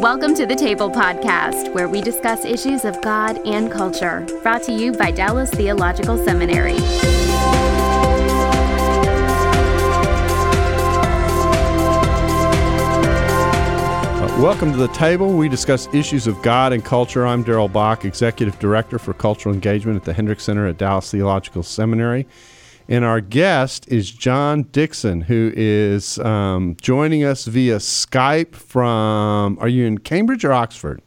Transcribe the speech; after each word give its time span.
Welcome 0.00 0.34
to 0.36 0.46
the 0.46 0.56
Table 0.56 0.90
Podcast, 0.90 1.74
where 1.74 1.86
we 1.86 2.00
discuss 2.00 2.46
issues 2.46 2.86
of 2.86 2.98
God 3.02 3.38
and 3.46 3.70
culture. 3.70 4.26
Brought 4.42 4.62
to 4.62 4.72
you 4.72 4.92
by 4.92 5.10
Dallas 5.10 5.50
Theological 5.50 6.16
Seminary. 6.24 6.78
Uh, 14.16 14.40
welcome 14.40 14.72
to 14.72 14.78
the 14.78 14.88
table. 14.94 15.34
We 15.34 15.50
discuss 15.50 15.86
issues 15.92 16.26
of 16.26 16.40
God 16.40 16.72
and 16.72 16.82
culture. 16.82 17.26
I'm 17.26 17.42
Darrell 17.42 17.68
Bock, 17.68 18.06
Executive 18.06 18.58
Director 18.58 18.98
for 18.98 19.12
Cultural 19.12 19.54
Engagement 19.54 19.96
at 19.96 20.04
the 20.04 20.14
Hendricks 20.14 20.44
Center 20.44 20.66
at 20.66 20.78
Dallas 20.78 21.10
Theological 21.10 21.62
Seminary. 21.62 22.26
And 22.90 23.04
our 23.04 23.20
guest 23.20 23.86
is 23.86 24.10
John 24.10 24.64
Dickson, 24.64 25.20
who 25.20 25.52
is 25.54 26.18
um, 26.18 26.76
joining 26.80 27.22
us 27.22 27.44
via 27.44 27.76
Skype 27.76 28.56
from, 28.56 29.56
are 29.60 29.68
you 29.68 29.86
in 29.86 29.98
Cambridge 29.98 30.44
or 30.44 30.52
Oxford? 30.52 31.00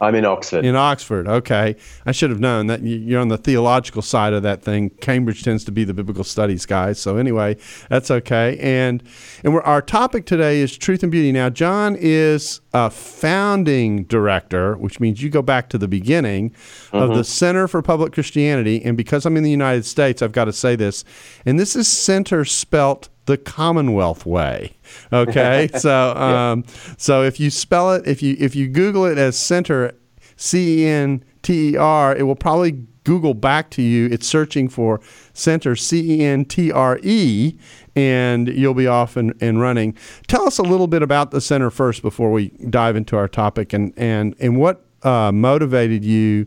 I'm 0.00 0.14
in 0.14 0.26
Oxford. 0.26 0.64
In 0.64 0.76
Oxford, 0.76 1.26
okay. 1.26 1.74
I 2.04 2.12
should 2.12 2.28
have 2.28 2.40
known 2.40 2.66
that 2.66 2.82
you're 2.82 3.20
on 3.20 3.28
the 3.28 3.38
theological 3.38 4.02
side 4.02 4.34
of 4.34 4.42
that 4.42 4.62
thing. 4.62 4.90
Cambridge 4.90 5.42
tends 5.42 5.64
to 5.64 5.72
be 5.72 5.84
the 5.84 5.94
biblical 5.94 6.24
studies 6.24 6.66
guys. 6.66 6.98
So 6.98 7.16
anyway, 7.16 7.56
that's 7.88 8.10
okay. 8.10 8.58
And 8.58 9.02
and 9.42 9.58
our 9.60 9.80
topic 9.80 10.26
today 10.26 10.60
is 10.60 10.76
truth 10.76 11.02
and 11.02 11.10
beauty. 11.10 11.32
Now, 11.32 11.48
John 11.48 11.96
is 11.98 12.60
a 12.74 12.90
founding 12.90 14.04
director, 14.04 14.76
which 14.76 15.00
means 15.00 15.22
you 15.22 15.30
go 15.30 15.42
back 15.42 15.70
to 15.70 15.78
the 15.78 15.88
beginning 15.88 16.50
mm-hmm. 16.50 16.96
of 16.96 17.08
the 17.08 17.14
mm-hmm. 17.14 17.22
Center 17.22 17.66
for 17.66 17.80
Public 17.80 18.12
Christianity. 18.12 18.84
And 18.84 18.98
because 18.98 19.24
I'm 19.24 19.36
in 19.36 19.44
the 19.44 19.50
United 19.50 19.86
States, 19.86 20.20
I've 20.20 20.32
got 20.32 20.44
to 20.44 20.52
say 20.52 20.76
this. 20.76 21.04
And 21.46 21.58
this 21.58 21.74
is 21.74 21.88
center 21.88 22.44
spelt 22.44 23.08
the 23.26 23.36
Commonwealth 23.36 24.24
way. 24.24 24.76
Okay, 25.12 25.68
so 25.78 26.14
um, 26.16 26.64
so 26.96 27.22
if 27.22 27.38
you 27.38 27.50
spell 27.50 27.92
it, 27.92 28.06
if 28.06 28.22
you 28.22 28.36
if 28.38 28.56
you 28.56 28.68
Google 28.68 29.04
it 29.04 29.18
as 29.18 29.38
center, 29.38 29.92
C 30.36 30.82
E 30.82 30.86
N 30.86 31.24
T 31.42 31.70
E 31.70 31.76
R, 31.76 32.16
it 32.16 32.22
will 32.22 32.36
probably 32.36 32.86
Google 33.04 33.34
back 33.34 33.70
to 33.70 33.82
you. 33.82 34.06
It's 34.06 34.26
searching 34.26 34.68
for 34.68 35.00
center, 35.32 35.76
C 35.76 36.20
E 36.20 36.24
N 36.24 36.44
T 36.44 36.72
R 36.72 36.98
E, 37.02 37.56
and 37.94 38.48
you'll 38.48 38.74
be 38.74 38.86
off 38.86 39.16
and, 39.16 39.32
and 39.40 39.60
running. 39.60 39.96
Tell 40.26 40.46
us 40.46 40.58
a 40.58 40.62
little 40.62 40.88
bit 40.88 41.02
about 41.02 41.30
the 41.30 41.40
center 41.40 41.70
first 41.70 42.02
before 42.02 42.32
we 42.32 42.48
dive 42.70 42.96
into 42.96 43.16
our 43.16 43.28
topic, 43.28 43.72
and 43.72 43.92
and 43.96 44.34
and 44.40 44.56
what 44.56 44.84
uh, 45.02 45.32
motivated 45.32 46.04
you 46.04 46.46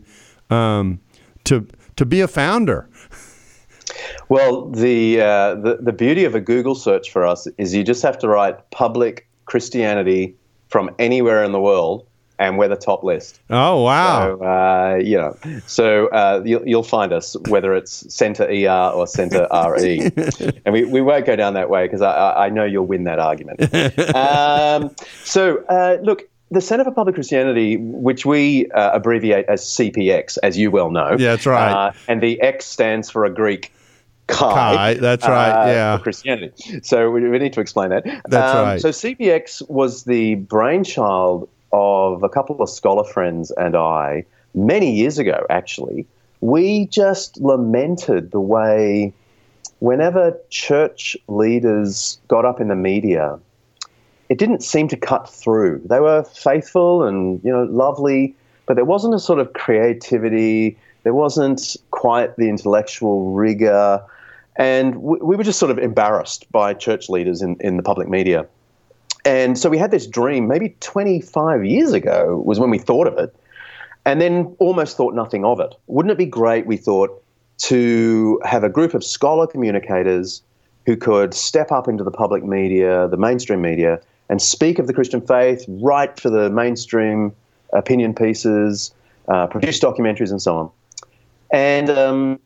um, 0.50 1.00
to 1.44 1.66
to 1.96 2.04
be 2.04 2.20
a 2.20 2.28
founder. 2.28 2.88
Well, 4.28 4.68
the, 4.70 5.20
uh, 5.20 5.54
the 5.56 5.78
the 5.80 5.92
beauty 5.92 6.24
of 6.24 6.34
a 6.34 6.40
Google 6.40 6.74
search 6.74 7.10
for 7.10 7.26
us 7.26 7.46
is 7.58 7.74
you 7.74 7.82
just 7.82 8.02
have 8.02 8.18
to 8.18 8.28
write 8.28 8.70
public 8.70 9.28
Christianity 9.44 10.34
from 10.68 10.90
anywhere 10.98 11.42
in 11.42 11.52
the 11.52 11.60
world, 11.60 12.06
and 12.38 12.56
we're 12.56 12.68
the 12.68 12.76
top 12.76 13.04
list. 13.04 13.40
Oh 13.50 13.82
wow! 13.82 14.38
So, 14.38 14.44
uh, 14.44 14.98
you 15.02 15.16
know, 15.18 15.36
so 15.66 16.06
uh, 16.08 16.42
you'll, 16.44 16.66
you'll 16.66 16.82
find 16.82 17.12
us 17.12 17.36
whether 17.48 17.74
it's 17.74 18.12
Center 18.12 18.44
ER 18.44 18.92
or 18.94 19.06
Center 19.06 19.46
RE, 19.52 20.00
and 20.64 20.72
we, 20.72 20.84
we 20.84 21.00
won't 21.00 21.26
go 21.26 21.36
down 21.36 21.54
that 21.54 21.68
way 21.68 21.86
because 21.86 22.02
I, 22.02 22.46
I 22.46 22.48
know 22.48 22.64
you'll 22.64 22.86
win 22.86 23.04
that 23.04 23.18
argument. 23.18 23.60
Um, 24.14 24.94
so 25.24 25.58
uh, 25.68 25.98
look, 26.02 26.28
the 26.50 26.60
Center 26.60 26.84
for 26.84 26.92
Public 26.92 27.14
Christianity, 27.14 27.76
which 27.76 28.24
we 28.26 28.70
uh, 28.72 28.92
abbreviate 28.92 29.46
as 29.46 29.62
CPX, 29.62 30.38
as 30.42 30.58
you 30.58 30.70
well 30.70 30.90
know. 30.90 31.10
Yeah, 31.18 31.32
that's 31.32 31.46
right. 31.46 31.88
Uh, 31.88 31.92
and 32.08 32.22
the 32.22 32.40
X 32.40 32.66
stands 32.66 33.10
for 33.10 33.24
a 33.24 33.30
Greek 33.30 33.72
Chi. 34.30 34.52
Chi 34.52 34.94
that's 34.94 35.26
right. 35.26 35.50
Uh, 35.50 35.66
yeah. 35.66 35.98
Christianity. 35.98 36.80
So 36.82 37.10
we, 37.10 37.28
we, 37.28 37.38
need 37.38 37.52
to 37.54 37.60
explain 37.60 37.90
that. 37.90 38.04
That's 38.26 38.54
um, 38.54 38.64
right. 38.64 38.80
So 38.80 38.90
CPX 38.90 39.68
was 39.68 40.04
the 40.04 40.36
brainchild 40.36 41.48
of 41.72 42.22
a 42.22 42.28
couple 42.28 42.60
of 42.60 42.68
scholar 42.68 43.04
friends 43.04 43.50
and 43.52 43.76
I 43.76 44.24
many 44.54 44.92
years 44.92 45.18
ago, 45.18 45.46
actually. 45.50 46.06
We 46.40 46.86
just 46.86 47.38
lamented 47.40 48.30
the 48.30 48.40
way, 48.40 49.12
whenever 49.80 50.38
church 50.48 51.16
leaders 51.28 52.18
got 52.28 52.44
up 52.44 52.60
in 52.60 52.68
the 52.68 52.76
media, 52.76 53.38
it 54.28 54.38
didn't 54.38 54.62
seem 54.62 54.88
to 54.88 54.96
cut 54.96 55.28
through. 55.28 55.82
They 55.84 56.00
were 56.00 56.22
faithful 56.24 57.02
and 57.02 57.42
you 57.44 57.52
know 57.52 57.64
lovely, 57.64 58.34
but 58.66 58.74
there 58.76 58.84
wasn't 58.84 59.14
a 59.14 59.18
sort 59.18 59.38
of 59.38 59.52
creativity. 59.52 60.78
There 61.02 61.14
wasn't 61.14 61.76
quite 61.90 62.36
the 62.36 62.48
intellectual 62.48 63.32
rigor. 63.32 64.02
And 64.60 64.96
we, 64.96 65.18
we 65.22 65.36
were 65.36 65.42
just 65.42 65.58
sort 65.58 65.70
of 65.70 65.78
embarrassed 65.78 66.52
by 66.52 66.74
church 66.74 67.08
leaders 67.08 67.40
in, 67.40 67.56
in 67.60 67.78
the 67.78 67.82
public 67.82 68.08
media. 68.08 68.46
And 69.24 69.58
so 69.58 69.70
we 69.70 69.78
had 69.78 69.90
this 69.90 70.06
dream, 70.06 70.48
maybe 70.48 70.76
25 70.80 71.64
years 71.64 71.94
ago 71.94 72.42
was 72.44 72.60
when 72.60 72.68
we 72.68 72.78
thought 72.78 73.06
of 73.06 73.16
it, 73.16 73.34
and 74.04 74.20
then 74.20 74.54
almost 74.58 74.98
thought 74.98 75.14
nothing 75.14 75.46
of 75.46 75.60
it. 75.60 75.74
Wouldn't 75.86 76.12
it 76.12 76.18
be 76.18 76.26
great, 76.26 76.66
we 76.66 76.76
thought, 76.76 77.22
to 77.58 78.38
have 78.44 78.62
a 78.62 78.68
group 78.68 78.92
of 78.92 79.02
scholar 79.02 79.46
communicators 79.46 80.42
who 80.84 80.94
could 80.94 81.32
step 81.32 81.72
up 81.72 81.88
into 81.88 82.04
the 82.04 82.10
public 82.10 82.44
media, 82.44 83.08
the 83.08 83.16
mainstream 83.16 83.62
media, 83.62 83.98
and 84.28 84.42
speak 84.42 84.78
of 84.78 84.86
the 84.86 84.92
Christian 84.92 85.22
faith, 85.22 85.64
write 85.68 86.20
for 86.20 86.28
the 86.28 86.50
mainstream 86.50 87.34
opinion 87.72 88.14
pieces, 88.14 88.92
uh, 89.28 89.46
produce 89.46 89.80
documentaries, 89.80 90.30
and 90.30 90.42
so 90.42 90.56
on. 90.56 90.70
And 91.50 91.88
um, 91.88 92.40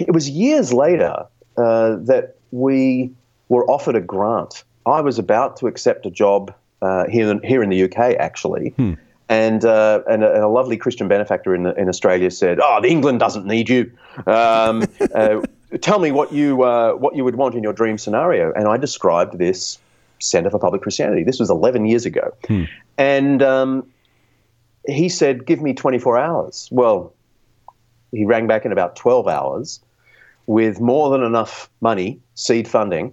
it 0.00 0.12
was 0.12 0.28
years 0.28 0.72
later 0.72 1.26
uh, 1.56 1.96
that 1.96 2.36
we 2.50 3.10
were 3.48 3.68
offered 3.70 3.96
a 3.96 4.00
grant. 4.00 4.64
I 4.86 5.00
was 5.00 5.18
about 5.18 5.56
to 5.58 5.66
accept 5.66 6.06
a 6.06 6.10
job 6.10 6.54
uh, 6.82 7.06
here, 7.08 7.30
in, 7.30 7.42
here 7.42 7.62
in 7.62 7.70
the 7.70 7.84
UK, 7.84 8.16
actually. 8.18 8.70
Hmm. 8.70 8.94
And, 9.28 9.64
uh, 9.64 10.02
and, 10.08 10.22
a, 10.22 10.34
and, 10.34 10.42
a, 10.44 10.48
lovely 10.48 10.76
Christian 10.76 11.08
benefactor 11.08 11.54
in, 11.54 11.66
in 11.78 11.88
Australia 11.88 12.30
said, 12.30 12.58
"Oh, 12.60 12.84
England 12.84 13.20
doesn't 13.20 13.46
need 13.46 13.70
you. 13.70 13.90
Um, 14.26 14.84
uh, 15.14 15.40
tell 15.80 15.98
me 15.98 16.12
what 16.12 16.30
you 16.30 16.62
uh, 16.62 16.92
what 16.92 17.16
you 17.16 17.24
would 17.24 17.36
want 17.36 17.54
in 17.54 17.62
your 17.62 17.72
dream 17.72 17.96
scenario." 17.96 18.52
And 18.52 18.68
I 18.68 18.76
described 18.76 19.38
this 19.38 19.78
Center 20.20 20.50
for 20.50 20.58
Public 20.58 20.82
Christianity. 20.82 21.24
This 21.24 21.40
was 21.40 21.48
11 21.48 21.86
years 21.86 22.04
ago, 22.04 22.36
hmm. 22.46 22.64
and 22.98 23.42
um, 23.42 23.86
he 24.86 25.08
said, 25.08 25.46
"Give 25.46 25.62
me 25.62 25.72
24 25.72 26.18
hours." 26.18 26.68
Well, 26.70 27.14
he 28.14 28.24
rang 28.24 28.46
back 28.46 28.64
in 28.64 28.72
about 28.72 28.96
12 28.96 29.28
hours 29.28 29.80
with 30.46 30.80
more 30.80 31.10
than 31.10 31.22
enough 31.22 31.70
money, 31.80 32.20
seed 32.34 32.68
funding, 32.68 33.12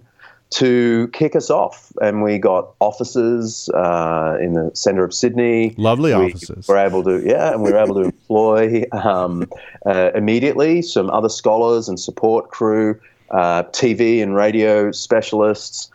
to 0.50 1.08
kick 1.14 1.34
us 1.34 1.50
off. 1.50 1.92
And 2.00 2.22
we 2.22 2.38
got 2.38 2.74
offices 2.80 3.70
uh, 3.70 4.36
in 4.40 4.52
the 4.52 4.70
centre 4.74 5.04
of 5.04 5.14
Sydney. 5.14 5.74
Lovely 5.78 6.14
we 6.14 6.26
offices. 6.26 6.68
We're 6.68 6.78
able 6.78 7.02
to, 7.04 7.22
yeah, 7.26 7.52
and 7.52 7.62
we 7.62 7.72
were 7.72 7.78
able 7.78 7.94
to 7.94 8.02
employ 8.02 8.84
um, 8.92 9.48
uh, 9.86 10.10
immediately 10.14 10.82
some 10.82 11.10
other 11.10 11.30
scholars 11.30 11.88
and 11.88 11.98
support 11.98 12.50
crew, 12.50 13.00
uh, 13.30 13.64
TV 13.64 14.22
and 14.22 14.34
radio 14.34 14.92
specialists. 14.92 15.90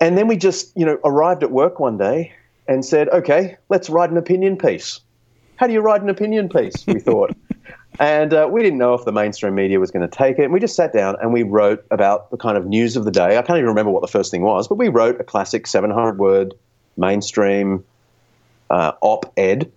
And 0.00 0.16
then 0.16 0.28
we 0.28 0.36
just, 0.36 0.76
you 0.76 0.84
know, 0.84 0.98
arrived 1.04 1.42
at 1.42 1.50
work 1.50 1.80
one 1.80 1.96
day 1.96 2.32
and 2.68 2.84
said, 2.84 3.08
okay, 3.08 3.56
let's 3.70 3.88
write 3.88 4.10
an 4.10 4.18
opinion 4.18 4.56
piece. 4.56 5.00
How 5.56 5.66
do 5.66 5.72
you 5.72 5.80
write 5.80 6.02
an 6.02 6.08
opinion 6.08 6.48
piece? 6.48 6.86
We 6.86 7.00
thought. 7.00 7.34
And 8.00 8.32
uh, 8.32 8.48
we 8.50 8.62
didn't 8.62 8.78
know 8.78 8.94
if 8.94 9.04
the 9.04 9.12
mainstream 9.12 9.54
media 9.54 9.80
was 9.80 9.90
going 9.90 10.08
to 10.08 10.16
take 10.16 10.38
it. 10.38 10.44
And 10.44 10.52
we 10.52 10.60
just 10.60 10.76
sat 10.76 10.92
down 10.92 11.16
and 11.20 11.32
we 11.32 11.42
wrote 11.42 11.84
about 11.90 12.30
the 12.30 12.36
kind 12.36 12.56
of 12.56 12.66
news 12.66 12.96
of 12.96 13.04
the 13.04 13.10
day. 13.10 13.36
I 13.36 13.42
can't 13.42 13.58
even 13.58 13.68
remember 13.68 13.90
what 13.90 14.02
the 14.02 14.08
first 14.08 14.30
thing 14.30 14.42
was, 14.42 14.68
but 14.68 14.76
we 14.76 14.88
wrote 14.88 15.20
a 15.20 15.24
classic 15.24 15.66
700 15.66 16.18
word 16.18 16.54
mainstream 16.96 17.84
uh, 18.70 18.92
op 19.00 19.32
ed 19.36 19.70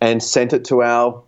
and 0.00 0.22
sent 0.22 0.52
it 0.52 0.64
to 0.66 0.82
our 0.82 1.22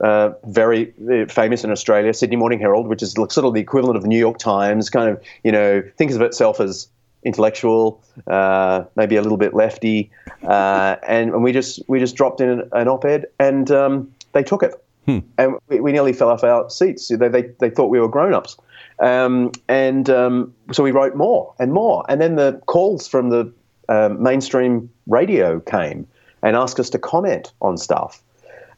uh, 0.00 0.32
very 0.46 0.92
uh, 1.10 1.26
famous 1.26 1.64
in 1.64 1.70
Australia, 1.70 2.12
Sydney 2.12 2.36
Morning 2.36 2.58
Herald, 2.58 2.88
which 2.88 3.02
is 3.02 3.12
sort 3.12 3.38
of 3.38 3.54
the 3.54 3.60
equivalent 3.60 3.96
of 3.96 4.02
the 4.02 4.08
New 4.08 4.18
York 4.18 4.38
Times, 4.38 4.90
kind 4.90 5.08
of, 5.08 5.22
you 5.44 5.52
know, 5.52 5.82
thinks 5.96 6.14
of 6.14 6.22
itself 6.22 6.60
as 6.60 6.88
intellectual, 7.22 8.02
uh, 8.26 8.84
maybe 8.96 9.16
a 9.16 9.22
little 9.22 9.38
bit 9.38 9.54
lefty, 9.54 10.10
uh, 10.42 10.96
and, 11.06 11.32
and, 11.32 11.42
we 11.44 11.52
just 11.52 11.80
we 11.86 12.00
just 12.00 12.16
dropped 12.16 12.40
in 12.40 12.48
an, 12.48 12.68
an 12.72 12.88
op-ed, 12.88 13.26
and 13.38 13.70
um, 13.70 14.12
they 14.32 14.42
took 14.42 14.62
it. 14.62 14.74
Hmm. 15.06 15.18
And 15.38 15.54
we, 15.68 15.80
we, 15.80 15.92
nearly 15.92 16.12
fell 16.12 16.28
off 16.28 16.44
our 16.44 16.70
seats. 16.70 17.08
They, 17.08 17.28
they, 17.28 17.42
they 17.58 17.70
thought 17.70 17.88
we 17.88 17.98
were 17.98 18.08
grown 18.08 18.34
ups. 18.34 18.56
Um, 19.00 19.50
and 19.68 20.08
um, 20.08 20.54
so 20.70 20.82
we 20.82 20.92
wrote 20.92 21.16
more 21.16 21.54
and 21.58 21.72
more. 21.72 22.04
And 22.08 22.20
then 22.20 22.36
the 22.36 22.60
calls 22.66 23.08
from 23.08 23.30
the 23.30 23.52
um, 23.88 24.22
mainstream 24.22 24.88
radio 25.06 25.58
came 25.60 26.06
and 26.42 26.56
asked 26.56 26.78
us 26.78 26.90
to 26.90 26.98
comment 26.98 27.52
on 27.60 27.76
stuff. 27.76 28.22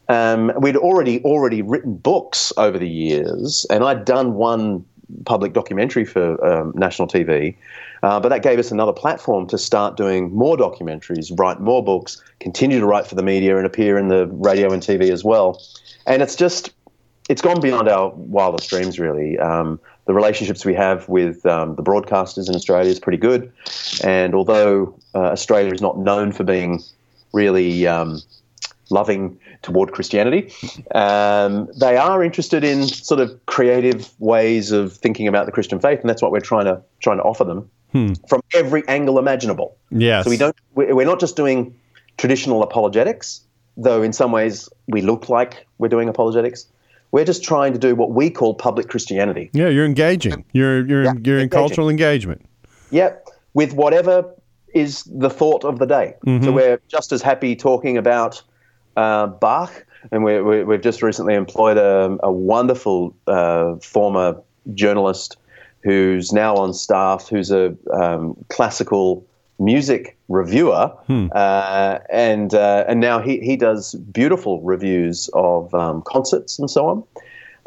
Um, 0.07 0.51
we'd 0.59 0.77
already 0.77 1.21
already 1.23 1.61
written 1.61 1.95
books 1.95 2.53
over 2.57 2.77
the 2.77 2.89
years, 2.89 3.65
and 3.71 3.83
I'd 3.83 4.05
done 4.05 4.35
one 4.35 4.85
public 5.25 5.53
documentary 5.53 6.05
for 6.05 6.43
um, 6.45 6.73
national 6.75 7.07
TV, 7.07 7.55
uh, 8.05 8.19
but 8.19 8.29
that 8.29 8.43
gave 8.43 8.59
us 8.59 8.71
another 8.71 8.93
platform 8.93 9.47
to 9.47 9.57
start 9.57 9.97
doing 9.97 10.33
more 10.33 10.55
documentaries, 10.55 11.37
write 11.39 11.59
more 11.59 11.83
books, 11.83 12.21
continue 12.39 12.79
to 12.79 12.85
write 12.85 13.07
for 13.07 13.15
the 13.15 13.23
media, 13.23 13.57
and 13.57 13.65
appear 13.65 13.97
in 13.97 14.07
the 14.07 14.27
radio 14.27 14.71
and 14.71 14.81
TV 14.81 15.11
as 15.11 15.23
well 15.23 15.59
and 16.05 16.21
it's 16.21 16.35
just 16.35 16.71
it's 17.27 17.41
gone 17.41 17.59
beyond 17.59 17.87
our 17.87 18.09
wildest 18.09 18.69
dreams, 18.69 18.99
really. 18.99 19.39
Um, 19.39 19.79
the 20.05 20.13
relationships 20.13 20.63
we 20.63 20.75
have 20.75 21.09
with 21.09 21.43
um, 21.47 21.75
the 21.75 21.81
broadcasters 21.81 22.47
in 22.47 22.55
Australia 22.55 22.91
is 22.91 22.99
pretty 22.99 23.17
good, 23.17 23.51
and 24.03 24.35
although 24.35 24.95
uh, 25.15 25.31
Australia 25.31 25.73
is 25.73 25.81
not 25.81 25.97
known 25.97 26.31
for 26.31 26.43
being 26.43 26.83
really 27.33 27.87
um, 27.87 28.21
loving 28.91 29.39
toward 29.63 29.91
Christianity. 29.91 30.53
Um, 30.93 31.67
they 31.75 31.97
are 31.97 32.23
interested 32.23 32.63
in 32.63 32.83
sort 32.87 33.19
of 33.19 33.43
creative 33.47 34.09
ways 34.19 34.71
of 34.71 34.93
thinking 34.93 35.27
about 35.27 35.47
the 35.47 35.51
Christian 35.51 35.79
faith, 35.79 36.01
and 36.01 36.09
that's 36.09 36.21
what 36.21 36.31
we're 36.31 36.39
trying 36.39 36.65
to 36.65 36.81
trying 36.99 37.17
to 37.17 37.23
offer 37.23 37.43
them 37.43 37.69
Hmm. 37.95 38.11
from 38.27 38.41
every 38.53 38.83
angle 38.89 39.17
imaginable. 39.19 39.77
Yes. 39.89 40.25
So 40.25 40.29
we 40.29 40.35
don't. 40.35 40.55
we- 40.75 40.91
We're 40.91 41.05
not 41.05 41.21
just 41.21 41.37
doing 41.37 41.73
traditional 42.17 42.61
apologetics, 42.61 43.39
though 43.77 44.01
in 44.03 44.11
some 44.11 44.33
ways 44.33 44.67
we 44.87 45.01
look 45.01 45.29
like 45.29 45.65
we're 45.77 45.87
doing 45.87 46.09
apologetics. 46.09 46.65
We're 47.13 47.23
just 47.23 47.41
trying 47.41 47.71
to 47.71 47.79
do 47.79 47.95
what 47.95 48.11
we 48.11 48.29
call 48.29 48.53
public 48.53 48.89
Christianity. 48.89 49.49
Yeah, 49.53 49.69
you're 49.69 49.85
engaging. 49.85 50.43
You're 50.51 50.85
you're 50.85 51.03
Yeah, 51.05 51.13
you're 51.23 51.39
in 51.39 51.47
cultural 51.49 51.89
engagement. 51.89 52.41
Yep, 52.91 53.29
with 53.53 53.71
whatever 53.73 54.25
is 54.73 55.03
the 55.05 55.29
thought 55.29 55.63
of 55.63 55.79
the 55.79 55.85
day. 55.85 56.15
So 56.43 56.51
we're 56.51 56.81
just 56.89 57.13
as 57.13 57.21
happy 57.21 57.55
talking 57.55 57.97
about 57.97 58.41
uh, 58.97 59.27
Bach, 59.27 59.71
and 60.11 60.25
we 60.25 60.41
we 60.41 60.65
we've 60.65 60.81
just 60.83 61.01
recently 61.01 61.33
employed 61.35 61.77
a, 61.77 62.17
a 62.23 62.29
wonderful 62.31 63.15
uh, 63.27 63.75
former 63.77 64.35
journalist 64.73 65.37
who's 65.85 66.33
now 66.33 66.55
on 66.55 66.73
staff, 66.73 67.29
who's 67.29 67.51
a 67.51 67.75
um, 67.93 68.35
classical 68.49 69.25
music 69.59 70.17
reviewer, 70.27 70.91
uh, 71.31 71.99
and 72.09 72.55
uh, 72.55 72.83
and 72.87 72.99
now 72.99 73.21
he, 73.21 73.39
he 73.39 73.55
does 73.55 73.93
beautiful 73.93 74.61
reviews 74.61 75.29
of 75.33 75.73
um, 75.75 76.01
concerts 76.01 76.57
and 76.57 76.69
so 76.69 76.87
on. 76.87 77.03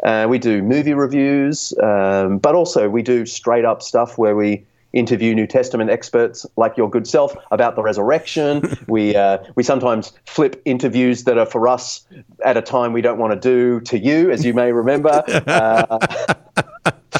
Uh, 0.02 0.26
we 0.28 0.38
do 0.38 0.62
movie 0.62 0.94
reviews, 0.94 1.72
um, 1.80 2.38
but 2.38 2.56
also 2.56 2.88
we 2.88 3.02
do 3.02 3.24
straight 3.24 3.64
up 3.64 3.82
stuff 3.82 4.18
where 4.18 4.34
we 4.34 4.66
interview 4.92 5.34
New 5.34 5.46
Testament 5.46 5.90
experts 5.90 6.46
like 6.56 6.76
your 6.76 6.90
good 6.90 7.06
self 7.06 7.36
about 7.52 7.76
the 7.76 7.82
resurrection. 7.82 8.76
we 8.88 9.14
uh, 9.14 9.38
we 9.54 9.62
sometimes 9.62 10.12
flip 10.26 10.60
interviews 10.64 11.22
that 11.22 11.38
are 11.38 11.46
for 11.46 11.68
us 11.68 12.04
at 12.44 12.56
a 12.56 12.62
time 12.62 12.92
we 12.92 13.00
don't 13.00 13.18
want 13.18 13.32
to 13.32 13.38
do 13.38 13.80
to 13.82 13.96
you, 13.96 14.30
as 14.32 14.44
you 14.44 14.52
may 14.54 14.72
remember. 14.72 15.22
Uh, 15.48 15.98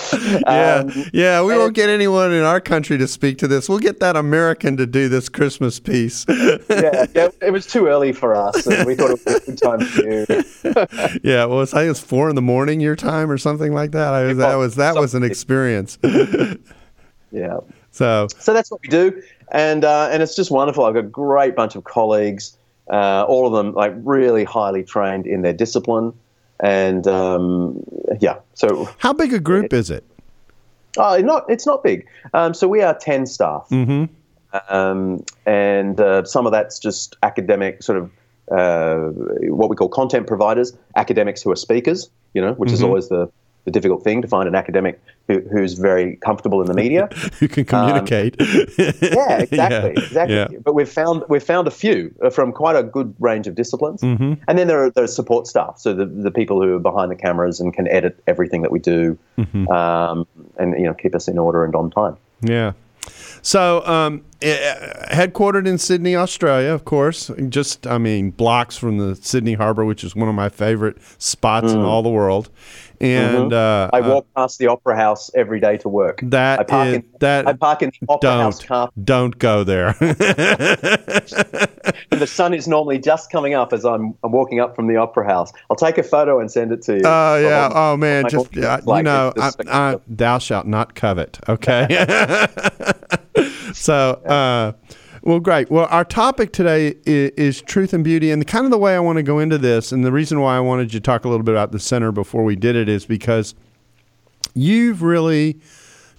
Yeah, 0.29 0.75
um, 0.77 1.05
yeah. 1.13 1.43
We 1.43 1.57
won't 1.57 1.75
get 1.75 1.89
anyone 1.89 2.33
in 2.33 2.43
our 2.43 2.61
country 2.61 2.99
to 2.99 3.07
speak 3.07 3.39
to 3.39 3.49
this. 3.49 3.69
We'll 3.69 3.79
get 3.79 4.01
that 4.01 4.17
American 4.17 4.77
to 4.77 4.87
do 4.87 5.09
this 5.09 5.29
Christmas 5.29 5.81
piece. 5.81 6.25
yeah, 6.29 6.59
yeah, 7.15 7.29
it 7.41 7.53
was 7.53 7.67
too 7.67 7.87
early 7.87 8.13
for 8.13 8.35
us, 8.35 8.67
and 8.67 8.87
we 8.87 8.95
thought 8.95 9.11
it 9.11 9.25
was 9.25 9.37
a 9.37 9.47
good 9.47 9.59
time 9.59 9.81
for 9.81 10.03
you. 10.03 11.21
yeah, 11.23 11.45
well, 11.45 11.63
it's, 11.63 11.73
I 11.73 11.83
think 11.83 11.91
it's 11.93 12.01
four 12.01 12.29
in 12.29 12.35
the 12.35 12.43
morning 12.43 12.81
your 12.81 12.97
time 12.97 13.31
or 13.31 13.39
something 13.39 13.73
like 13.73 13.93
that. 13.93 14.13
I 14.13 14.25
was, 14.25 14.39
that 14.39 14.55
was 14.57 14.75
that 14.77 14.95
was 14.97 15.15
an 15.15 15.23
experience. 15.23 15.99
Yeah. 17.31 17.59
so 17.91 18.27
So 18.39 18.53
that's 18.53 18.71
what 18.71 18.81
we 18.83 18.89
do, 18.89 19.23
and 19.51 19.85
uh, 19.85 20.09
and 20.11 20.23
it's 20.23 20.35
just 20.35 20.51
wonderful. 20.51 20.85
I've 20.85 20.95
got 20.95 21.05
a 21.05 21.09
great 21.09 21.57
bunch 21.57 21.77
of 21.77 21.85
colleagues, 21.85 22.57
uh, 22.91 23.25
all 23.29 23.47
of 23.47 23.53
them 23.53 23.75
like 23.75 23.93
really 23.97 24.45
highly 24.45 24.83
trained 24.83 25.27
in 25.27 25.43
their 25.43 25.53
discipline, 25.53 26.13
and 26.61 27.07
um, 27.07 27.83
yeah. 28.21 28.39
So 28.55 28.89
how 28.99 29.13
big 29.13 29.33
a 29.33 29.41
group 29.41 29.73
is 29.73 29.91
it? 29.91 30.05
oh, 30.97 31.15
it's 31.15 31.25
not 31.25 31.45
it's 31.49 31.67
not 31.67 31.83
big. 31.83 32.07
Um, 32.35 32.55
so 32.55 32.67
we 32.69 32.83
are 32.83 32.95
ten 32.95 33.27
staff, 33.27 33.67
Mm-hmm. 33.71 34.05
um, 34.75 35.25
and 35.47 36.01
uh, 36.01 36.25
some 36.25 36.47
of 36.47 36.53
that's 36.53 36.79
just 36.79 37.17
academic 37.23 37.83
sort 37.83 37.99
of. 37.99 38.11
Uh, 38.51 39.11
what 39.51 39.69
we 39.69 39.77
call 39.77 39.91
content 39.91 40.27
providers, 40.27 40.73
academics 40.97 41.43
who 41.43 41.51
are 41.51 41.57
speakers, 41.57 42.09
you 42.33 42.41
know, 42.41 42.55
which 42.55 42.73
is 42.73 42.83
always 42.83 43.11
the, 43.11 43.31
the 43.69 43.73
difficult 43.73 44.03
thing 44.03 44.23
to 44.23 44.29
find 44.29 44.49
an 44.49 44.55
academic 44.55 44.99
who, 45.27 45.41
who's 45.53 45.75
very 45.75 46.17
comfortable 46.17 46.61
in 46.63 46.67
the 46.67 46.75
media. 46.75 47.07
Who 47.39 47.49
can 47.49 47.65
communicate? 47.67 48.37
Yeah, 48.41 49.39
exactly, 49.41 49.57
Yeah, 49.59 49.87
exactly. 49.87 50.37
yeah. 50.37 50.49
But 50.65 50.75
we've 50.75 50.89
found 50.89 51.23
we've 51.29 51.43
found 51.43 51.69
a 51.69 51.71
few 51.71 52.15
uh, 52.25 52.31
from 52.31 52.53
quite 52.53 52.77
a 52.77 52.83
good 52.83 53.15
range 53.21 53.47
of 53.47 53.55
disciplines, 53.55 54.01
Mm-hmm. 54.01 54.35
and 54.49 54.59
then 54.59 54.67
there 54.69 54.83
are 54.85 54.91
there's 54.91 55.15
support 55.15 55.47
staff, 55.47 55.79
so 55.79 55.93
the 55.95 56.07
the 56.07 56.31
people 56.31 56.63
who 56.63 56.75
are 56.77 56.79
behind 56.91 57.11
the 57.11 57.17
cameras 57.17 57.61
and 57.61 57.75
can 57.75 57.87
edit 57.89 58.15
everything 58.27 58.63
that 58.63 58.71
we 58.73 58.79
do, 58.79 59.19
Mm-hmm. 59.39 59.69
um, 59.69 60.27
and 60.59 60.73
you 60.81 60.85
know 60.87 60.95
keep 60.95 61.15
us 61.15 61.29
in 61.29 61.37
order 61.39 61.63
and 61.65 61.75
on 61.75 61.91
time. 61.91 62.17
Yeah. 62.41 62.73
So, 63.41 63.87
um, 63.87 64.25
eh, 64.43 64.75
headquartered 65.15 65.67
in 65.67 65.79
Sydney, 65.79 66.15
Australia, 66.17 66.71
of 66.71 66.85
course. 66.85 67.31
Just, 67.49 67.87
I 67.87 67.97
mean, 67.97 68.31
blocks 68.33 68.77
from 68.77 68.99
the 68.99 69.15
Sydney 69.17 69.55
Harbor, 69.55 69.85
which 69.85 70.03
is 70.05 70.15
one 70.17 70.29
of 70.29 70.35
my 70.35 70.49
favorite 70.49 70.97
spots 71.19 71.73
in 71.73 71.79
all 71.79 72.03
the 72.03 72.11
world. 72.11 72.51
And 73.01 73.53
uh, 73.53 73.91
Mm. 73.93 73.95
Mm-hmm. 73.95 73.97
I 73.97 74.01
uh, 74.09 74.15
walk 74.15 74.27
past 74.35 74.59
the 74.59 74.67
Opera 74.67 74.97
House 74.97 75.31
every 75.35 75.61
day 75.61 75.77
to 75.79 75.89
work. 75.89 76.21
that 76.25 76.61
I 76.61 76.65
park 76.65 76.89
is- 76.89 76.95
in 76.97 77.05
that 77.21 77.47
I 77.47 77.53
park 77.53 77.83
in 77.83 77.91
the 78.01 78.07
Opera 78.09 78.31
House 78.33 78.59
don't 78.59 78.67
car. 78.69 78.91
don't 79.05 79.39
go 79.39 79.65
there. 79.65 79.95
The 82.11 82.27
sun 82.27 82.53
is 82.55 82.67
normally 82.67 82.99
just 82.99 83.31
coming 83.31 83.55
up 83.55 83.73
as 83.73 83.85
I'm, 83.85 84.13
I'm 84.25 84.33
walking 84.33 84.59
up 84.61 84.75
from 84.75 84.89
the 84.89 84.97
Opera 84.97 85.25
House. 85.27 85.53
I'll 85.71 85.77
take 85.77 85.99
a 85.99 86.03
photo 86.03 86.41
and 86.41 86.51
send 86.51 86.73
it 86.73 86.83
to 86.83 86.95
you. 86.95 87.03
Oh 87.05 87.37
yeah. 87.37 87.71
Oh 87.73 87.97
man. 87.97 88.25
like 88.25 88.33
Just 88.33 88.57
uh, 88.59 88.81
looks 88.85 88.97
you 88.99 89.03
know, 89.05 89.33
I, 89.39 89.53
I, 89.69 89.97
thou 90.09 90.39
shalt 90.39 90.67
not 90.67 90.95
covet. 90.95 91.39
Okay. 91.49 91.87
so, 93.73 93.95
uh, 94.27 94.73
well, 95.23 95.41
great. 95.41 95.71
Well, 95.71 95.87
our 95.91 96.05
topic 96.05 96.53
today 96.53 96.95
is, 97.05 97.31
is 97.31 97.63
truth 97.63 97.93
and 97.93 98.05
beauty, 98.05 98.31
and 98.31 98.47
kind 98.47 98.65
of 98.65 98.71
the 98.71 98.79
way 98.79 98.95
I 98.95 99.01
want 99.01 99.17
to 99.17 99.23
go 99.23 99.39
into 99.39 99.59
this, 99.59 99.93
and 99.93 100.05
the 100.05 100.13
reason 100.13 100.41
why 100.41 100.57
I 100.57 100.61
wanted 100.61 100.93
you 100.93 101.01
to 101.01 101.05
talk 101.05 101.25
a 101.25 101.29
little 101.29 101.45
bit 101.45 101.55
about 101.55 101.73
the 101.73 101.81
center 101.81 102.13
before 102.13 102.45
we 102.45 102.57
did 102.57 102.77
it 102.77 102.89
is 102.89 103.07
because 103.07 103.55
you've 104.55 105.03
really 105.03 105.61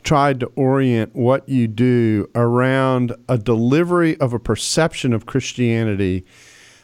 tried 0.04 0.40
to 0.40 0.46
orient 0.56 1.16
what 1.16 1.48
you 1.48 1.68
do 1.68 2.30
around 2.36 3.14
a 3.28 3.38
delivery 3.38 4.20
of 4.20 4.34
a 4.34 4.40
perception 4.40 5.14
of 5.14 5.26
Christianity 5.26 6.26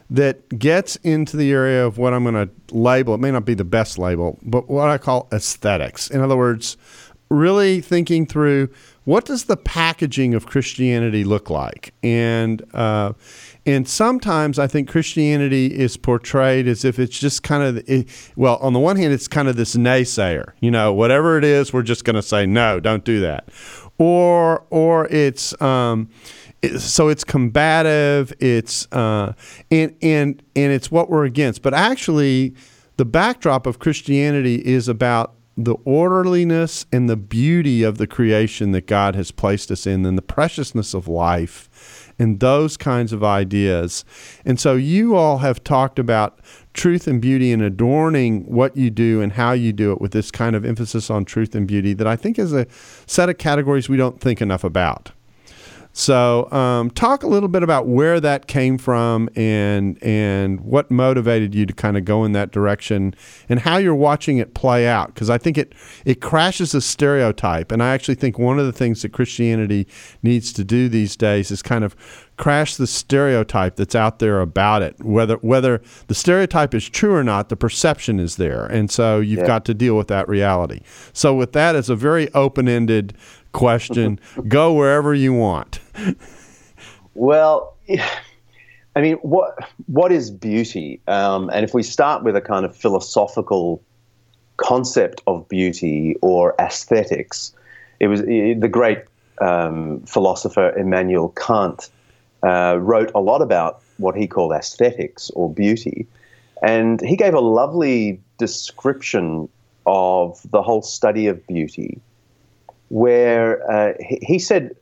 that 0.09 0.59
gets 0.59 0.97
into 0.97 1.35
the 1.35 1.51
area 1.51 1.85
of 1.85 1.97
what 1.97 2.13
I'm 2.13 2.23
going 2.23 2.47
to 2.47 2.75
label. 2.75 3.15
It 3.15 3.21
may 3.21 3.31
not 3.31 3.45
be 3.45 3.53
the 3.53 3.63
best 3.63 3.97
label, 3.97 4.37
but 4.43 4.69
what 4.69 4.89
I 4.89 4.97
call 4.97 5.27
aesthetics. 5.31 6.09
In 6.09 6.21
other 6.21 6.37
words, 6.37 6.77
really 7.29 7.81
thinking 7.81 8.25
through 8.25 8.69
what 9.05 9.25
does 9.25 9.45
the 9.45 9.55
packaging 9.57 10.33
of 10.33 10.45
Christianity 10.47 11.23
look 11.23 11.49
like, 11.49 11.93
and 12.03 12.61
uh, 12.73 13.13
and 13.65 13.87
sometimes 13.87 14.59
I 14.59 14.67
think 14.67 14.89
Christianity 14.89 15.67
is 15.67 15.95
portrayed 15.97 16.67
as 16.67 16.83
if 16.83 16.99
it's 16.99 17.17
just 17.17 17.41
kind 17.43 17.63
of 17.63 17.89
it, 17.89 18.07
well, 18.35 18.57
on 18.57 18.73
the 18.73 18.79
one 18.79 18.97
hand, 18.97 19.13
it's 19.13 19.27
kind 19.27 19.47
of 19.47 19.55
this 19.55 19.75
naysayer, 19.75 20.53
you 20.59 20.69
know, 20.71 20.91
whatever 20.93 21.37
it 21.37 21.43
is, 21.43 21.71
we're 21.71 21.83
just 21.83 22.03
going 22.03 22.15
to 22.15 22.21
say 22.23 22.45
no, 22.45 22.79
don't 22.79 23.03
do 23.05 23.19
that, 23.21 23.47
or 23.97 24.65
or 24.71 25.07
it's 25.09 25.59
um, 25.61 26.09
it- 26.61 26.79
so 26.79 27.07
it's 27.07 27.23
combative, 27.23 28.33
it's 28.39 28.87
uh, 28.91 29.33
and 29.71 29.95
and 30.01 30.41
and 30.55 30.73
it's 30.73 30.89
what 30.91 31.09
we're 31.09 31.25
against, 31.25 31.61
but 31.61 31.73
actually, 31.75 32.55
the 32.97 33.05
backdrop 33.05 33.67
of 33.67 33.77
Christianity 33.79 34.55
is 34.65 34.87
about 34.87 35.33
the 35.57 35.75
orderliness 35.85 36.85
and 36.91 37.09
the 37.09 37.15
beauty 37.15 37.81
of 37.83 37.97
the 37.97 38.07
creation 38.07 38.71
that 38.71 38.87
God 38.87 39.15
has 39.15 39.31
placed 39.31 39.71
us 39.71 39.87
in, 39.87 40.05
and 40.05 40.17
the 40.17 40.21
preciousness 40.21 40.93
of 40.93 41.07
life, 41.07 42.13
and 42.19 42.39
those 42.39 42.77
kinds 42.77 43.13
of 43.13 43.23
ideas. 43.23 44.03
And 44.43 44.59
so, 44.59 44.75
you 44.75 45.15
all 45.15 45.39
have 45.39 45.63
talked 45.63 45.97
about 45.97 46.39
truth 46.73 47.07
and 47.07 47.21
beauty 47.21 47.53
and 47.53 47.61
adorning 47.61 48.43
what 48.45 48.75
you 48.75 48.89
do 48.89 49.21
and 49.21 49.33
how 49.33 49.53
you 49.53 49.71
do 49.71 49.93
it 49.93 50.01
with 50.01 50.11
this 50.11 50.29
kind 50.29 50.55
of 50.55 50.65
emphasis 50.65 51.09
on 51.09 51.23
truth 51.23 51.55
and 51.55 51.67
beauty 51.67 51.93
that 51.93 52.07
I 52.07 52.17
think 52.17 52.37
is 52.37 52.53
a 52.53 52.67
set 53.07 53.29
of 53.29 53.37
categories 53.37 53.87
we 53.87 53.97
don't 53.97 54.19
think 54.19 54.41
enough 54.41 54.63
about. 54.63 55.11
So, 55.97 56.51
um, 56.51 56.89
talk 56.89 57.23
a 57.23 57.27
little 57.27 57.47
bit 57.47 57.63
about 57.63 57.87
where 57.87 58.19
that 58.19 58.47
came 58.47 58.77
from 58.77 59.29
and 59.33 59.97
and 60.03 60.59
what 60.59 60.91
motivated 60.91 61.55
you 61.55 61.65
to 61.65 61.71
kind 61.73 61.95
of 61.95 62.03
go 62.03 62.25
in 62.25 62.33
that 62.33 62.51
direction, 62.51 63.15
and 63.47 63.61
how 63.61 63.77
you're 63.77 63.95
watching 63.95 64.37
it 64.37 64.53
play 64.53 64.85
out. 64.87 65.13
Because 65.13 65.29
I 65.29 65.37
think 65.37 65.57
it 65.57 65.71
it 66.03 66.19
crashes 66.19 66.75
a 66.75 66.81
stereotype, 66.81 67.71
and 67.71 67.81
I 67.81 67.93
actually 67.93 68.15
think 68.15 68.37
one 68.37 68.59
of 68.59 68.65
the 68.65 68.73
things 68.73 69.03
that 69.03 69.13
Christianity 69.13 69.87
needs 70.21 70.51
to 70.53 70.65
do 70.65 70.89
these 70.89 71.15
days 71.15 71.49
is 71.49 71.61
kind 71.61 71.85
of 71.85 71.95
crash 72.35 72.75
the 72.75 72.87
stereotype 72.87 73.77
that's 73.77 73.95
out 73.95 74.19
there 74.19 74.41
about 74.41 74.81
it. 74.81 75.01
Whether 75.01 75.35
whether 75.37 75.81
the 76.07 76.15
stereotype 76.15 76.75
is 76.75 76.89
true 76.89 77.13
or 77.15 77.23
not, 77.23 77.47
the 77.47 77.55
perception 77.55 78.19
is 78.19 78.35
there, 78.35 78.65
and 78.65 78.91
so 78.91 79.21
you've 79.21 79.39
Yeah. 79.39 79.47
got 79.47 79.63
to 79.63 79.73
deal 79.73 79.95
with 79.95 80.09
that 80.09 80.27
reality. 80.27 80.81
So, 81.13 81.33
with 81.33 81.53
that 81.53 81.73
it's 81.73 81.87
a 81.87 81.95
very 81.95 82.27
open 82.33 82.67
ended 82.67 83.13
question, 83.55 84.19
go 84.47 84.73
wherever 84.73 85.13
you 85.13 85.33
want. 85.33 85.79
Well, 87.13 87.75
I 88.95 89.01
mean, 89.01 89.15
what 89.17 89.57
what 89.87 90.11
is 90.11 90.31
beauty? 90.31 91.01
Um, 91.07 91.49
and 91.53 91.65
if 91.65 91.73
we 91.73 91.83
start 91.83 92.23
with 92.23 92.35
a 92.35 92.41
kind 92.41 92.65
of 92.65 92.75
philosophical 92.75 93.81
concept 94.57 95.21
of 95.27 95.47
beauty 95.49 96.15
or 96.21 96.55
aesthetics, 96.59 97.53
it 97.99 98.07
was 98.07 98.21
the 98.21 98.69
great 98.71 98.99
um, 99.41 100.01
philosopher 100.01 100.77
Immanuel 100.77 101.29
Kant 101.29 101.89
uh, 102.43 102.77
wrote 102.79 103.11
a 103.13 103.19
lot 103.19 103.41
about 103.41 103.81
what 103.97 104.15
he 104.15 104.27
called 104.27 104.53
aesthetics 104.53 105.29
or 105.31 105.51
beauty, 105.51 106.07
and 106.61 107.01
he 107.01 107.15
gave 107.15 107.33
a 107.33 107.41
lovely 107.41 108.21
description 108.37 109.49
of 109.85 110.39
the 110.51 110.61
whole 110.61 110.81
study 110.81 111.27
of 111.27 111.45
beauty, 111.47 111.99
where 112.89 113.69
uh, 113.69 113.93
he, 114.21 114.39
said 114.39 114.75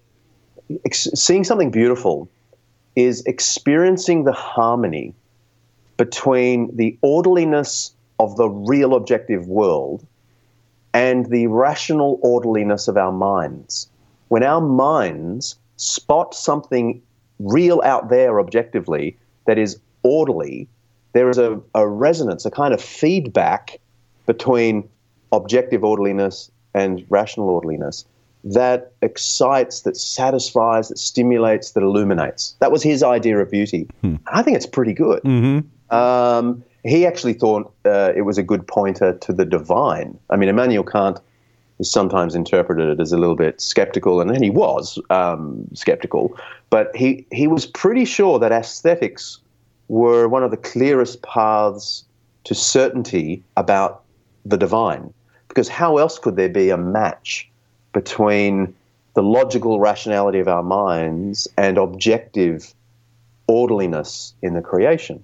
ex- 0.86 1.10
seeing 1.14 1.44
something 1.44 1.72
beautiful 1.72 2.30
is 2.96 3.24
experiencing 3.26 4.24
the 4.24 4.34
harmony 4.34 5.14
between 5.98 6.76
the 6.76 6.98
orderliness 7.02 7.94
of 8.20 8.36
the 8.38 8.50
real 8.50 8.94
objective 8.94 9.48
world 9.48 10.06
and 10.94 11.26
the 11.28 11.48
rational 11.48 12.20
orderliness 12.22 12.88
of 12.88 12.98
our 12.98 13.12
minds. 13.12 13.90
When 14.28 14.44
our 14.44 14.62
minds 14.62 15.56
spot 15.78 16.34
something 16.36 17.02
real 17.40 17.82
out 17.84 18.10
there 18.10 18.40
objectively 18.40 19.18
that 19.46 19.58
is 19.58 19.80
orderly, 20.04 20.68
there 21.14 21.30
is 21.30 21.38
a, 21.38 21.60
a 21.74 21.88
resonance, 21.88 22.46
a 22.46 22.52
kind 22.52 22.74
of 22.74 22.82
feedback 22.82 23.80
between 24.26 24.88
objective 25.32 25.84
orderliness 25.84 26.52
and 26.74 27.06
rational 27.10 27.50
orderliness 27.50 28.06
that 28.44 28.92
excites, 29.02 29.82
that 29.82 29.96
satisfies, 29.96 30.90
that 30.90 30.98
stimulates, 30.98 31.72
that 31.72 31.84
illuminates. 31.84 32.56
That 32.60 32.72
was 32.72 32.84
his 32.84 33.02
idea 33.02 33.38
of 33.40 33.50
beauty. 33.50 33.88
Hmm. 34.02 34.16
I 34.28 34.42
think 34.42 34.58
it's 34.58 34.66
pretty 34.66 34.94
good. 34.94 35.24
Mm-hmm. 35.24 35.96
Um, 35.96 36.64
he 36.84 37.06
actually 37.06 37.34
thought 37.34 37.74
uh, 37.86 38.12
it 38.16 38.24
was 38.24 38.38
a 38.38 38.44
good 38.44 38.68
pointer 38.68 39.14
to 39.14 39.34
the 39.34 39.46
divine. 39.46 40.20
I 40.30 40.36
mean, 40.36 40.50
Immanuel 40.50 40.84
Kant 40.84 41.20
is 41.80 41.90
sometimes 41.90 42.36
interpreted 42.36 43.00
as 43.00 43.14
a 43.14 43.18
little 43.18 43.36
bit 43.36 43.62
skeptical, 43.62 44.20
and 44.20 44.44
he 44.44 44.50
was 44.50 45.00
um, 45.10 45.66
skeptical, 45.74 46.38
but 46.70 46.94
he, 46.96 47.26
he 47.32 47.48
was 47.48 47.66
pretty 47.66 48.04
sure 48.04 48.40
that 48.40 48.52
aesthetics 48.52 49.40
were 49.88 50.28
one 50.28 50.44
of 50.44 50.52
the 50.52 50.58
clearest 50.58 51.22
paths 51.22 52.04
to 52.44 52.54
certainty 52.54 53.42
about 53.56 54.04
the 54.46 54.58
divine. 54.58 55.14
Because 55.54 55.70
how 55.70 56.00
else 56.00 56.18
could 56.18 56.36
there 56.36 56.50
be 56.50 56.72
a 56.72 56.78
match 56.78 57.48
between 57.94 58.74
the 59.14 59.22
logical 59.22 59.80
rationality 59.80 60.40
of 60.40 60.48
our 60.48 60.64
minds 60.64 61.48
and 61.56 61.78
objective 61.78 62.74
orderliness 63.46 64.34
in 64.42 64.56
the 64.56 64.62
creation? 64.62 65.24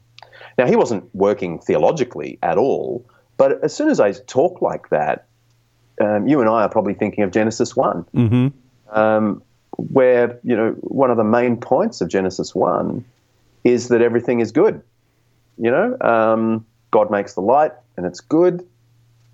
Now, 0.56 0.68
he 0.68 0.76
wasn't 0.76 1.04
working 1.16 1.58
theologically 1.58 2.38
at 2.44 2.60
all, 2.60 3.04
but 3.38 3.64
as 3.64 3.76
soon 3.76 3.90
as 3.90 4.00
I 4.00 4.12
talk 4.12 4.62
like 4.62 4.90
that, 4.90 5.26
um, 6.00 6.28
you 6.28 6.42
and 6.42 6.48
I 6.48 6.62
are 6.62 6.70
probably 6.70 6.94
thinking 6.94 7.24
of 7.24 7.32
Genesis 7.32 7.76
one, 7.76 8.06
mm-hmm. 8.14 8.96
um, 8.96 9.42
where 9.78 10.40
you 10.44 10.56
know 10.56 10.74
one 10.82 11.10
of 11.10 11.18
the 11.18 11.24
main 11.24 11.58
points 11.58 12.02
of 12.02 12.08
Genesis 12.08 12.54
one 12.54 13.04
is 13.64 13.88
that 13.88 14.04
everything 14.04 14.42
is 14.42 14.52
good. 14.52 14.84
You 15.58 15.72
know, 15.72 15.98
um, 16.02 16.68
God 16.92 17.10
makes 17.10 17.34
the 17.34 17.42
light, 17.42 17.72
and 17.98 18.06
it's 18.06 18.20
good. 18.20 18.64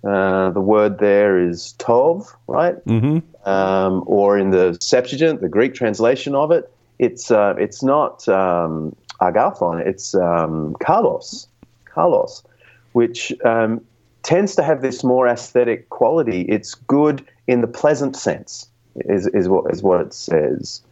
Uh, 0.06 0.50
the 0.50 0.60
word 0.60 0.98
there 0.98 1.38
is 1.38 1.74
tov, 1.78 2.28
right? 2.46 2.76
Mm-hmm. 2.84 3.48
Um, 3.48 4.04
or 4.06 4.38
in 4.38 4.50
the 4.50 4.78
Septuagint, 4.80 5.40
the 5.40 5.48
Greek 5.48 5.74
translation 5.74 6.34
of 6.34 6.50
it, 6.50 6.70
it's 6.98 7.30
uh, 7.30 7.54
it's 7.58 7.82
not 7.82 8.28
um, 8.28 8.94
agathon, 9.20 9.84
it's 9.84 10.14
um, 10.14 10.74
kalos, 10.80 11.48
kalos, 11.86 12.44
which 12.92 13.32
um, 13.44 13.80
tends 14.22 14.54
to 14.56 14.62
have 14.62 14.82
this 14.82 15.04
more 15.04 15.28
aesthetic 15.28 15.88
quality. 15.90 16.42
It's 16.42 16.74
good 16.74 17.24
in 17.46 17.60
the 17.60 17.66
pleasant 17.66 18.16
sense, 18.16 18.68
is, 18.96 19.26
is, 19.28 19.48
what, 19.48 19.72
is 19.72 19.82
what 19.82 20.00
it 20.00 20.12
says. 20.12 20.82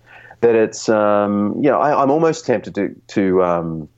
That 0.41 0.55
it's, 0.55 0.89
um, 0.89 1.55
you 1.57 1.71
know, 1.71 1.79
I, 1.79 2.03
am 2.03 2.11
almost 2.11 2.47
tempted 2.47 2.75
to, 2.77 2.95
to 3.09 3.43
um, 3.43 3.89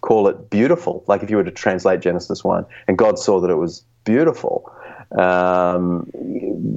call 0.00 0.28
it 0.28 0.50
beautiful, 0.50 1.02
like 1.06 1.22
if 1.22 1.30
you 1.30 1.36
were 1.36 1.44
to 1.44 1.50
translate 1.50 2.00
Genesis 2.00 2.44
1, 2.44 2.64
and 2.86 2.96
God 2.96 3.18
saw 3.18 3.40
that 3.40 3.50
it 3.50 3.56
was 3.56 3.84
beautiful. 4.04 4.70
Um, 5.18 6.10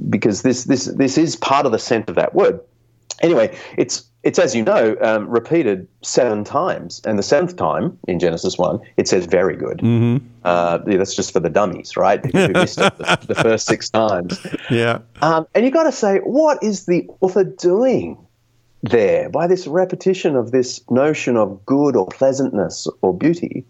because 0.08 0.42
this, 0.42 0.64
this, 0.64 0.86
this 0.86 1.18
is 1.18 1.36
part 1.36 1.66
of 1.66 1.72
the 1.72 1.78
scent 1.78 2.08
of 2.08 2.14
that 2.14 2.34
word. 2.34 2.60
Anyway, 3.20 3.56
it's 3.76 4.04
it's 4.22 4.38
as 4.38 4.54
you 4.54 4.62
know 4.62 4.96
um, 5.00 5.28
repeated 5.28 5.88
seven 6.02 6.44
times, 6.44 7.00
and 7.04 7.18
the 7.18 7.22
seventh 7.22 7.56
time 7.56 7.98
in 8.06 8.18
Genesis 8.18 8.58
one, 8.58 8.80
it 8.96 9.08
says 9.08 9.26
"very 9.26 9.56
good." 9.56 9.78
Mm-hmm. 9.78 10.24
Uh, 10.44 10.78
yeah, 10.86 10.98
that's 10.98 11.14
just 11.14 11.32
for 11.32 11.40
the 11.40 11.50
dummies, 11.50 11.96
right? 11.96 12.24
Who 12.24 12.48
missed 12.48 12.78
it 12.78 12.96
the, 12.98 13.18
the, 13.28 13.34
first 13.34 13.66
six 13.66 13.90
times. 13.90 14.38
Yeah, 14.70 14.98
um, 15.22 15.46
and 15.54 15.64
you 15.64 15.70
got 15.70 15.84
to 15.84 15.92
say, 15.92 16.18
what 16.18 16.62
is 16.62 16.86
the 16.86 17.08
author 17.20 17.44
doing 17.44 18.18
there 18.82 19.30
by 19.30 19.46
this 19.46 19.66
repetition 19.66 20.36
of 20.36 20.50
this 20.50 20.80
notion 20.90 21.36
of 21.36 21.64
good 21.64 21.96
or 21.96 22.06
pleasantness 22.08 22.86
or 23.02 23.16
beauty? 23.16 23.64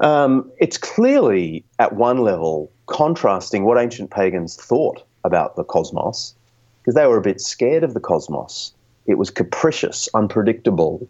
Um, 0.00 0.50
it's 0.58 0.78
clearly 0.78 1.64
at 1.78 1.94
one 1.94 2.18
level 2.18 2.70
contrasting 2.86 3.64
what 3.64 3.78
ancient 3.78 4.10
pagans 4.10 4.56
thought 4.56 5.02
about 5.24 5.56
the 5.56 5.64
cosmos, 5.64 6.34
because 6.80 6.94
they 6.94 7.06
were 7.06 7.18
a 7.18 7.22
bit 7.22 7.40
scared 7.40 7.84
of 7.84 7.94
the 7.94 8.00
cosmos 8.00 8.72
it 9.08 9.16
was 9.16 9.30
capricious, 9.30 10.08
unpredictable. 10.14 11.08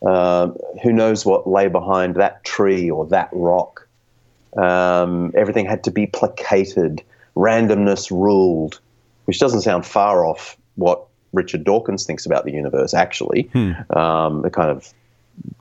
Uh, 0.00 0.48
who 0.82 0.92
knows 0.92 1.26
what 1.26 1.46
lay 1.46 1.66
behind 1.66 2.14
that 2.14 2.42
tree 2.44 2.88
or 2.88 3.04
that 3.08 3.28
rock? 3.32 3.86
Um, 4.56 5.32
everything 5.34 5.66
had 5.66 5.84
to 5.84 5.90
be 5.90 6.06
placated, 6.06 7.02
randomness 7.36 8.10
ruled, 8.10 8.80
which 9.26 9.40
doesn't 9.40 9.62
sound 9.62 9.84
far 9.84 10.24
off 10.24 10.56
what 10.76 11.04
Richard 11.32 11.64
Dawkins 11.64 12.06
thinks 12.06 12.24
about 12.24 12.44
the 12.44 12.52
universe. 12.52 12.94
Actually, 12.94 13.50
hmm. 13.52 13.72
um, 13.98 14.42
the 14.42 14.50
kind 14.50 14.70
of 14.70 14.94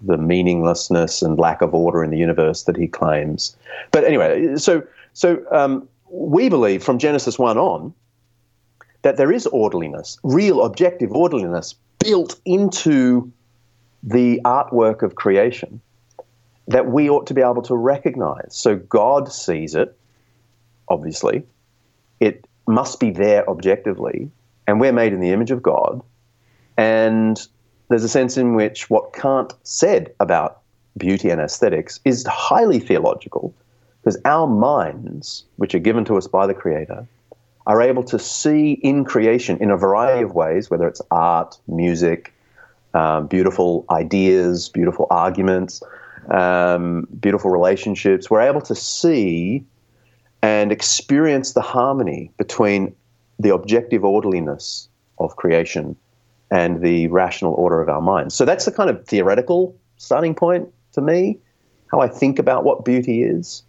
the 0.02 0.18
meaninglessness 0.18 1.22
and 1.22 1.40
lack 1.40 1.62
of 1.62 1.74
order 1.74 2.04
in 2.04 2.12
the 2.12 2.18
universe 2.18 2.64
that 2.64 2.78
he 2.78 2.88
claims. 2.88 3.56
But 3.92 4.04
anyway, 4.04 4.56
so 4.58 4.84
so 5.14 5.44
um, 5.52 5.88
we 6.10 6.50
believe 6.50 6.84
from 6.84 7.00
Genesis 7.00 7.40
one 7.40 7.58
on 7.58 7.94
that 9.02 9.18
there 9.18 9.32
is 9.32 9.46
orderliness, 9.48 10.18
real 10.24 10.64
objective 10.64 11.12
orderliness 11.12 11.76
built 12.00 12.40
into 12.46 13.32
the 14.04 14.40
artwork 14.46 15.02
of 15.02 15.16
creation 15.16 15.82
that 16.68 16.88
we 16.88 17.10
ought 17.10 17.28
to 17.28 17.34
be 17.34 17.42
able 17.42 17.62
to 17.62 17.76
recognize. 17.76 18.56
So 18.56 18.76
God 18.76 19.32
sees 19.32 19.76
it, 19.76 19.96
obviously. 20.88 21.44
It 22.20 22.48
must 22.68 23.00
be 23.00 23.12
there 23.12 23.48
objectively. 23.50 24.32
And 24.68 24.80
we're 24.80 24.94
made 24.94 25.14
in 25.14 25.20
the 25.20 25.32
image 25.32 25.52
of 25.52 25.62
God. 25.62 26.02
And 26.78 27.40
there's 27.90 28.04
a 28.04 28.10
sense 28.10 28.38
in 28.38 28.56
which 28.56 28.90
what 28.90 29.14
Kant 29.14 29.54
said 29.64 30.14
about 30.20 30.62
beauty 30.98 31.30
and 31.30 31.42
aesthetics 31.42 32.00
is 32.06 32.26
highly 32.26 32.80
theological 32.80 33.54
because 34.02 34.20
our 34.26 34.48
minds, 34.48 35.44
which 35.58 35.74
are 35.76 35.80
given 35.80 36.06
to 36.06 36.18
us 36.18 36.28
by 36.28 36.48
the 36.48 36.54
Creator, 36.54 37.08
are 37.68 37.82
able 37.82 38.04
to 38.04 38.20
see 38.20 38.74
in 38.74 39.04
creation 39.04 39.58
in 39.58 39.72
a 39.72 39.78
variety 39.78 40.22
of 40.22 40.36
ways, 40.36 40.70
whether 40.70 40.88
it's 40.88 41.02
art, 41.10 41.58
music, 41.68 42.34
um, 42.94 43.28
beautiful 43.28 43.86
ideas, 43.90 44.70
beautiful 44.70 45.08
arguments, 45.10 45.82
um, 46.30 47.08
beautiful 47.20 47.50
relationships. 47.50 48.30
We're 48.30 48.42
able 48.42 48.62
to 48.62 48.76
see 48.76 49.64
and 50.42 50.72
experience 50.72 51.54
the 51.54 51.62
harmony 51.62 52.32
between 52.38 52.96
the 53.40 53.54
objective 53.54 54.06
orderliness 54.06 54.88
of 55.18 55.36
creation 55.36 55.96
and 56.52 56.82
the 56.82 57.08
rational 57.08 57.54
order 57.54 57.82
of 57.82 57.90
our 57.90 58.02
minds. 58.02 58.36
So 58.36 58.46
that's 58.46 58.66
the 58.66 58.72
kind 58.72 58.90
of 58.90 59.06
theoretical 59.06 59.76
starting 59.98 60.36
point 60.36 60.70
to 60.94 61.02
me, 61.02 61.40
how 61.92 62.02
I 62.02 62.08
think 62.08 62.40
about 62.40 62.64
what 62.64 62.86
beauty 62.86 63.24
is. 63.24 63.64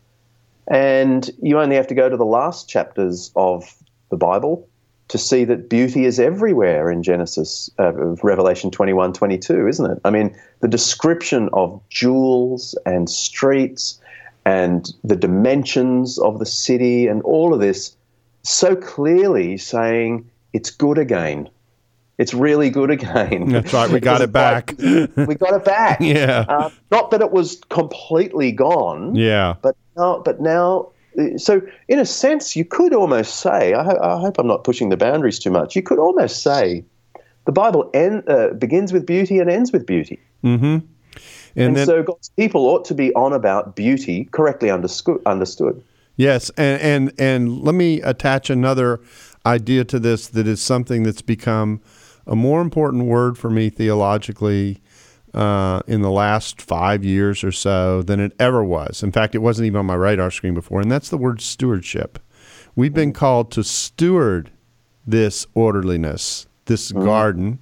And 0.69 1.31
you 1.41 1.59
only 1.59 1.77
have 1.77 1.87
to 1.89 1.95
go 1.95 2.09
to 2.09 2.17
the 2.17 2.25
last 2.25 2.69
chapters 2.69 3.31
of 3.37 3.77
the 4.11 4.17
Bible 4.17 4.69
to 5.09 5.19
see 5.19 5.45
that 5.45 5.69
beauty 5.69 6.05
is 6.05 6.19
everywhere 6.19 6.91
in 6.91 7.03
Genesis, 7.03 7.71
uh, 7.79 7.93
Revelation 8.23 8.71
21, 8.73 9.13
22, 9.13 9.69
isn't 9.69 9.91
it? 9.91 10.01
I 10.05 10.11
mean, 10.11 10.37
the 10.61 10.69
description 10.69 11.49
of 11.53 11.81
jewels 11.89 12.77
and 12.85 13.09
streets 13.09 14.01
and 14.45 14.93
the 15.05 15.17
dimensions 15.17 16.19
of 16.19 16.41
the 16.41 16.47
city 16.47 17.07
and 17.07 17.23
all 17.23 17.55
of 17.55 17.61
this 17.61 17.97
so 18.43 18.77
clearly 18.77 19.57
saying 19.57 20.29
it's 20.53 20.71
good 20.71 20.99
again. 20.99 21.49
It's 22.19 22.33
really 22.33 22.71
good 22.71 22.91
again. 22.91 23.49
That's 23.51 23.73
right. 23.73 23.91
We 23.91 24.01
got 24.01 24.23
it 24.23 24.33
back. 24.33 24.75
we 24.79 25.35
got 25.35 25.55
it 25.55 25.65
back. 25.65 26.01
yeah. 26.01 26.45
Uh, 26.49 26.71
not 26.91 27.11
that 27.11 27.21
it 27.21 27.31
was 27.31 27.61
completely 27.69 28.53
gone. 28.53 29.15
Yeah. 29.15 29.57
But 29.61 29.77
now, 29.97 30.23
but 30.25 30.41
now 30.41 30.93
so 31.37 31.63
in 31.89 31.99
a 31.99 32.05
sense, 32.05 32.57
you 32.57 32.65
could 32.65 32.95
almost 32.95 33.41
say, 33.41 33.75
I, 33.75 33.83
ho- 33.83 33.99
I, 34.01 34.21
hope 34.21 34.39
I'm 34.39 34.47
not 34.47 34.65
pushing 34.65 34.91
the 34.91 34.97
boundaries 34.97 35.39
too 35.39 35.51
much. 35.51 35.75
You 35.77 35.83
could 35.83 35.99
almost 35.99 36.43
say, 36.43 36.85
the 37.47 37.53
Bible 37.53 37.91
end, 37.95 38.29
uh, 38.29 38.49
begins 38.51 38.93
with 38.93 39.07
beauty 39.07 39.39
and 39.39 39.51
ends 39.51 39.73
with 39.73 39.87
beauty. 39.87 40.19
Mm-hmm. 40.45 40.65
And, 40.65 40.85
and 41.57 41.77
then, 41.77 41.87
so 41.87 42.03
God's 42.03 42.29
people 42.31 42.67
ought 42.67 42.85
to 42.87 42.95
be 42.95 43.15
on 43.15 43.33
about 43.33 43.77
beauty, 43.77 44.29
correctly 44.33 44.71
understood. 44.71 45.23
understood. 45.25 45.83
Yes, 46.17 46.51
and, 46.57 46.81
and 46.81 47.21
and 47.21 47.63
let 47.63 47.75
me 47.75 48.01
attach 48.01 48.49
another 48.49 49.01
idea 49.45 49.85
to 49.85 49.99
this 49.99 50.29
that 50.29 50.47
is 50.47 50.63
something 50.63 51.03
that's 51.03 51.23
become 51.23 51.81
a 52.27 52.37
more 52.37 52.61
important 52.61 53.05
word 53.05 53.39
for 53.39 53.51
me 53.51 53.71
theologically 53.71 54.83
uh, 55.35 55.81
in 55.87 56.03
the 56.03 56.11
last 56.11 56.63
five 56.63 57.05
years 57.05 57.45
or 57.45 57.53
so 57.53 58.03
than 58.03 58.21
it 58.21 58.33
ever 58.39 58.65
was. 58.65 59.03
In 59.03 59.13
fact, 59.13 59.35
it 59.35 59.39
wasn't 59.39 59.67
even 59.67 59.81
on 59.81 59.87
my 59.87 59.95
radar 59.95 60.31
screen 60.31 60.55
before, 60.55 60.81
and 60.81 60.91
that's 60.91 61.11
the 61.11 61.19
word 61.19 61.41
stewardship. 61.41 62.19
We've 62.75 62.95
been 62.95 63.13
called 63.13 63.51
to 63.53 63.65
steward 63.65 64.51
this 65.07 65.47
orderliness, 65.55 66.47
this 66.65 66.91
mm-hmm. 66.91 67.05
garden 67.05 67.59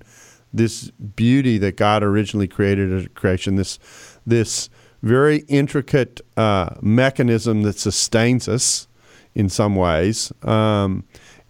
this 0.55 0.91
beauty 0.93 1.59
that 1.59 1.77
God 1.77 2.03
originally 2.03 2.47
created 2.47 2.93
as 2.93 3.09
creation, 3.15 3.57
this 3.57 3.79
this 4.25 4.71
very 5.03 5.39
intricate 5.49 6.21
uh, 6.37 6.77
mechanism 6.81 7.63
that 7.63 7.79
sustains 7.79 8.49
us 8.49 8.87
in 9.35 9.49
some 9.49 9.75
ways, 9.75 10.33
um, 10.43 11.05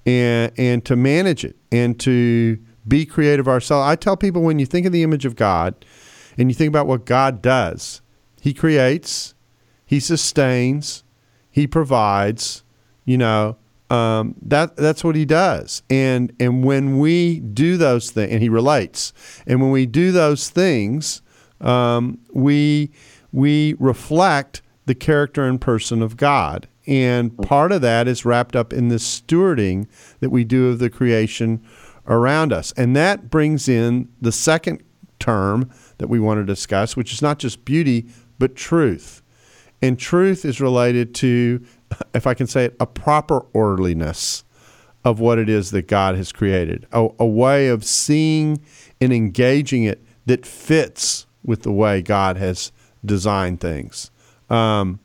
and 0.06 0.50
and 0.56 0.84
to 0.86 0.96
manage 0.96 1.44
it 1.44 1.56
and 1.70 2.00
to 2.00 2.58
be 2.86 3.06
creative 3.06 3.48
ourselves. 3.48 3.86
I 3.86 3.96
tell 3.96 4.16
people 4.16 4.42
when 4.42 4.58
you 4.58 4.66
think 4.66 4.86
of 4.86 4.92
the 4.92 5.02
image 5.02 5.24
of 5.24 5.36
God, 5.36 5.84
and 6.36 6.50
you 6.50 6.54
think 6.54 6.68
about 6.68 6.86
what 6.86 7.06
God 7.06 7.40
does, 7.40 8.00
He 8.40 8.52
creates, 8.52 9.34
He 9.86 10.00
sustains, 10.00 11.04
He 11.50 11.66
provides. 11.66 12.62
You 13.06 13.18
know, 13.18 13.58
um, 13.90 14.34
that 14.42 14.76
that's 14.76 15.04
what 15.04 15.14
he 15.14 15.24
does. 15.24 15.82
And 15.90 16.34
and 16.40 16.64
when 16.64 16.98
we 16.98 17.40
do 17.40 17.76
those 17.76 18.10
things, 18.10 18.32
and 18.32 18.42
he 18.42 18.48
relates, 18.48 19.12
and 19.46 19.60
when 19.60 19.70
we 19.70 19.86
do 19.86 20.12
those 20.12 20.50
things, 20.50 21.22
um, 21.60 22.18
we 22.32 22.90
we 23.32 23.74
reflect 23.78 24.62
the 24.86 24.94
character 24.94 25.44
and 25.44 25.60
person 25.60 26.02
of 26.02 26.16
God. 26.16 26.68
And 26.86 27.36
part 27.38 27.72
of 27.72 27.80
that 27.80 28.06
is 28.06 28.26
wrapped 28.26 28.54
up 28.54 28.72
in 28.72 28.88
the 28.88 28.96
stewarding 28.96 29.88
that 30.20 30.28
we 30.28 30.44
do 30.44 30.68
of 30.68 30.78
the 30.78 30.90
creation 30.90 31.64
around 32.06 32.52
us. 32.52 32.72
And 32.76 32.94
that 32.96 33.30
brings 33.30 33.68
in 33.68 34.08
the 34.20 34.32
second 34.32 34.82
term 35.18 35.70
that 35.98 36.08
we 36.08 36.20
want 36.20 36.38
to 36.38 36.44
discuss, 36.44 36.96
which 36.96 37.12
is 37.12 37.22
not 37.22 37.38
just 37.38 37.64
beauty, 37.64 38.08
but 38.38 38.56
truth. 38.56 39.22
And 39.80 39.98
truth 39.98 40.44
is 40.44 40.60
related 40.60 41.14
to 41.16 41.64
if 42.14 42.26
I 42.26 42.34
can 42.34 42.46
say 42.46 42.66
it, 42.66 42.76
a 42.80 42.86
proper 42.86 43.40
orderliness 43.52 44.44
of 45.04 45.20
what 45.20 45.38
it 45.38 45.48
is 45.48 45.70
that 45.70 45.86
God 45.86 46.16
has 46.16 46.32
created, 46.32 46.86
a, 46.92 47.08
a 47.18 47.26
way 47.26 47.68
of 47.68 47.84
seeing 47.84 48.62
and 49.00 49.12
engaging 49.12 49.84
it 49.84 50.02
that 50.26 50.46
fits 50.46 51.26
with 51.44 51.62
the 51.62 51.72
way 51.72 52.00
God 52.00 52.38
has 52.38 52.72
designed 53.04 53.60
things. 53.60 54.10
Um, 54.48 55.00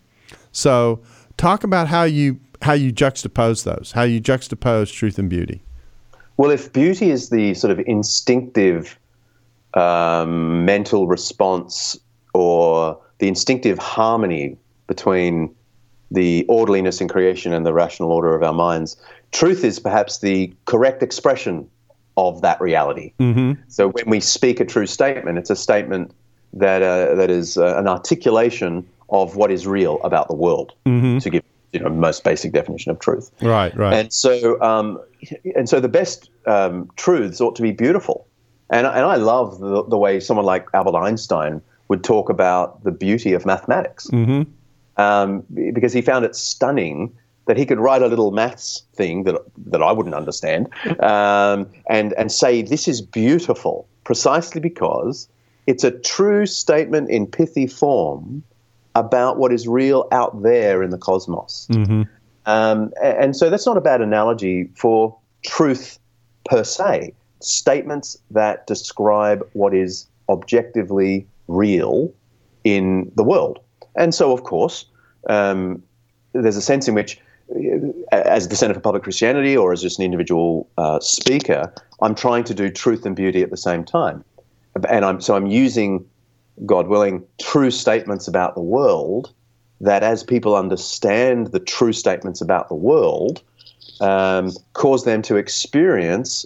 so, 0.51 1.01
talk 1.37 1.63
about 1.63 1.87
how 1.87 2.03
you 2.03 2.39
how 2.61 2.73
you 2.73 2.91
juxtapose 2.91 3.63
those, 3.63 3.93
how 3.93 4.03
you 4.03 4.21
juxtapose 4.21 4.91
truth 4.93 5.17
and 5.17 5.29
beauty. 5.29 5.63
Well, 6.39 6.51
if 6.51 6.71
beauty 6.71 7.11
is 7.11 7.31
the 7.31 7.53
sort 7.53 7.71
of 7.71 7.79
instinctive 7.85 8.97
um, 9.73 10.63
mental 10.63 11.05
response 11.05 11.99
or 12.33 12.97
the 13.17 13.27
instinctive 13.27 13.77
harmony 13.77 14.57
between 14.87 15.53
the 16.11 16.45
orderliness 16.47 17.01
in 17.01 17.09
creation 17.09 17.51
and 17.53 17.65
the 17.65 17.73
rational 17.73 18.13
order 18.13 18.33
of 18.33 18.41
our 18.41 18.53
minds. 18.53 18.95
Truth 19.33 19.65
is 19.65 19.79
perhaps 19.79 20.19
the 20.19 20.53
correct 20.63 21.03
expression 21.03 21.69
of 22.15 22.41
that 22.41 22.59
reality. 22.61 23.11
Mm-hmm. 23.19 23.61
So 23.67 23.89
when 23.89 24.09
we 24.09 24.21
speak 24.21 24.61
a 24.61 24.65
true 24.65 24.87
statement, 24.87 25.37
it's 25.37 25.49
a 25.49 25.57
statement 25.57 26.13
that 26.53 26.81
uh, 26.81 27.15
that 27.15 27.29
is 27.29 27.57
uh, 27.57 27.75
an 27.77 27.89
articulation 27.89 28.87
of 29.09 29.35
what 29.35 29.51
is 29.51 29.67
real 29.67 30.01
about 30.03 30.29
the 30.29 30.35
world. 30.35 30.73
Mm-hmm. 30.85 31.17
To 31.19 31.29
give 31.29 31.43
you 31.73 31.79
know 31.79 31.89
most 31.89 32.23
basic 32.23 32.51
definition 32.51 32.91
of 32.91 32.99
truth. 32.99 33.31
Right, 33.41 33.75
right. 33.75 33.93
And 33.93 34.13
so 34.13 34.61
um, 34.61 34.99
and 35.55 35.67
so 35.69 35.79
the 35.79 35.89
best 35.89 36.29
um, 36.45 36.89
truths 36.95 37.41
ought 37.41 37.55
to 37.55 37.61
be 37.61 37.71
beautiful. 37.71 38.27
And 38.69 38.85
and 38.85 39.05
I 39.05 39.15
love 39.15 39.59
the, 39.59 39.83
the 39.83 39.97
way 39.97 40.19
someone 40.19 40.45
like 40.45 40.67
Albert 40.73 40.97
Einstein 40.97 41.61
would 41.87 42.03
talk 42.03 42.29
about 42.29 42.83
the 42.83 42.91
beauty 42.91 43.33
of 43.33 43.45
mathematics. 43.45 44.07
Mm-hmm 44.07 44.43
um, 44.99 45.45
because 45.71 45.93
he 45.93 46.01
found 46.01 46.25
it 46.25 46.35
stunning 46.35 47.15
that 47.45 47.57
he 47.57 47.65
could 47.65 47.79
write 47.79 48.03
a 48.03 48.07
little 48.07 48.31
maths 48.31 48.83
thing 48.93 49.23
that 49.23 49.41
that 49.57 49.81
I 49.81 49.91
wouldn't 49.91 50.13
understand, 50.13 50.69
um, 50.99 51.67
and 51.89 52.13
and 52.13 52.31
say 52.31 52.61
this 52.61 52.87
is 52.87 53.01
beautiful 53.01 53.87
precisely 54.03 54.61
because 54.61 55.27
it's 55.65 55.83
a 55.83 55.91
true 55.91 56.45
statement 56.45 57.09
in 57.09 57.25
pithy 57.25 57.65
form 57.65 58.43
about 58.99 59.37
what 59.37 59.51
is 59.51 59.67
real 59.67 60.07
out 60.11 60.43
there 60.43 60.83
in 60.83 60.89
the 60.89 60.97
cosmos. 60.97 61.67
Mm-hmm. 61.71 62.03
Um, 62.45 62.91
and 63.01 63.35
so 63.35 63.49
that's 63.49 63.65
not 63.65 63.77
a 63.77 63.81
bad 63.81 64.01
analogy 64.01 64.69
for 64.75 65.15
truth 65.43 65.99
per 66.49 66.63
se. 66.63 67.13
Statements 67.41 68.17
that 68.31 68.67
describe 68.67 69.39
what 69.53 69.73
is 69.73 70.07
objectively 70.27 71.25
real 71.47 72.11
in 72.63 73.11
the 73.15 73.23
world. 73.23 73.59
And 73.95 74.13
so, 74.13 74.31
of 74.31 74.43
course, 74.43 74.85
um, 75.29 75.81
there's 76.33 76.57
a 76.57 76.61
sense 76.61 76.87
in 76.87 76.95
which, 76.95 77.19
uh, 78.11 78.15
as 78.35 78.47
the 78.47 78.55
Center 78.55 78.73
for 78.73 78.81
Public 78.81 79.03
Christianity 79.03 79.55
or 79.55 79.71
as 79.73 79.81
just 79.81 79.99
an 79.99 80.05
individual 80.05 80.67
uh, 80.77 80.99
speaker, 80.99 81.73
I'm 82.01 82.15
trying 82.15 82.43
to 82.45 82.53
do 82.53 82.69
truth 82.69 83.05
and 83.05 83.15
beauty 83.15 83.41
at 83.41 83.49
the 83.49 83.57
same 83.57 83.83
time. 83.83 84.23
And 84.87 85.05
I'm, 85.05 85.19
so 85.21 85.35
I'm 85.35 85.47
using, 85.47 86.05
God 86.65 86.87
willing, 86.87 87.23
true 87.39 87.71
statements 87.71 88.27
about 88.27 88.55
the 88.55 88.61
world 88.61 89.33
that, 89.81 90.03
as 90.03 90.23
people 90.23 90.55
understand 90.55 91.47
the 91.47 91.59
true 91.59 91.93
statements 91.93 92.41
about 92.41 92.67
the 92.67 92.75
world, 92.75 93.41
um, 94.01 94.51
cause 94.73 95.05
them 95.05 95.21
to 95.23 95.37
experience 95.37 96.45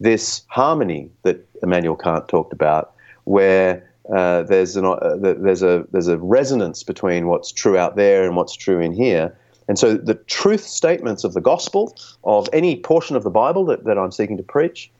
this 0.00 0.42
harmony 0.48 1.10
that 1.24 1.44
Immanuel 1.62 1.96
Kant 1.96 2.28
talked 2.28 2.52
about, 2.52 2.92
where 3.24 3.84
uh, 4.14 4.42
there's 4.44 4.76
an 4.76 4.86
uh, 4.86 5.16
there's 5.18 5.62
a 5.62 5.84
there's 5.92 6.08
a 6.08 6.18
resonance 6.18 6.82
between 6.82 7.26
what's 7.26 7.52
true 7.52 7.76
out 7.76 7.96
there 7.96 8.24
and 8.24 8.36
what's 8.36 8.54
true 8.54 8.80
in 8.80 8.92
here. 8.92 9.36
And 9.68 9.78
so 9.78 9.96
the 9.96 10.14
truth 10.14 10.62
statements 10.62 11.24
of 11.24 11.34
the 11.34 11.42
gospel, 11.42 11.94
of 12.24 12.48
any 12.54 12.80
portion 12.80 13.16
of 13.16 13.22
the 13.22 13.30
Bible 13.30 13.66
that, 13.66 13.84
that 13.84 13.98
I'm 13.98 14.10
seeking 14.10 14.38
to 14.38 14.42
preach, 14.42 14.90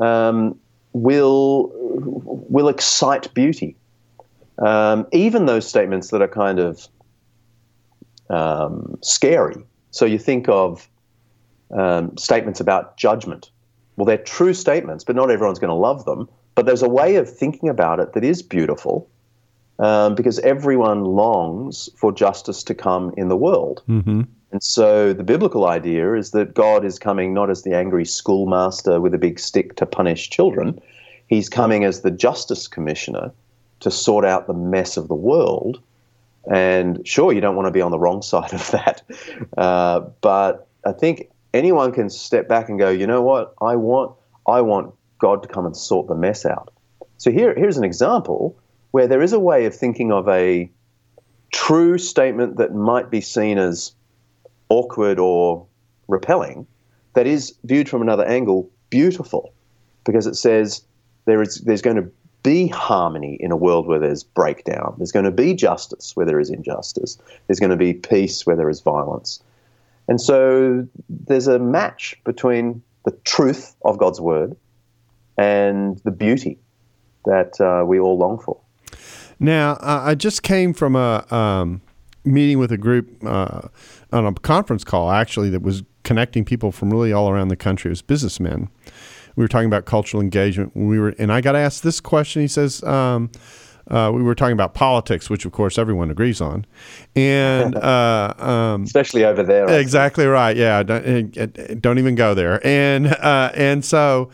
um, 0.00 0.58
will 0.94 1.70
will 1.74 2.68
excite 2.68 3.32
beauty. 3.34 3.76
Um, 4.58 5.06
even 5.12 5.46
those 5.46 5.66
statements 5.66 6.10
that 6.10 6.22
are 6.22 6.28
kind 6.28 6.58
of 6.58 6.88
um, 8.30 8.96
scary. 9.02 9.62
So 9.90 10.04
you 10.04 10.18
think 10.18 10.48
of 10.48 10.88
um, 11.70 12.16
statements 12.16 12.60
about 12.60 12.96
judgment. 12.96 13.50
Well, 13.96 14.06
they're 14.06 14.18
true 14.18 14.54
statements, 14.54 15.04
but 15.04 15.16
not 15.16 15.30
everyone's 15.30 15.58
going 15.58 15.70
to 15.70 15.74
love 15.74 16.04
them. 16.04 16.28
But 16.54 16.66
there's 16.66 16.82
a 16.82 16.88
way 16.88 17.16
of 17.16 17.28
thinking 17.28 17.68
about 17.68 18.00
it 18.00 18.12
that 18.12 18.24
is 18.24 18.42
beautiful 18.42 19.08
um, 19.78 20.14
because 20.14 20.38
everyone 20.40 21.04
longs 21.04 21.88
for 21.96 22.12
justice 22.12 22.62
to 22.64 22.74
come 22.74 23.12
in 23.16 23.28
the 23.28 23.36
world. 23.36 23.82
Mm-hmm. 23.88 24.22
And 24.52 24.62
so 24.62 25.12
the 25.12 25.24
biblical 25.24 25.66
idea 25.66 26.14
is 26.14 26.30
that 26.30 26.54
God 26.54 26.84
is 26.84 26.98
coming 26.98 27.34
not 27.34 27.50
as 27.50 27.62
the 27.62 27.74
angry 27.74 28.04
schoolmaster 28.04 29.00
with 29.00 29.12
a 29.12 29.18
big 29.18 29.40
stick 29.40 29.74
to 29.76 29.86
punish 29.86 30.30
children, 30.30 30.80
he's 31.26 31.48
coming 31.48 31.82
as 31.82 32.02
the 32.02 32.10
justice 32.12 32.68
commissioner 32.68 33.32
to 33.84 33.90
sort 33.90 34.24
out 34.24 34.46
the 34.46 34.54
mess 34.54 34.96
of 34.96 35.08
the 35.08 35.14
world. 35.14 35.80
And 36.50 37.06
sure, 37.06 37.32
you 37.32 37.40
don't 37.40 37.54
want 37.54 37.66
to 37.66 37.70
be 37.70 37.80
on 37.80 37.90
the 37.90 37.98
wrong 37.98 38.22
side 38.32 38.52
of 38.52 38.70
that. 38.72 39.02
Uh, 39.56 40.00
but 40.20 40.66
I 40.84 40.92
think 40.92 41.30
anyone 41.52 41.92
can 41.92 42.10
step 42.10 42.48
back 42.48 42.68
and 42.68 42.78
go, 42.78 42.90
you 42.90 43.06
know 43.06 43.22
what? 43.22 43.54
I 43.60 43.76
want, 43.76 44.16
I 44.46 44.62
want 44.62 44.94
God 45.18 45.42
to 45.42 45.48
come 45.48 45.66
and 45.66 45.76
sort 45.76 46.08
the 46.08 46.14
mess 46.14 46.44
out. 46.44 46.72
So 47.18 47.30
here, 47.30 47.54
here's 47.54 47.76
an 47.76 47.84
example 47.84 48.58
where 48.90 49.06
there 49.06 49.22
is 49.22 49.32
a 49.32 49.40
way 49.40 49.66
of 49.66 49.74
thinking 49.74 50.12
of 50.12 50.28
a 50.28 50.70
true 51.52 51.98
statement 51.98 52.56
that 52.56 52.74
might 52.74 53.10
be 53.10 53.20
seen 53.20 53.58
as 53.58 53.92
awkward 54.68 55.18
or 55.18 55.66
repelling, 56.08 56.66
that 57.14 57.26
is 57.26 57.54
viewed 57.64 57.88
from 57.88 58.02
another 58.02 58.24
angle 58.24 58.70
beautiful, 58.90 59.52
because 60.04 60.26
it 60.26 60.34
says 60.34 60.84
there 61.26 61.42
is 61.42 61.60
there's 61.60 61.82
going 61.82 61.96
to 61.96 62.10
be 62.44 62.68
harmony 62.68 63.36
in 63.40 63.50
a 63.50 63.56
world 63.56 63.88
where 63.88 63.98
there's 63.98 64.22
breakdown. 64.22 64.94
There's 64.98 65.10
going 65.10 65.24
to 65.24 65.32
be 65.32 65.54
justice 65.54 66.14
where 66.14 66.26
there 66.26 66.38
is 66.38 66.50
injustice. 66.50 67.18
There's 67.48 67.58
going 67.58 67.70
to 67.70 67.76
be 67.76 67.94
peace 67.94 68.46
where 68.46 68.54
there 68.54 68.70
is 68.70 68.80
violence. 68.80 69.42
And 70.06 70.20
so 70.20 70.86
there's 71.08 71.48
a 71.48 71.58
match 71.58 72.16
between 72.24 72.82
the 73.04 73.12
truth 73.24 73.74
of 73.84 73.98
God's 73.98 74.20
word 74.20 74.56
and 75.36 75.98
the 76.04 76.10
beauty 76.10 76.58
that 77.24 77.60
uh, 77.60 77.84
we 77.84 77.98
all 77.98 78.18
long 78.18 78.38
for. 78.38 78.60
Now, 79.40 79.72
uh, 79.80 80.02
I 80.04 80.14
just 80.14 80.42
came 80.42 80.74
from 80.74 80.94
a 80.94 81.26
um, 81.34 81.80
meeting 82.24 82.58
with 82.58 82.70
a 82.70 82.78
group 82.78 83.08
uh, 83.24 83.68
on 84.12 84.26
a 84.26 84.34
conference 84.34 84.84
call, 84.84 85.10
actually, 85.10 85.50
that 85.50 85.62
was 85.62 85.82
connecting 86.02 86.44
people 86.44 86.70
from 86.70 86.90
really 86.90 87.12
all 87.12 87.30
around 87.30 87.48
the 87.48 87.56
country. 87.56 87.88
Was 87.88 88.02
businessmen. 88.02 88.68
We 89.36 89.42
were 89.44 89.48
talking 89.48 89.66
about 89.66 89.84
cultural 89.84 90.22
engagement. 90.22 90.72
We 90.74 90.98
were, 90.98 91.14
and 91.18 91.32
I 91.32 91.40
got 91.40 91.56
asked 91.56 91.82
this 91.82 92.00
question. 92.00 92.42
He 92.42 92.48
says, 92.48 92.82
um, 92.84 93.30
uh, 93.88 94.10
we 94.14 94.22
were 94.22 94.34
talking 94.34 94.52
about 94.52 94.74
politics, 94.74 95.28
which 95.28 95.44
of 95.44 95.52
course 95.52 95.76
everyone 95.76 96.10
agrees 96.10 96.40
on, 96.40 96.64
and 97.14 97.76
uh, 97.76 98.32
um, 98.38 98.84
especially 98.84 99.24
over 99.24 99.42
there. 99.42 99.68
Exactly 99.68 100.26
right. 100.26 100.56
Yeah, 100.56 100.82
don't, 100.82 101.36
uh, 101.36 101.46
don't 101.80 101.98
even 101.98 102.14
go 102.14 102.34
there. 102.34 102.66
And 102.66 103.08
uh, 103.20 103.50
and 103.54 103.84
so 103.84 104.30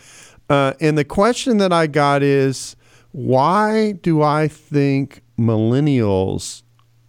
uh, 0.49 0.75
and 0.81 0.97
the 0.97 1.05
question 1.05 1.59
that 1.59 1.73
I 1.73 1.87
got 1.87 2.23
is 2.23 2.77
why 3.13 3.93
do 3.93 4.23
I 4.23 4.47
think 4.47 5.23
millennials 5.39 6.63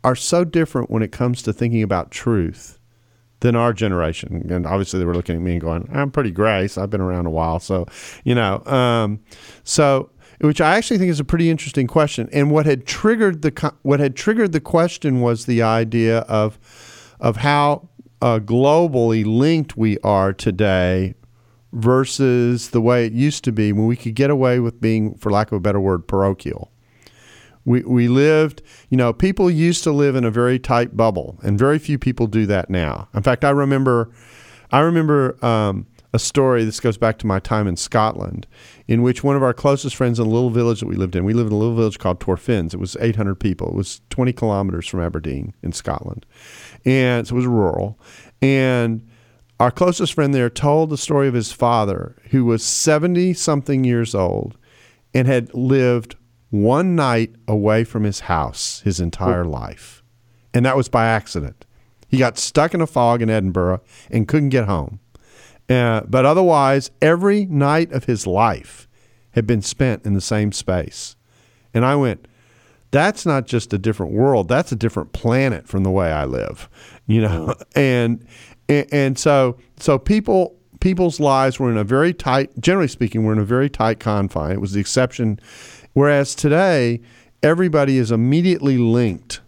are 0.03 0.15
so 0.15 0.43
different 0.43 0.89
when 0.89 1.03
it 1.03 1.11
comes 1.11 1.43
to 1.43 1.53
thinking 1.53 1.83
about 1.83 2.09
truth 2.09 2.79
than 3.41 3.55
our 3.55 3.73
generation. 3.73 4.47
And 4.49 4.65
obviously, 4.65 4.99
they 4.99 5.05
were 5.05 5.13
looking 5.13 5.35
at 5.35 5.41
me 5.41 5.53
and 5.53 5.61
going, 5.61 5.89
"I'm 5.93 6.09
pretty 6.09 6.31
gray, 6.31 6.67
so 6.67 6.81
I've 6.81 6.89
been 6.89 7.01
around 7.01 7.25
a 7.25 7.31
while." 7.31 7.59
So, 7.59 7.85
you 8.23 8.33
know, 8.33 8.63
um, 8.65 9.19
so 9.63 10.09
which 10.39 10.59
I 10.59 10.75
actually 10.75 10.97
think 10.97 11.11
is 11.11 11.19
a 11.19 11.23
pretty 11.23 11.49
interesting 11.49 11.85
question. 11.85 12.27
And 12.33 12.49
what 12.49 12.65
had 12.65 12.85
triggered 12.85 13.41
the 13.43 13.73
what 13.83 13.99
had 13.99 14.15
triggered 14.15 14.53
the 14.53 14.61
question 14.61 15.21
was 15.21 15.45
the 15.45 15.61
idea 15.61 16.19
of 16.19 16.57
of 17.19 17.37
how 17.37 17.89
uh, 18.21 18.39
globally 18.39 19.23
linked 19.25 19.77
we 19.77 19.97
are 19.99 20.33
today 20.33 21.15
versus 21.73 22.69
the 22.69 22.81
way 22.81 23.05
it 23.05 23.13
used 23.13 23.43
to 23.45 23.51
be 23.51 23.71
when 23.71 23.87
we 23.87 23.95
could 23.95 24.13
get 24.15 24.29
away 24.29 24.59
with 24.59 24.81
being, 24.81 25.15
for 25.15 25.31
lack 25.31 25.51
of 25.51 25.57
a 25.57 25.59
better 25.59 25.79
word, 25.79 26.07
parochial. 26.07 26.71
We, 27.65 27.81
we 27.81 28.07
lived, 28.07 28.61
you 28.89 28.97
know, 28.97 29.13
people 29.13 29.49
used 29.49 29.83
to 29.83 29.91
live 29.91 30.15
in 30.15 30.23
a 30.23 30.31
very 30.31 30.59
tight 30.59 30.97
bubble, 30.97 31.39
and 31.43 31.57
very 31.59 31.79
few 31.79 31.97
people 31.99 32.27
do 32.27 32.45
that 32.47 32.69
now. 32.69 33.07
In 33.13 33.23
fact, 33.23 33.45
I 33.45 33.51
remember, 33.51 34.11
I 34.71 34.79
remember 34.79 35.43
um, 35.45 35.85
a 36.13 36.19
story. 36.19 36.63
This 36.63 36.79
goes 36.79 36.97
back 36.97 37.17
to 37.19 37.27
my 37.27 37.39
time 37.39 37.67
in 37.67 37.77
Scotland, 37.77 38.47
in 38.87 39.01
which 39.01 39.23
one 39.23 39.35
of 39.35 39.43
our 39.43 39.53
closest 39.53 39.95
friends 39.95 40.19
in 40.19 40.25
a 40.25 40.29
little 40.29 40.49
village 40.49 40.79
that 40.79 40.87
we 40.87 40.95
lived 40.95 41.15
in, 41.15 41.23
we 41.23 41.33
lived 41.33 41.49
in 41.49 41.53
a 41.53 41.59
little 41.59 41.75
village 41.75 41.99
called 41.99 42.19
Torphins. 42.19 42.73
It 42.73 42.79
was 42.79 42.97
800 42.99 43.35
people. 43.35 43.69
It 43.69 43.75
was 43.75 44.01
20 44.09 44.33
kilometers 44.33 44.87
from 44.87 45.01
Aberdeen 45.01 45.53
in 45.61 45.71
Scotland, 45.71 46.25
and 46.85 47.27
so 47.27 47.35
it 47.35 47.37
was 47.37 47.45
rural. 47.45 47.99
And 48.41 49.07
our 49.59 49.69
closest 49.69 50.13
friend 50.13 50.33
there 50.33 50.49
told 50.49 50.89
the 50.89 50.97
story 50.97 51.27
of 51.27 51.35
his 51.35 51.51
father, 51.51 52.15
who 52.31 52.45
was 52.45 52.63
70 52.63 53.33
something 53.33 53.83
years 53.83 54.15
old 54.15 54.57
and 55.13 55.27
had 55.27 55.53
lived 55.53 56.15
one 56.51 56.95
night 56.95 57.33
away 57.47 57.83
from 57.83 58.03
his 58.03 58.21
house 58.21 58.81
his 58.81 58.99
entire 58.99 59.45
life. 59.45 60.03
And 60.53 60.65
that 60.65 60.77
was 60.77 60.89
by 60.89 61.05
accident. 61.05 61.65
He 62.07 62.17
got 62.17 62.37
stuck 62.37 62.73
in 62.73 62.81
a 62.81 62.87
fog 62.87 63.21
in 63.21 63.29
Edinburgh 63.29 63.81
and 64.11 64.27
couldn't 64.27 64.49
get 64.49 64.65
home. 64.65 64.99
Uh, 65.69 66.01
but 66.01 66.25
otherwise, 66.25 66.91
every 67.01 67.45
night 67.45 67.91
of 67.93 68.03
his 68.03 68.27
life 68.27 68.87
had 69.31 69.47
been 69.47 69.61
spent 69.61 70.05
in 70.05 70.13
the 70.13 70.21
same 70.21 70.51
space. 70.51 71.15
And 71.73 71.85
I 71.85 71.95
went, 71.95 72.27
that's 72.91 73.25
not 73.25 73.47
just 73.47 73.71
a 73.73 73.77
different 73.77 74.11
world, 74.11 74.49
that's 74.49 74.73
a 74.73 74.75
different 74.75 75.13
planet 75.13 75.69
from 75.69 75.83
the 75.83 75.89
way 75.89 76.11
I 76.11 76.25
live, 76.25 76.69
you 77.07 77.21
know? 77.21 77.55
And 77.75 78.25
and, 78.67 78.87
and 78.93 79.19
so 79.19 79.57
so 79.77 79.97
people 79.97 80.57
people's 80.81 81.19
lives 81.19 81.59
were 81.59 81.69
in 81.69 81.77
a 81.77 81.83
very 81.83 82.13
tight 82.13 82.51
generally 82.59 82.87
speaking 82.87 83.23
were 83.23 83.33
in 83.33 83.39
a 83.39 83.45
very 83.45 83.69
tight 83.69 83.99
confine 83.99 84.51
it 84.51 84.59
was 84.59 84.73
the 84.73 84.79
exception 84.79 85.39
whereas 85.93 86.35
today 86.35 87.01
everybody 87.43 87.97
is 87.97 88.11
immediately 88.11 88.77
linked 88.77 89.41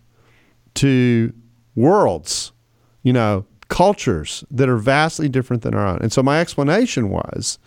to 0.74 1.34
worlds 1.76 2.52
you 3.04 3.14
know 3.14 3.46
cultures 3.74 4.44
that 4.52 4.70
are 4.70 4.78
vastly 4.78 5.28
different 5.28 5.64
than 5.64 5.74
our 5.74 5.88
own. 5.88 5.98
And 6.00 6.14
so 6.14 6.22
my 6.22 6.40
explanation 6.40 7.10
was 7.10 7.58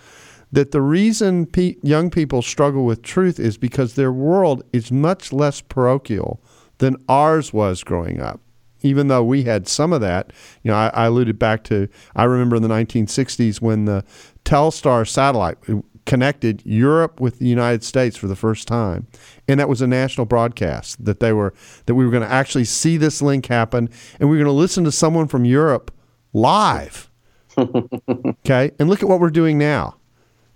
that 0.52 0.70
the 0.70 0.80
reason 0.80 1.46
pe- 1.46 1.74
young 1.82 2.10
people 2.10 2.42
struggle 2.42 2.84
with 2.84 3.02
truth 3.02 3.40
is 3.40 3.58
because 3.58 3.94
their 3.94 4.12
world 4.12 4.62
is 4.72 4.92
much 4.92 5.32
less 5.32 5.60
parochial 5.60 6.40
than 6.78 6.94
ours 7.08 7.52
was 7.52 7.82
growing 7.82 8.20
up. 8.20 8.40
Even 8.82 9.08
though 9.08 9.24
we 9.24 9.42
had 9.42 9.66
some 9.66 9.92
of 9.92 10.00
that, 10.00 10.32
you 10.62 10.70
know, 10.70 10.76
I, 10.76 10.92
I 10.94 11.06
alluded 11.06 11.40
back 11.40 11.64
to, 11.64 11.88
I 12.14 12.22
remember 12.22 12.54
in 12.54 12.62
the 12.62 12.68
1960s 12.68 13.60
when 13.60 13.86
the 13.86 14.04
Telstar 14.44 15.08
satellite 15.08 15.58
connected 16.06 16.62
Europe 16.64 17.20
with 17.20 17.38
the 17.38 17.46
United 17.46 17.84
States 17.84 18.16
for 18.16 18.26
the 18.26 18.36
first 18.36 18.66
time. 18.66 19.06
And 19.46 19.60
that 19.60 19.68
was 19.68 19.82
a 19.82 19.86
national 19.86 20.24
broadcast 20.24 21.04
that 21.04 21.20
they 21.20 21.32
were, 21.32 21.52
that 21.86 21.94
we 21.94 22.04
were 22.04 22.10
going 22.10 22.22
to 22.22 22.32
actually 22.32 22.64
see 22.64 22.96
this 22.96 23.20
link 23.20 23.46
happen 23.46 23.90
and 24.18 24.30
we 24.30 24.36
were 24.36 24.44
going 24.44 24.54
to 24.54 24.58
listen 24.58 24.84
to 24.84 24.92
someone 24.92 25.28
from 25.28 25.44
Europe 25.44 25.90
live. 26.32 27.10
okay. 27.58 28.70
And 28.78 28.88
look 28.88 29.02
at 29.02 29.08
what 29.08 29.20
we're 29.20 29.30
doing 29.30 29.58
now. 29.58 29.96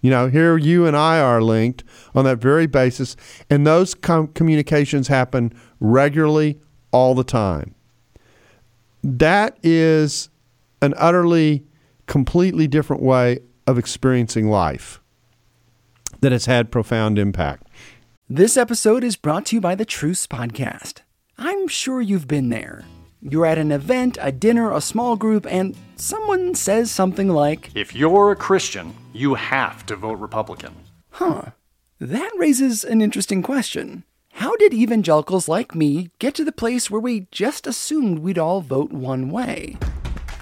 You 0.00 0.10
know, 0.10 0.28
here 0.28 0.56
you 0.56 0.86
and 0.86 0.96
I 0.96 1.20
are 1.20 1.42
linked 1.42 1.84
on 2.14 2.24
that 2.24 2.38
very 2.38 2.66
basis, 2.66 3.16
and 3.50 3.66
those 3.66 3.94
com- 3.94 4.28
communications 4.28 5.08
happen 5.08 5.52
regularly 5.78 6.58
all 6.90 7.14
the 7.14 7.24
time 7.24 7.74
that 9.02 9.58
is 9.62 10.28
an 10.82 10.94
utterly, 10.96 11.64
completely 12.06 12.66
different 12.66 13.02
way 13.02 13.40
of 13.66 13.78
experiencing 13.78 14.48
life 14.48 14.99
that 16.20 16.32
has 16.32 16.46
had 16.46 16.70
profound 16.70 17.18
impact. 17.18 17.66
This 18.28 18.56
episode 18.56 19.02
is 19.02 19.16
brought 19.16 19.46
to 19.46 19.56
you 19.56 19.60
by 19.60 19.74
the 19.74 19.84
Truce 19.84 20.26
Podcast. 20.26 21.00
I'm 21.36 21.68
sure 21.68 22.00
you've 22.00 22.28
been 22.28 22.48
there. 22.48 22.84
You're 23.22 23.46
at 23.46 23.58
an 23.58 23.72
event, 23.72 24.16
a 24.20 24.32
dinner, 24.32 24.72
a 24.72 24.80
small 24.80 25.16
group, 25.16 25.46
and 25.46 25.76
someone 25.96 26.54
says 26.54 26.90
something 26.90 27.28
like, 27.28 27.70
If 27.74 27.94
you're 27.94 28.32
a 28.32 28.36
Christian, 28.36 28.94
you 29.12 29.34
have 29.34 29.84
to 29.86 29.96
vote 29.96 30.18
Republican. 30.18 30.74
Huh. 31.10 31.46
That 31.98 32.30
raises 32.36 32.82
an 32.82 33.02
interesting 33.02 33.42
question. 33.42 34.04
How 34.34 34.56
did 34.56 34.72
evangelicals 34.72 35.48
like 35.48 35.74
me 35.74 36.10
get 36.18 36.34
to 36.36 36.44
the 36.44 36.52
place 36.52 36.90
where 36.90 37.00
we 37.00 37.26
just 37.30 37.66
assumed 37.66 38.20
we'd 38.20 38.38
all 38.38 38.62
vote 38.62 38.90
one 38.90 39.28
way? 39.28 39.76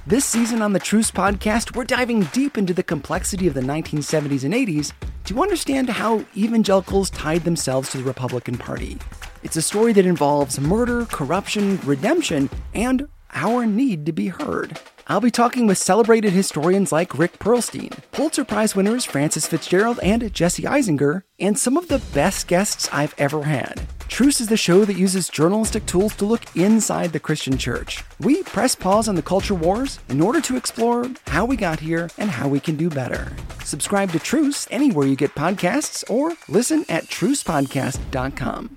This 0.08 0.24
season 0.24 0.62
on 0.62 0.72
the 0.72 0.78
Truce 0.78 1.10
podcast, 1.10 1.76
we're 1.76 1.84
diving 1.84 2.22
deep 2.32 2.56
into 2.56 2.72
the 2.72 2.82
complexity 2.82 3.46
of 3.46 3.52
the 3.52 3.60
1970s 3.60 4.42
and 4.42 4.54
80s 4.54 4.92
to 5.26 5.42
understand 5.42 5.90
how 5.90 6.24
evangelicals 6.34 7.10
tied 7.10 7.44
themselves 7.44 7.90
to 7.90 7.98
the 7.98 8.04
Republican 8.04 8.56
Party. 8.56 8.96
It's 9.42 9.56
a 9.58 9.60
story 9.60 9.92
that 9.92 10.06
involves 10.06 10.58
murder, 10.58 11.04
corruption, 11.04 11.78
redemption, 11.84 12.48
and 12.72 13.06
our 13.34 13.66
need 13.66 14.06
to 14.06 14.12
be 14.12 14.28
heard. 14.28 14.80
I'll 15.08 15.20
be 15.20 15.30
talking 15.30 15.66
with 15.66 15.76
celebrated 15.76 16.32
historians 16.32 16.90
like 16.90 17.18
Rick 17.18 17.38
Perlstein, 17.38 17.92
Pulitzer 18.12 18.46
Prize 18.46 18.74
winners 18.74 19.04
Frances 19.04 19.46
FitzGerald 19.46 19.98
and 20.02 20.32
Jesse 20.32 20.62
Eisinger, 20.62 21.24
and 21.38 21.58
some 21.58 21.76
of 21.76 21.88
the 21.88 22.02
best 22.14 22.48
guests 22.48 22.88
I've 22.94 23.14
ever 23.18 23.42
had. 23.42 23.86
Truce 24.08 24.40
is 24.40 24.48
the 24.48 24.56
show 24.56 24.84
that 24.84 24.96
uses 24.96 25.28
journalistic 25.28 25.86
tools 25.86 26.16
to 26.16 26.24
look 26.24 26.56
inside 26.56 27.12
the 27.12 27.20
Christian 27.20 27.56
church. 27.56 28.02
We 28.18 28.42
press 28.42 28.74
pause 28.74 29.06
on 29.06 29.14
the 29.14 29.22
culture 29.22 29.54
wars 29.54 30.00
in 30.08 30.20
order 30.20 30.40
to 30.40 30.56
explore 30.56 31.08
how 31.26 31.44
we 31.44 31.56
got 31.56 31.78
here 31.78 32.08
and 32.18 32.30
how 32.30 32.48
we 32.48 32.58
can 32.58 32.74
do 32.76 32.90
better. 32.90 33.30
Subscribe 33.64 34.10
to 34.12 34.18
Truce 34.18 34.66
anywhere 34.70 35.06
you 35.06 35.14
get 35.14 35.34
podcasts 35.34 36.08
or 36.10 36.32
listen 36.48 36.84
at 36.88 37.04
trucepodcast.com. 37.04 38.76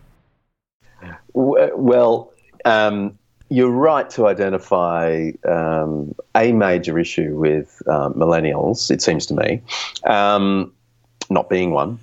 Well, 1.34 2.34
um, 2.66 3.18
you're 3.50 3.70
right 3.72 4.10
to 4.12 4.28
identify 4.28 5.32
um, 5.48 6.14
a 6.36 6.52
major 6.52 7.00
issue 7.00 7.36
with 7.36 7.82
uh, 7.88 8.10
millennials, 8.10 8.92
it 8.92 9.02
seems 9.02 9.26
to 9.28 9.34
me, 9.34 9.62
um, 10.04 10.74
not 11.30 11.50
being 11.50 11.72
one, 11.72 12.00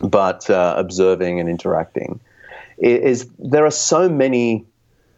but 0.00 0.48
uh, 0.50 0.74
observing 0.76 1.40
and 1.40 1.48
interacting, 1.48 2.20
is 2.80 3.28
there 3.38 3.64
are 3.64 3.70
so 3.70 4.08
many 4.08 4.64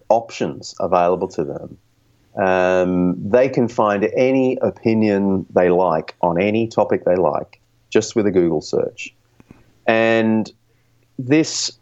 options 0.09 0.75
available 0.81 1.29
to 1.29 1.45
them. 1.45 1.79
Um, 2.37 3.31
they 3.31 3.49
can 3.49 3.69
find 3.69 4.09
any 4.17 4.57
opinion 4.63 5.47
they 5.51 5.69
like 5.69 6.15
on 6.21 6.41
any 6.41 6.69
topic 6.69 7.05
they 7.05 7.17
like 7.17 7.61
just 7.91 8.15
with 8.15 8.27
a 8.27 8.31
Google 8.31 8.61
search. 8.61 9.15
And 9.87 10.53
this 11.19 11.79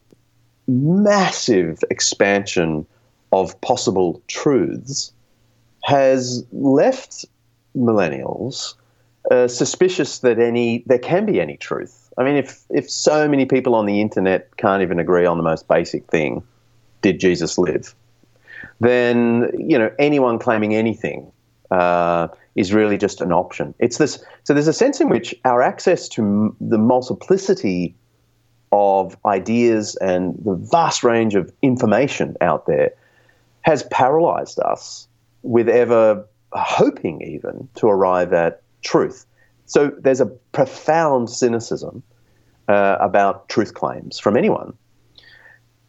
massive 0.67 1.83
expansion 1.91 2.87
of 3.33 3.61
possible 3.61 4.23
truths 4.27 5.13
has 5.85 6.45
left 6.53 7.25
millennials 7.77 8.75
uh, 9.31 9.47
suspicious 9.49 10.21
that 10.21 10.39
any 10.39 10.83
there 10.87 10.99
can 10.99 11.27
be 11.27 11.41
any 11.41 11.57
truth. 11.57 12.08
I 12.19 12.25
mean, 12.25 12.37
if 12.37 12.65
if 12.71 12.91
so 12.91 13.29
many 13.29 13.47
people 13.47 13.75
on 13.75 13.87
the 13.87 14.01
internet 14.01 14.57
can't 14.57 14.83
even 14.83 14.99
agree 14.99 15.25
on 15.25 15.37
the 15.37 15.43
most 15.43 15.69
basic 15.69 16.07
thing, 16.09 16.43
did 17.01 17.21
Jesus 17.21 17.57
live? 17.57 17.95
Then 18.81 19.51
you 19.57 19.79
know 19.79 19.91
anyone 19.99 20.39
claiming 20.39 20.75
anything 20.75 21.31
uh, 21.71 22.29
is 22.57 22.75
really 22.75 22.99
just 22.99 23.21
an 23.21 23.33
option. 23.33 23.73
It's 23.79 23.99
this. 23.99 24.23
So 24.43 24.53
there's 24.53 24.69
a 24.69 24.73
sense 24.73 25.01
in 25.01 25.09
which 25.09 25.35
our 25.45 25.63
access 25.63 26.09
to 26.11 26.23
m- 26.23 26.57
the 26.61 26.79
multiplicity 26.79 27.95
of 28.73 29.17
ideas 29.25 29.97
and 29.97 30.35
the 30.45 30.55
vast 30.55 31.05
range 31.05 31.35
of 31.35 31.53
information 31.63 32.37
out 32.41 32.67
there 32.67 32.93
has 33.63 33.85
paralyzed 33.85 34.59
us 34.61 35.07
with 35.43 35.69
ever 35.69 36.27
hoping 36.53 37.23
even 37.23 37.69
to 37.77 37.87
arrive 37.87 38.33
at 38.33 38.63
truth. 38.83 39.25
So 39.69 39.93
there's 39.99 40.21
a 40.21 40.27
profound 40.27 41.31
cynicism 41.31 42.03
uh, 42.69 42.97
about 43.01 43.49
truth 43.49 43.75
claims 43.75 44.19
from 44.19 44.37
anyone. 44.37 44.73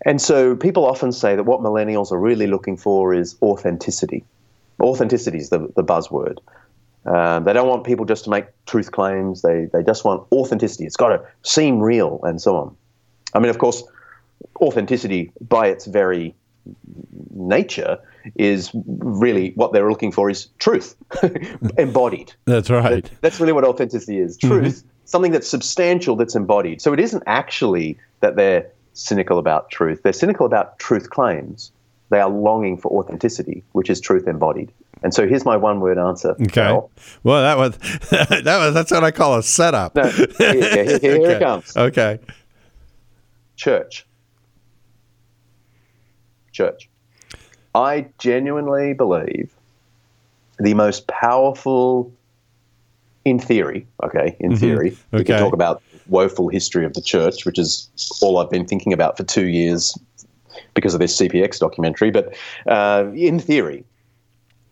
And 0.06 0.22
so 0.22 0.56
people 0.56 0.86
often 0.86 1.12
say 1.12 1.36
that 1.36 1.44
what 1.44 1.62
millennials 1.62 2.12
are 2.12 2.20
really 2.20 2.48
looking 2.48 2.78
for 2.78 3.14
is 3.14 3.36
authenticity. 3.42 4.24
Authenticity 4.82 5.38
is 5.38 5.50
the, 5.50 5.60
the 5.76 5.84
buzzword. 5.84 6.38
Uh, 7.06 7.40
they 7.40 7.54
don't 7.54 7.68
want 7.68 7.86
people 7.86 8.06
just 8.06 8.26
to 8.26 8.30
make 8.30 8.46
truth 8.66 8.92
claims. 8.92 9.42
They, 9.42 9.68
they 9.72 9.84
just 9.84 10.06
want 10.06 10.28
authenticity. 10.32 10.86
It's 10.86 10.98
got 10.98 11.10
to 11.10 11.26
seem 11.44 11.80
real 11.80 12.20
and 12.24 12.42
so 12.42 12.56
on. 12.56 12.76
I 13.34 13.40
mean, 13.40 13.50
of 13.50 13.58
course, 13.58 13.84
authenticity 14.62 15.32
by 15.42 15.68
its 15.68 15.86
very 15.86 16.36
nature 17.32 17.98
is 18.36 18.72
really 18.74 19.52
what 19.56 19.74
they're 19.74 19.90
looking 19.90 20.12
for 20.12 20.30
is 20.30 20.48
truth 20.60 20.96
embodied. 21.78 22.34
That's 22.46 22.70
right. 22.70 23.04
That, 23.04 23.22
that's 23.22 23.40
really 23.40 23.54
what 23.54 23.64
authenticity 23.64 24.20
is 24.20 24.38
truth, 24.38 24.80
mm-hmm. 24.80 24.90
something 25.06 25.32
that's 25.32 25.48
substantial, 25.48 26.16
that's 26.16 26.36
embodied. 26.36 26.82
So 26.82 26.94
it 26.94 27.00
isn't 27.00 27.24
actually 27.28 27.98
that 28.22 28.36
they're 28.36 28.70
cynical 28.94 29.38
about 29.40 29.70
truth, 29.70 30.02
they're 30.04 30.14
cynical 30.14 30.46
about 30.46 30.80
truth 30.80 31.10
claims. 31.10 31.72
They 32.10 32.20
are 32.20 32.30
longing 32.30 32.78
for 32.78 32.92
authenticity, 33.00 33.64
which 33.74 33.88
is 33.88 34.02
truth 34.02 34.28
embodied. 34.28 34.72
And 35.04 35.14
so 35.14 35.28
here's 35.28 35.46
my 35.46 35.58
one 35.58 35.80
word 35.80 35.98
answer. 35.98 36.36
Okay. 36.42 36.80
Well, 37.24 37.42
that 37.44 37.58
was 37.58 37.78
that 38.10 38.46
was 38.46 38.74
that's 38.74 38.92
what 38.92 39.04
I 39.04 39.12
call 39.12 39.38
a 39.38 39.44
setup. 39.44 39.96
No, 39.96 40.10
here, 40.10 40.28
here, 40.38 40.86
here, 40.86 41.00
here 41.00 41.14
okay. 41.22 41.36
it 41.36 41.40
comes. 41.40 41.78
Okay. 41.78 42.20
Church. 43.56 44.08
Church. 46.52 46.90
I 47.76 48.08
genuinely 48.18 48.94
believe 48.94 49.52
the 50.60 50.74
most 50.74 51.08
powerful, 51.08 52.12
in 53.26 53.40
theory, 53.40 53.88
okay, 54.04 54.36
in 54.40 54.52
mm-hmm. 54.52 54.60
theory, 54.60 54.90
okay. 54.90 55.18
we 55.18 55.24
can 55.24 55.40
talk 55.40 55.54
about 55.54 55.82
woeful 56.08 56.50
history 56.50 56.86
of 56.86 56.94
the 56.94 57.02
church, 57.02 57.46
which 57.46 57.60
is 57.60 57.90
all 58.22 58.38
I've 58.40 58.50
been 58.50 58.66
thinking 58.66 58.92
about 58.92 59.18
for 59.18 59.24
two 59.24 59.48
years 59.48 59.98
because 60.74 60.94
of 60.94 61.00
this 61.00 61.18
CPX 61.18 61.60
documentary. 61.60 62.12
But 62.12 62.36
uh, 62.68 63.06
in 63.14 63.40
theory, 63.40 63.86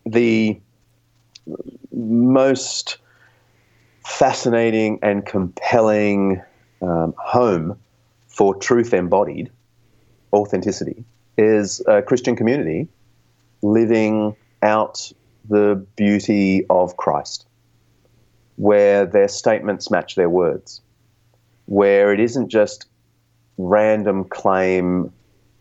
the 0.06 0.60
most 1.92 2.98
fascinating 4.04 5.00
and 5.02 5.26
compelling 5.26 6.42
um, 6.82 7.14
home 7.18 7.78
for 8.28 8.56
truth 8.56 8.94
embodied 8.94 9.50
authenticity 10.34 11.04
is 11.38 11.82
a 11.88 12.02
Christian 12.02 12.36
community 12.36 12.88
living 13.62 14.36
out 14.62 15.12
the 15.50 15.86
beauty 15.96 16.66
of 16.70 16.98
Christ, 16.98 17.46
where 18.56 19.06
their 19.06 19.28
statements 19.28 19.90
match 19.90 20.16
their 20.16 20.30
words, 20.30 20.82
where 21.66 22.14
it 22.14 22.20
isn't 22.20 22.50
just 22.50 22.88
random 23.58 24.26
claim, 24.26 25.12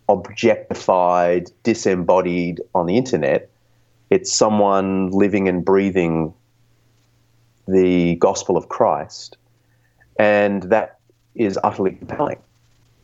objectified, 0.09 1.51
disembodied 1.63 2.61
on 2.75 2.87
the 2.87 2.97
internet. 2.97 3.51
It's 4.11 4.33
someone 4.33 5.11
living 5.11 5.49
and 5.49 5.65
breathing 5.65 6.35
the 7.67 8.17
gospel 8.17 8.57
of 8.57 8.69
Christ. 8.69 9.37
And 10.19 10.63
that 10.65 10.99
is 11.35 11.59
utterly 11.63 11.93
compelling 11.93 12.39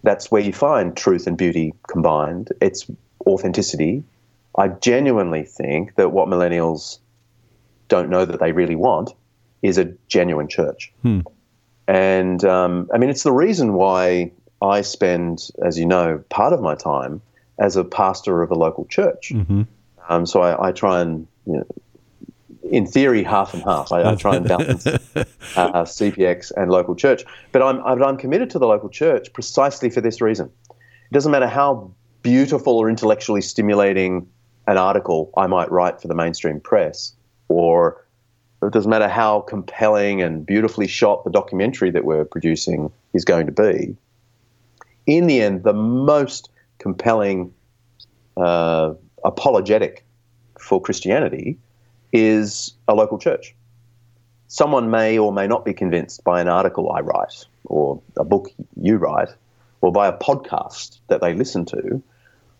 that's 0.02 0.30
where 0.30 0.42
you 0.42 0.52
find 0.52 0.96
truth 0.96 1.26
and 1.26 1.36
beauty 1.36 1.74
combined. 1.88 2.50
It's 2.60 2.90
authenticity. 3.26 4.04
I 4.56 4.68
genuinely 4.68 5.44
think 5.44 5.94
that 5.96 6.10
what 6.10 6.28
millennials 6.28 6.98
don't 7.88 8.10
know 8.10 8.24
that 8.24 8.40
they 8.40 8.52
really 8.52 8.76
want 8.76 9.10
is 9.62 9.78
a 9.78 9.94
genuine 10.08 10.48
church. 10.48 10.92
Hmm. 11.02 11.20
And 11.88 12.44
um, 12.44 12.88
I 12.92 12.98
mean, 12.98 13.10
it's 13.10 13.22
the 13.22 13.32
reason 13.32 13.74
why 13.74 14.32
I 14.60 14.82
spend, 14.82 15.48
as 15.64 15.78
you 15.78 15.86
know, 15.86 16.22
part 16.28 16.52
of 16.52 16.60
my 16.60 16.74
time 16.74 17.20
as 17.58 17.76
a 17.76 17.84
pastor 17.84 18.42
of 18.42 18.50
a 18.50 18.54
local 18.54 18.86
church. 18.86 19.30
Mm-hmm. 19.32 19.62
Um, 20.08 20.26
so 20.26 20.42
I, 20.42 20.68
I, 20.68 20.72
try 20.72 21.00
and 21.00 21.26
you 21.46 21.54
know, 21.54 21.66
in 22.72 22.87
theory, 22.87 23.22
half 23.22 23.52
and 23.52 23.62
half. 23.62 23.92
I, 23.92 24.02
I 24.02 24.14
try 24.14 24.35
and 24.35 24.48
balance 24.48 24.87
uh, 24.87 24.96
CPX 25.85 26.50
and 26.56 26.70
local 26.70 26.96
church. 26.96 27.22
But 27.52 27.62
I'm, 27.62 27.80
I'm 27.85 28.16
committed 28.16 28.48
to 28.50 28.58
the 28.58 28.66
local 28.66 28.88
church 28.88 29.30
precisely 29.35 29.90
for 29.90 30.00
this 30.00 30.22
reason. 30.22 30.50
It 30.70 31.12
doesn't 31.12 31.30
matter 31.30 31.46
how 31.46 31.92
beautiful 32.22 32.78
or 32.78 32.88
intellectually 32.88 33.42
stimulating 33.42 34.26
an 34.66 34.78
article 34.78 35.30
I 35.37 35.48
might 35.48 35.70
write 35.70 36.00
for 36.00 36.08
the 36.08 36.14
mainstream 36.14 36.61
press, 36.61 37.14
or 37.48 38.06
it 38.62 38.72
doesn't 38.72 38.90
matter 38.90 39.08
how 39.08 39.42
compelling 39.42 40.22
and 40.22 40.46
beautifully 40.46 40.87
shot 40.87 41.24
the 41.24 41.30
documentary 41.30 41.90
that 41.90 42.06
we're 42.06 42.24
producing 42.24 42.90
is 43.12 43.26
going 43.26 43.44
to 43.44 43.52
be. 43.52 43.94
In 45.04 45.26
the 45.26 45.42
end, 45.42 45.64
the 45.64 45.74
most 45.74 46.48
compelling 46.78 47.52
uh, 48.38 48.94
apologetic 49.24 50.06
for 50.58 50.80
Christianity 50.80 51.58
is 52.12 52.75
a 52.88 52.94
local 52.94 53.18
church. 53.18 53.55
Someone 54.48 54.90
may 54.90 55.18
or 55.18 55.33
may 55.33 55.46
not 55.46 55.64
be 55.64 55.72
convinced 55.72 56.25
by 56.25 56.40
an 56.40 56.48
article 56.48 56.92
I 56.92 57.01
write, 57.01 57.46
or 57.64 58.01
a 58.18 58.25
book 58.25 58.51
you 58.81 58.96
write, 58.96 59.31
or 59.81 59.92
by 59.92 60.09
a 60.09 60.16
podcast 60.16 60.98
that 61.09 61.20
they 61.20 61.35
listen 61.35 61.64
to. 61.66 62.03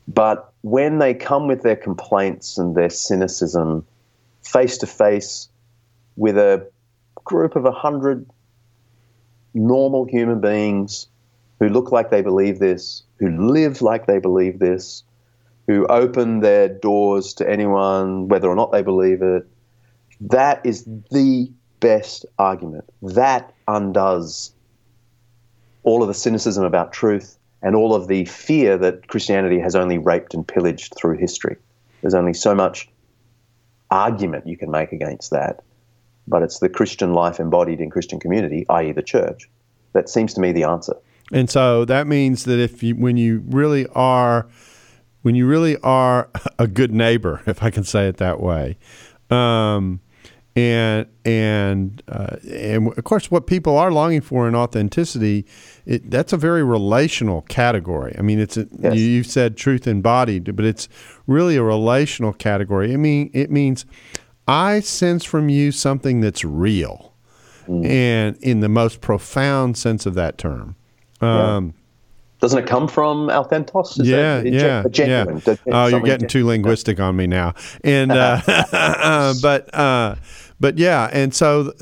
But 0.09 0.53
when 0.63 0.99
they 0.99 1.15
come 1.15 1.47
with 1.47 1.63
their 1.63 1.77
complaints 1.77 2.59
and 2.59 2.75
their 2.75 2.91
cynicism 2.91 3.87
face 4.43 4.79
to 4.79 4.87
face 4.87 5.49
with 6.17 6.37
a 6.37 6.67
group 7.25 7.57
of 7.57 7.65
a 7.65 7.71
hundred 7.71 8.27
normal 9.55 10.05
human 10.07 10.41
beings 10.41 11.07
who 11.61 11.69
look 11.69 11.93
like 11.93 12.11
they 12.11 12.23
believe 12.23 12.59
this, 12.59 13.03
who 13.19 13.29
live 13.53 13.83
like 13.83 14.07
they 14.07 14.19
believe 14.19 14.59
this, 14.59 15.05
who 15.67 15.87
open 15.87 16.41
their 16.41 16.69
doors 16.69 17.35
to 17.35 17.49
anyone, 17.49 18.29
whether 18.29 18.49
or 18.49 18.57
not 18.57 18.73
they 18.73 18.83
believe 18.83 19.23
it. 19.23 19.47
That 20.21 20.65
is 20.65 20.85
the 20.85 21.51
best 21.81 22.27
argument. 22.39 22.85
That 23.03 23.53
undoes 23.69 24.53
all 25.83 26.03
of 26.03 26.09
the 26.09 26.15
cynicism 26.15 26.65
about 26.65 26.93
truth 26.93 27.39
and 27.63 27.77
all 27.77 27.95
of 27.95 28.09
the 28.09 28.25
fear 28.25 28.77
that 28.79 29.09
Christianity 29.09 29.59
has 29.61 29.75
only 29.75 29.99
raped 29.99 30.35
and 30.35 30.47
pillaged 30.47 30.95
through 30.97 31.19
history. 31.19 31.57
There's 32.01 32.15
only 32.15 32.35
so 32.35 32.55
much 32.55 32.89
argument 33.91 34.47
you 34.47 34.57
can 34.57 34.71
make 34.71 34.93
against 34.93 35.31
that. 35.31 35.63
But 36.27 36.43
it's 36.43 36.61
the 36.61 36.69
Christian 36.69 37.13
life 37.13 37.39
embodied 37.41 37.81
in 37.81 37.91
Christian 37.91 38.19
community, 38.19 38.65
i.e., 38.69 38.93
the 38.93 39.03
church, 39.03 39.49
that 39.93 40.09
seems 40.09 40.35
to 40.35 40.41
me 40.41 40.53
the 40.53 40.65
answer. 40.65 40.95
And 41.33 41.51
so 41.51 41.85
that 41.85 42.07
means 42.07 42.45
that 42.45 42.59
if 42.59 42.83
you, 42.83 42.95
when 42.95 43.17
you 43.17 43.43
really 43.49 43.87
are 43.89 44.47
when 45.23 45.35
you 45.35 45.47
really 45.47 45.77
are 45.79 46.29
a 46.59 46.67
good 46.67 46.93
neighbor, 46.93 47.43
if 47.47 47.63
I 47.63 47.71
can 47.71 47.85
say 47.85 48.09
it 48.09 48.19
that 48.19 48.41
way. 48.41 48.77
Um, 49.31 50.01
and 50.55 51.07
and 51.25 52.03
uh, 52.09 52.37
and 52.47 52.89
of 52.99 53.05
course, 53.05 53.31
what 53.31 53.47
people 53.47 53.79
are 53.79 53.91
longing 53.91 54.21
for 54.21 54.47
in 54.47 54.55
authenticity, 54.55 55.47
it, 55.87 56.11
that's 56.11 56.35
a 56.35 56.37
very 56.37 56.63
relational 56.63 57.43
category. 57.43 58.15
I 58.19 58.23
mean, 58.23 58.39
it's 58.39 58.59
a, 58.59 58.69
yes. 58.79 58.95
you, 58.95 59.01
you 59.01 59.23
said 59.23 59.57
truth 59.57 59.87
embodied, 59.87 60.55
but 60.55 60.67
it's 60.67 60.89
really 61.27 61.57
a 61.57 61.63
relational 61.63 62.35
category. 62.35 62.93
I 62.93 62.97
mean, 62.97 63.31
it 63.33 63.51
means 63.51 63.87
I 64.47 64.81
sense 64.81 65.25
from 65.25 65.49
you 65.49 65.73
something 65.73 66.21
that's 66.21 66.45
real, 66.45 67.15
mm. 67.67 67.87
and 67.87 68.37
in 68.43 68.61
the 68.61 68.69
most 68.69 69.01
profound 69.01 69.79
sense 69.79 70.05
of 70.05 70.13
that 70.15 70.37
term. 70.37 70.77
Um, 71.23 71.67
yeah 71.67 71.79
doesn't 72.43 72.59
it 72.59 72.67
come 72.67 72.89
from 72.89 73.29
authentos? 73.29 74.01
Is 74.01 74.09
yeah, 74.09 74.41
that, 74.41 74.53
yeah, 74.53 74.83
genuine? 74.91 75.41
yeah. 75.47 75.57
Oh, 75.69 75.87
you're 75.87 76.01
getting 76.01 76.27
too 76.27 76.45
linguistic 76.45 76.99
on 76.99 77.15
me 77.15 77.29
now. 77.29 77.55
And 77.85 78.11
uh, 78.11 78.43
uh, 78.49 79.35
but 79.43 79.73
uh, 79.73 80.17
but 80.59 80.77
yeah, 80.77 81.09
and 81.13 81.33
so 81.33 81.73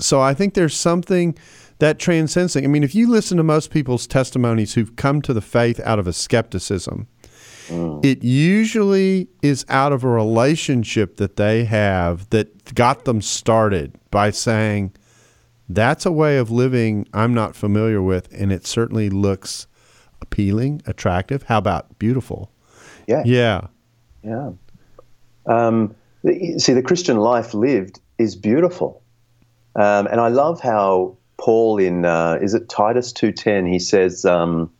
so 0.00 0.18
I 0.18 0.32
think 0.32 0.54
there's 0.54 0.74
something 0.74 1.36
that 1.78 1.98
transcends. 1.98 2.56
I 2.56 2.62
mean, 2.62 2.82
if 2.82 2.94
you 2.94 3.06
listen 3.06 3.36
to 3.36 3.42
most 3.42 3.70
people's 3.70 4.06
testimonies 4.06 4.72
who've 4.72 4.96
come 4.96 5.20
to 5.22 5.34
the 5.34 5.42
faith 5.42 5.78
out 5.80 5.98
of 5.98 6.06
a 6.06 6.14
skepticism, 6.14 7.06
mm. 7.66 8.02
it 8.02 8.24
usually 8.24 9.28
is 9.42 9.66
out 9.68 9.92
of 9.92 10.04
a 10.04 10.08
relationship 10.08 11.18
that 11.18 11.36
they 11.36 11.64
have 11.64 12.30
that 12.30 12.74
got 12.74 13.04
them 13.04 13.20
started 13.20 13.94
by 14.10 14.30
saying. 14.30 14.94
That's 15.70 16.06
a 16.06 16.12
way 16.12 16.38
of 16.38 16.50
living 16.50 17.06
I'm 17.12 17.34
not 17.34 17.54
familiar 17.54 18.00
with, 18.00 18.32
and 18.32 18.50
it 18.50 18.66
certainly 18.66 19.10
looks 19.10 19.66
appealing, 20.20 20.82
attractive. 20.86 21.44
How 21.44 21.58
about 21.58 21.98
beautiful? 21.98 22.50
Yeah. 23.06 23.22
Yeah. 23.24 23.66
Yeah. 24.22 24.52
Um, 25.46 25.94
see, 26.24 26.72
the 26.72 26.82
Christian 26.82 27.16
life 27.16 27.54
lived 27.54 28.00
is 28.18 28.36
beautiful. 28.36 29.02
Um, 29.74 30.06
and 30.06 30.20
I 30.20 30.28
love 30.28 30.60
how 30.60 31.16
Paul 31.38 31.78
in, 31.78 32.04
uh, 32.04 32.38
is 32.40 32.54
it 32.54 32.68
Titus 32.68 33.12
2.10, 33.12 33.70
he 33.70 33.78
says 33.78 34.24
um, 34.24 34.70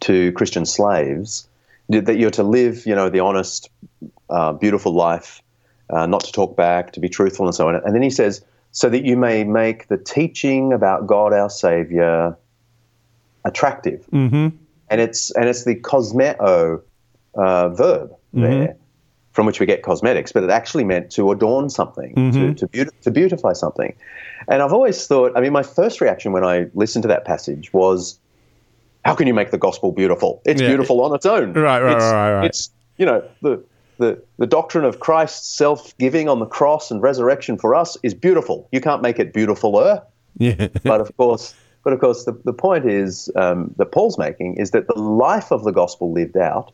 to 0.00 0.32
Christian 0.32 0.66
slaves 0.66 1.48
that 1.88 2.18
you're 2.18 2.30
to 2.30 2.42
live, 2.42 2.84
you 2.84 2.94
know, 2.94 3.08
the 3.08 3.20
honest, 3.20 3.70
uh, 4.28 4.52
beautiful 4.52 4.92
life, 4.92 5.40
uh, 5.90 6.04
not 6.06 6.22
to 6.22 6.32
talk 6.32 6.56
back, 6.56 6.92
to 6.92 7.00
be 7.00 7.08
truthful 7.08 7.46
and 7.46 7.54
so 7.54 7.68
on. 7.68 7.76
And 7.76 7.94
then 7.94 8.02
he 8.02 8.10
says, 8.10 8.44
so 8.72 8.88
that 8.90 9.04
you 9.04 9.16
may 9.16 9.44
make 9.44 9.86
the 9.86 9.96
teaching 9.96 10.72
about 10.72 11.06
God 11.06 11.32
our 11.32 11.48
Savior 11.48 12.36
attractive. 13.46 14.06
Mm-hmm. 14.12 14.48
And 14.88 15.00
it's 15.00 15.30
and 15.32 15.48
it's 15.48 15.64
the 15.64 15.76
cosmeo 15.76 16.82
uh, 17.34 17.68
verb 17.70 18.10
mm-hmm. 18.34 18.42
there 18.42 18.76
from 19.36 19.44
which 19.44 19.60
we 19.60 19.66
get 19.66 19.82
cosmetics, 19.82 20.32
but 20.32 20.42
it 20.42 20.48
actually 20.48 20.82
meant 20.82 21.10
to 21.10 21.30
adorn 21.30 21.68
something, 21.68 22.14
mm-hmm. 22.14 22.54
to, 22.54 22.66
to, 22.68 22.90
to 23.02 23.10
beautify 23.10 23.52
something. 23.52 23.94
And 24.48 24.62
I've 24.62 24.72
always 24.72 25.06
thought, 25.06 25.32
I 25.36 25.42
mean, 25.42 25.52
my 25.52 25.62
first 25.62 26.00
reaction 26.00 26.32
when 26.32 26.42
I 26.42 26.68
listened 26.72 27.02
to 27.02 27.08
that 27.08 27.26
passage 27.26 27.70
was, 27.74 28.18
how 29.04 29.14
can 29.14 29.26
you 29.26 29.34
make 29.34 29.50
the 29.50 29.58
gospel 29.58 29.92
beautiful? 29.92 30.40
It's 30.46 30.62
yeah. 30.62 30.68
beautiful 30.68 31.02
on 31.02 31.14
its 31.14 31.26
own. 31.26 31.52
Right, 31.52 31.82
right, 31.82 31.96
it's, 31.96 32.02
right, 32.02 32.32
right. 32.32 32.44
It's, 32.46 32.70
you 32.96 33.04
know, 33.04 33.22
the, 33.42 33.62
the, 33.98 34.22
the 34.38 34.46
doctrine 34.46 34.86
of 34.86 35.00
Christ's 35.00 35.54
self 35.54 35.94
giving 35.98 36.30
on 36.30 36.38
the 36.38 36.46
cross 36.46 36.90
and 36.90 37.02
resurrection 37.02 37.58
for 37.58 37.74
us 37.74 37.98
is 38.02 38.14
beautiful. 38.14 38.66
You 38.72 38.80
can't 38.80 39.02
make 39.02 39.18
it 39.18 39.34
beautifuler. 39.34 40.02
Yeah. 40.38 40.68
but 40.82 41.02
of 41.02 41.14
course, 41.18 41.54
but 41.86 41.92
of 41.92 42.00
course, 42.00 42.24
the, 42.24 42.32
the 42.44 42.52
point 42.52 42.84
is 42.84 43.30
um, 43.36 43.72
that 43.76 43.92
Paul's 43.92 44.18
making 44.18 44.56
is 44.56 44.72
that 44.72 44.88
the 44.88 44.98
life 44.98 45.52
of 45.52 45.62
the 45.62 45.70
gospel 45.70 46.10
lived 46.10 46.36
out 46.36 46.72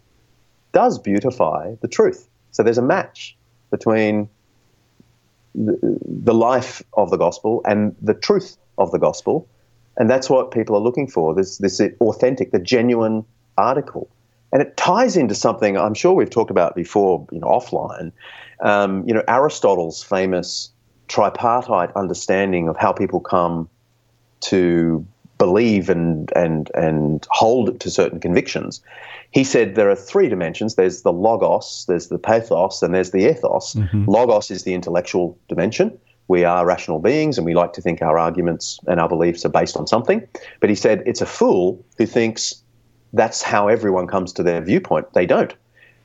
does 0.73 0.99
beautify 0.99 1.75
the 1.83 1.87
truth. 1.87 2.31
So 2.51 2.63
there's 2.63 2.79
a 2.79 2.83
match 2.83 3.37
between 3.71 4.27
the, 5.55 5.79
the 6.03 6.33
life 6.33 6.83
of 6.95 7.11
the 7.11 7.19
gospel 7.19 7.61
and 7.67 7.95
the 8.01 8.15
truth 8.15 8.57
of 8.79 8.91
the 8.91 8.99
gospel, 8.99 9.47
and 9.99 10.09
that's 10.09 10.31
what 10.31 10.51
people 10.51 10.75
are 10.77 10.81
looking 10.81 11.09
for. 11.09 11.35
This 11.35 11.59
this 11.59 11.79
authentic, 12.01 12.53
the 12.53 12.59
genuine 12.59 13.27
article, 13.59 14.09
and 14.51 14.63
it 14.63 14.79
ties 14.79 15.15
into 15.15 15.35
something 15.35 15.77
I'm 15.77 15.93
sure 15.93 16.15
we've 16.15 16.31
talked 16.31 16.51
about 16.51 16.75
before, 16.75 17.27
you 17.31 17.39
know, 17.39 17.49
offline. 17.49 18.13
Um, 18.63 19.07
you 19.07 19.13
know, 19.13 19.23
Aristotle's 19.29 20.03
famous 20.03 20.71
tripartite 21.09 21.95
understanding 21.97 22.67
of 22.69 22.79
how 22.79 22.93
people 22.93 23.21
come 23.21 23.69
to 24.43 25.07
believe 25.39 25.89
and 25.89 26.31
and 26.37 26.71
and 26.75 27.27
hold 27.31 27.81
to 27.81 27.91
certain 27.91 28.21
convictions. 28.21 28.81
He 29.33 29.45
said 29.45 29.75
there 29.75 29.91
are 29.91 29.97
three 29.97 30.29
dimensions. 30.29 30.75
There's 30.75 31.03
the 31.03 31.13
logos, 31.13 31.85
there's 31.89 32.09
the 32.09 32.19
pathos, 32.19 32.83
and 32.83 32.95
there's 32.95 33.11
the 33.11 33.29
ethos. 33.29 33.75
Mm-hmm. 33.75 34.05
Logos 34.05 34.51
is 34.51 34.65
the 34.65 34.75
intellectual 34.75 35.39
dimension. 35.49 35.99
We 36.29 36.45
are 36.45 36.65
rational 36.65 37.01
beings, 37.01 37.39
and 37.39 37.45
we 37.45 37.55
like 37.55 37.73
to 37.73 37.81
think 37.81 38.03
our 38.03 38.19
arguments 38.19 38.79
and 38.87 39.01
our 39.01 39.09
beliefs 39.09 39.45
are 39.45 39.49
based 39.49 39.77
on 39.77 39.87
something. 39.87 40.27
But 40.61 40.71
he 40.71 40.77
said 40.77 41.03
it's 41.07 41.21
a 41.21 41.27
fool 41.27 41.85
who 41.99 42.07
thinks 42.07 42.63
that's 43.13 43.43
how 43.43 43.69
everyone 43.69 44.07
comes 44.07 44.33
to 44.35 44.43
their 44.43 44.61
viewpoint. 44.61 45.13
They 45.13 45.27
don't. 45.27 45.55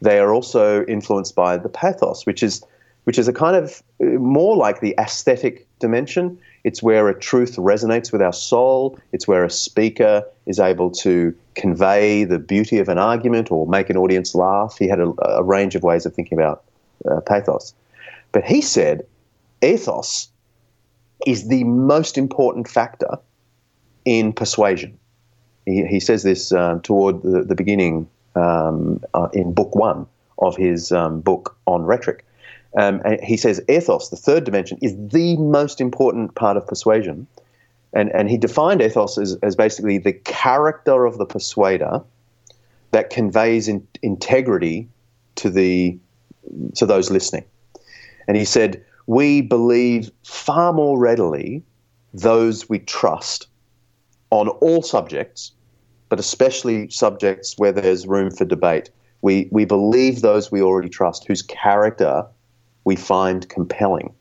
They 0.02 0.19
are 0.19 0.34
also 0.34 0.86
influenced 0.86 1.36
by 1.36 1.58
the 1.58 1.69
pathos, 1.69 2.26
which 2.26 2.43
is 2.43 2.63
which 3.04 3.17
is 3.17 3.28
a 3.28 3.34
kind 3.34 3.56
of 3.56 3.82
uh, 4.02 4.06
more 4.19 4.56
like 4.58 4.82
the 4.82 4.93
aesthetic 5.00 5.67
dimension. 5.80 6.38
It's 6.67 6.84
where 6.84 7.08
a 7.08 7.17
truth 7.17 7.56
resonates 7.56 8.12
with 8.12 8.21
our 8.21 8.34
soul. 8.34 8.99
It's 9.13 9.25
where 9.25 9.45
a 9.45 9.49
speaker 9.49 10.25
is 10.47 10.60
able 10.60 10.91
to 11.06 11.34
convey 11.56 12.25
the 12.25 12.39
beauty 12.39 12.80
of 12.80 12.89
an 12.89 12.97
argument 12.97 13.49
or 13.53 13.65
make 13.65 13.89
an 13.89 13.95
audience 13.95 14.36
laugh. 14.36 14.75
He 14.77 14.89
had 14.89 14.99
a, 14.99 15.13
a 15.23 15.43
range 15.43 15.75
of 15.75 15.84
ways 15.84 16.06
of 16.06 16.13
thinking 16.13 16.38
about 16.38 16.65
uh, 17.10 17.21
pathos. 17.21 17.73
But 18.34 18.43
he 18.43 18.60
said 18.60 19.06
ethos 19.62 20.27
is 21.25 21.47
the 21.47 21.63
most 21.63 22.17
important 22.17 22.67
factor 22.67 23.17
in 24.03 24.34
persuasion. 24.34 24.99
He, 25.65 25.86
he 25.86 26.01
says 26.01 26.23
this 26.23 26.51
uh, 26.51 26.82
toward 26.84 27.23
the, 27.23 27.45
the 27.45 27.56
beginning 27.56 28.10
um, 28.36 29.01
uh, 29.13 29.30
in 29.32 29.53
book 29.53 29.73
one 29.73 30.06
of 30.39 30.58
his 30.58 30.91
um, 30.91 31.21
book 31.21 31.56
on 31.65 31.84
rhetoric. 31.84 32.25
Um, 32.77 33.01
he 33.23 33.37
says 33.37 33.59
ethos, 33.67 34.09
the 34.09 34.15
third 34.15 34.43
dimension, 34.43 34.77
is 34.83 34.95
the 34.95 35.35
most 35.37 35.81
important 35.81 36.35
part 36.35 36.57
of 36.57 36.67
persuasion. 36.67 37.25
And, 37.93 38.11
and 38.13 38.29
he 38.29 38.37
defined 38.37 38.81
ethos 38.81 39.17
as, 39.17 39.35
as 39.41 39.55
basically 39.55 39.97
the 39.97 40.13
character 40.13 41.05
of 41.05 41.17
the 41.17 41.25
persuader 41.25 42.01
that 42.91 43.09
conveys 43.09 43.67
in, 43.67 43.85
integrity 44.03 44.87
to 45.35 45.49
the 45.49 45.97
to 46.75 46.85
those 46.85 47.09
listening. 47.11 47.43
And 48.27 48.37
he 48.37 48.45
said, 48.45 48.81
we 49.07 49.41
believe 49.41 50.11
far 50.23 50.71
more 50.71 50.97
readily 50.97 51.63
those 52.13 52.69
we 52.69 52.79
trust 52.79 53.47
on 54.29 54.47
all 54.47 54.81
subjects, 54.81 55.51
but 56.09 56.19
especially 56.19 56.89
subjects 56.89 57.57
where 57.57 57.71
there's 57.73 58.07
room 58.07 58.31
for 58.31 58.45
debate. 58.45 58.89
We, 59.21 59.49
we 59.51 59.65
believe 59.65 60.21
those 60.21 60.51
we 60.51 60.61
already 60.61 60.89
trust, 60.89 61.25
whose 61.27 61.41
character 61.41 62.25
we 62.88 62.95
find 62.95 63.50
compelling. 63.50 64.13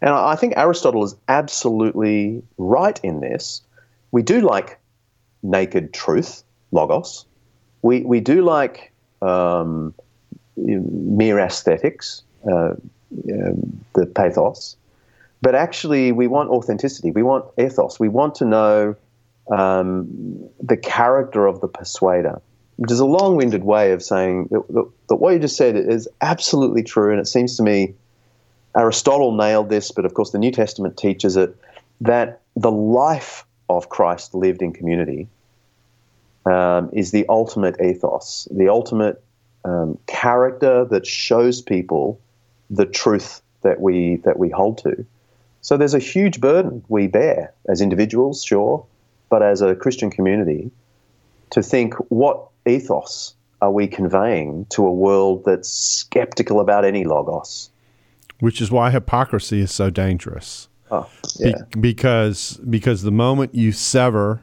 And 0.00 0.10
I 0.14 0.36
think 0.36 0.54
Aristotle 0.56 1.02
is 1.02 1.16
absolutely 1.26 2.40
right 2.56 3.00
in 3.02 3.18
this. 3.18 3.62
We 4.12 4.22
do 4.22 4.42
like 4.42 4.78
naked 5.42 5.92
truth, 5.92 6.44
logos. 6.70 7.26
We, 7.82 8.02
we 8.02 8.20
do 8.20 8.44
like 8.44 8.92
um, 9.20 9.92
mere 10.56 11.40
aesthetics, 11.40 12.22
uh, 12.48 12.74
the 13.10 14.06
pathos. 14.14 14.76
But 15.42 15.56
actually, 15.56 16.12
we 16.12 16.28
want 16.28 16.48
authenticity. 16.50 17.10
We 17.10 17.24
want 17.24 17.44
ethos. 17.58 17.98
We 17.98 18.08
want 18.08 18.36
to 18.36 18.44
know 18.44 18.94
um, 19.50 20.48
the 20.60 20.76
character 20.76 21.48
of 21.48 21.60
the 21.60 21.66
persuader 21.66 22.40
which 22.80 22.90
is 22.90 22.98
a 22.98 23.04
long 23.04 23.36
winded 23.36 23.62
way 23.62 23.92
of 23.92 24.02
saying 24.02 24.48
that, 24.50 24.66
that, 24.68 24.90
that, 25.08 25.16
what 25.16 25.34
you 25.34 25.38
just 25.38 25.54
said 25.54 25.76
is 25.76 26.08
absolutely 26.22 26.82
true. 26.82 27.10
And 27.10 27.20
it 27.20 27.26
seems 27.26 27.58
to 27.58 27.62
me 27.62 27.92
Aristotle 28.74 29.36
nailed 29.36 29.68
this, 29.68 29.90
but 29.90 30.06
of 30.06 30.14
course 30.14 30.30
the 30.30 30.38
New 30.38 30.50
Testament 30.50 30.96
teaches 30.96 31.36
it 31.36 31.54
that 32.00 32.40
the 32.56 32.70
life 32.70 33.44
of 33.68 33.90
Christ 33.90 34.34
lived 34.34 34.62
in 34.62 34.72
community 34.72 35.28
um, 36.46 36.88
is 36.94 37.10
the 37.10 37.26
ultimate 37.28 37.78
ethos, 37.82 38.48
the 38.50 38.70
ultimate 38.70 39.22
um, 39.66 39.98
character 40.06 40.86
that 40.86 41.06
shows 41.06 41.60
people 41.60 42.18
the 42.70 42.86
truth 42.86 43.42
that 43.60 43.78
we 43.78 44.16
that 44.24 44.38
we 44.38 44.48
hold 44.48 44.78
to. 44.78 45.04
So 45.60 45.76
there's 45.76 45.92
a 45.92 45.98
huge 45.98 46.40
burden 46.40 46.82
we 46.88 47.08
bear 47.08 47.52
as 47.68 47.82
individuals, 47.82 48.42
sure, 48.42 48.86
but 49.28 49.42
as 49.42 49.60
a 49.60 49.74
Christian 49.74 50.10
community, 50.10 50.70
to 51.50 51.62
think 51.62 51.92
what 52.08 52.49
ethos 52.70 53.34
are 53.60 53.70
we 53.70 53.86
conveying 53.86 54.66
to 54.70 54.86
a 54.86 54.92
world 54.92 55.44
that's 55.44 55.70
skeptical 55.70 56.60
about 56.60 56.84
any 56.84 57.04
logos? 57.04 57.70
Which 58.38 58.60
is 58.60 58.70
why 58.70 58.90
hypocrisy 58.90 59.60
is 59.60 59.70
so 59.70 59.90
dangerous. 59.90 60.68
Oh, 60.90 61.08
yeah. 61.38 61.52
Be- 61.72 61.80
because 61.80 62.58
because 62.68 63.02
the 63.02 63.10
moment 63.10 63.54
you 63.54 63.72
sever 63.72 64.42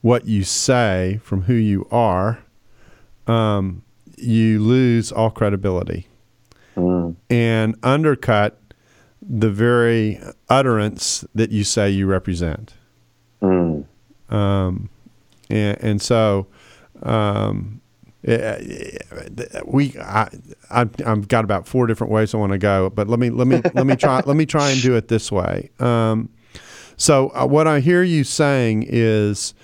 what 0.00 0.26
you 0.26 0.44
say 0.44 1.20
from 1.22 1.42
who 1.42 1.54
you 1.54 1.86
are, 1.90 2.42
um, 3.26 3.82
you 4.16 4.60
lose 4.60 5.12
all 5.12 5.30
credibility 5.30 6.08
mm. 6.76 7.14
and 7.30 7.76
undercut 7.82 8.58
the 9.20 9.50
very 9.50 10.20
utterance 10.48 11.24
that 11.34 11.50
you 11.50 11.64
say 11.64 11.90
you 11.90 12.06
represent. 12.06 12.74
Mm. 13.40 13.84
Um, 14.30 14.88
and, 15.48 15.78
and 15.80 16.02
so 16.02 16.46
um, 17.02 17.80
eh, 18.24 18.32
eh, 18.34 19.60
we 19.64 19.96
I, 19.98 20.28
I 20.70 20.86
have 21.04 21.28
got 21.28 21.44
about 21.44 21.66
four 21.66 21.86
different 21.86 22.12
ways 22.12 22.34
I 22.34 22.38
want 22.38 22.52
to 22.52 22.58
go, 22.58 22.90
but 22.90 23.08
let 23.08 23.18
me 23.18 23.30
let 23.30 23.46
me 23.46 23.60
let 23.74 23.86
me 23.86 23.96
try 23.96 24.22
let 24.24 24.36
me 24.36 24.46
try 24.46 24.70
and 24.70 24.80
do 24.80 24.94
it 24.96 25.08
this 25.08 25.30
way. 25.32 25.70
Um, 25.78 26.28
so 26.96 27.30
uh, 27.34 27.46
what 27.46 27.66
I 27.66 27.80
hear 27.80 28.02
you 28.02 28.24
saying 28.24 28.86
is 28.88 29.54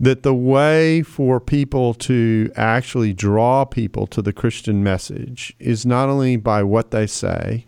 that 0.00 0.22
the 0.22 0.34
way 0.34 1.02
for 1.02 1.40
people 1.40 1.92
to 1.92 2.50
actually 2.56 3.12
draw 3.12 3.64
people 3.64 4.06
to 4.06 4.22
the 4.22 4.32
Christian 4.32 4.82
message 4.84 5.54
is 5.58 5.84
not 5.84 6.08
only 6.08 6.36
by 6.36 6.62
what 6.62 6.92
they 6.92 7.06
say, 7.06 7.66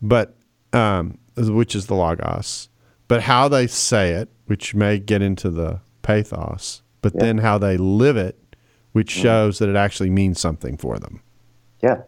but 0.00 0.36
um, 0.72 1.18
which 1.36 1.74
is 1.74 1.86
the 1.86 1.94
logos, 1.94 2.68
but 3.08 3.22
how 3.22 3.48
they 3.48 3.66
say 3.66 4.12
it, 4.12 4.28
which 4.46 4.74
may 4.74 4.98
get 4.98 5.20
into 5.20 5.50
the 5.50 5.80
pathos, 6.02 6.82
but 7.02 7.14
yeah. 7.14 7.20
then 7.20 7.38
how 7.38 7.58
they 7.58 7.76
live 7.76 8.16
it, 8.16 8.38
which 8.92 9.12
mm-hmm. 9.12 9.22
shows 9.22 9.58
that 9.58 9.68
it 9.68 9.76
actually 9.76 10.10
means 10.10 10.40
something 10.40 10.76
for 10.76 10.98
them. 10.98 11.22
Yeah, 11.82 12.02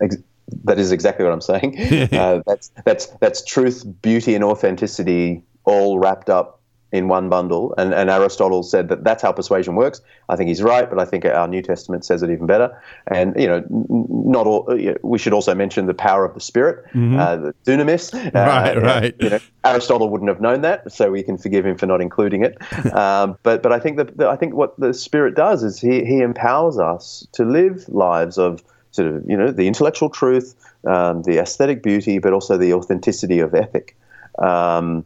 Ex- 0.00 0.16
that 0.64 0.78
is 0.78 0.92
exactly 0.92 1.24
what 1.24 1.32
I'm 1.32 1.40
saying. 1.40 1.78
uh, 2.12 2.42
that's 2.46 2.70
that's 2.84 3.06
that's 3.20 3.44
truth, 3.44 3.84
beauty, 4.02 4.34
and 4.34 4.44
authenticity 4.44 5.42
all 5.64 5.98
wrapped 5.98 6.30
up 6.30 6.60
in 6.92 7.08
one 7.08 7.28
bundle. 7.28 7.74
And, 7.76 7.92
and 7.92 8.08
Aristotle 8.08 8.62
said 8.62 8.88
that 8.88 9.04
that's 9.04 9.22
how 9.22 9.32
persuasion 9.32 9.74
works. 9.74 10.00
I 10.28 10.36
think 10.36 10.48
he's 10.48 10.62
right, 10.62 10.88
but 10.88 10.98
I 10.98 11.04
think 11.04 11.24
our 11.24 11.48
New 11.48 11.62
Testament 11.62 12.04
says 12.04 12.22
it 12.22 12.30
even 12.30 12.46
better. 12.46 12.80
And 13.08 13.34
you 13.38 13.46
know, 13.46 13.64
not 13.68 14.46
all. 14.46 14.78
You 14.78 14.92
know, 14.92 14.96
we 15.02 15.18
should 15.18 15.32
also 15.32 15.54
mention 15.54 15.86
the 15.86 15.94
power 15.94 16.24
of 16.24 16.34
the 16.34 16.40
Spirit, 16.40 16.84
mm-hmm. 16.86 17.18
uh, 17.18 17.36
the 17.36 17.54
dunamis. 17.64 18.14
Uh, 18.36 18.40
right, 18.40 18.82
right. 18.82 19.14
You 19.20 19.30
know, 19.30 19.38
Aristotle 19.64 20.10
wouldn't 20.10 20.28
have 20.28 20.40
known 20.40 20.62
that, 20.62 20.90
so 20.92 21.10
we 21.10 21.22
can 21.22 21.38
forgive 21.38 21.64
him 21.64 21.76
for 21.76 21.86
not 21.86 22.00
including 22.00 22.44
it. 22.44 22.56
um, 22.92 23.38
but 23.42 23.62
but 23.62 23.72
I 23.72 23.78
think 23.78 23.96
that 23.98 24.20
I 24.20 24.36
think 24.36 24.54
what 24.54 24.78
the 24.78 24.92
Spirit 24.92 25.34
does 25.34 25.62
is 25.62 25.80
he 25.80 26.04
he 26.04 26.20
empowers 26.20 26.78
us 26.78 27.26
to 27.32 27.44
live 27.44 27.88
lives 27.88 28.36
of 28.36 28.62
sort 28.90 29.08
of 29.08 29.28
you 29.28 29.36
know 29.36 29.52
the 29.52 29.66
intellectual 29.66 30.10
truth, 30.10 30.54
um, 30.84 31.22
the 31.22 31.38
aesthetic 31.38 31.82
beauty, 31.82 32.18
but 32.18 32.32
also 32.32 32.56
the 32.56 32.72
authenticity 32.72 33.38
of 33.38 33.54
ethic. 33.54 33.96
Um, 34.38 35.04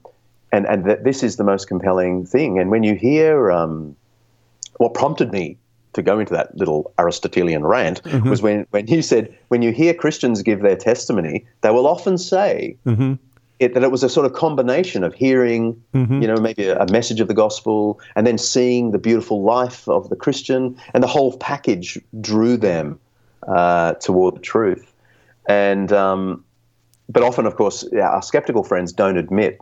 and 0.53 0.67
and 0.67 0.85
that 0.85 1.05
this 1.05 1.23
is 1.23 1.37
the 1.37 1.45
most 1.45 1.67
compelling 1.67 2.27
thing. 2.27 2.59
And 2.59 2.71
when 2.71 2.83
you 2.83 2.95
hear 2.95 3.51
um, 3.51 3.97
what 4.79 4.95
prompted 4.95 5.33
me 5.33 5.59
to 5.93 6.03
go 6.03 6.19
into 6.19 6.33
that 6.35 6.57
little 6.57 6.93
Aristotelian 6.99 7.65
rant 7.65 8.03
mm-hmm. 8.03 8.29
was 8.29 8.43
when 8.43 8.67
when 8.71 8.87
you 8.87 9.03
said 9.03 9.37
when 9.49 9.63
you 9.63 9.73
hear 9.73 9.95
Christians 9.95 10.43
give 10.43 10.61
their 10.63 10.77
testimony, 10.77 11.47
they 11.63 11.71
will 11.71 11.87
often 11.87 12.19
say. 12.19 12.77
Mm-hmm. 12.87 13.15
It, 13.59 13.75
that 13.75 13.83
it 13.83 13.91
was 13.91 14.03
a 14.03 14.09
sort 14.09 14.25
of 14.25 14.33
combination 14.33 15.05
of 15.05 15.13
hearing, 15.13 15.83
mm-hmm. 15.93 16.23
you 16.23 16.27
know, 16.27 16.37
maybe 16.37 16.67
a, 16.67 16.79
a, 16.79 16.91
message 16.91 17.21
of 17.21 17.29
the 17.29 17.35
gospel, 17.35 18.01
and 18.17 18.27
then 18.27 18.39
seeing 18.39 18.93
the 18.93 18.99
beautiful 18.99 19.43
life 19.43 19.87
of 19.87 20.09
the 20.09 20.17
Christian, 20.17 20.79
and 20.95 21.03
the 21.03 21.07
whole 21.07 21.37
package 21.37 21.99
drew 22.23 22.57
them 22.57 22.99
uh, 23.47 23.93
toward 23.97 24.37
the 24.37 24.41
truth. 24.41 24.91
And 25.47 25.93
um, 25.93 26.43
but 27.11 27.23
often, 27.23 27.45
of 27.45 27.57
course, 27.57 27.85
our 27.93 28.23
skeptical 28.23 28.65
friends 28.65 28.93
don't 28.93 29.19
admit 29.19 29.61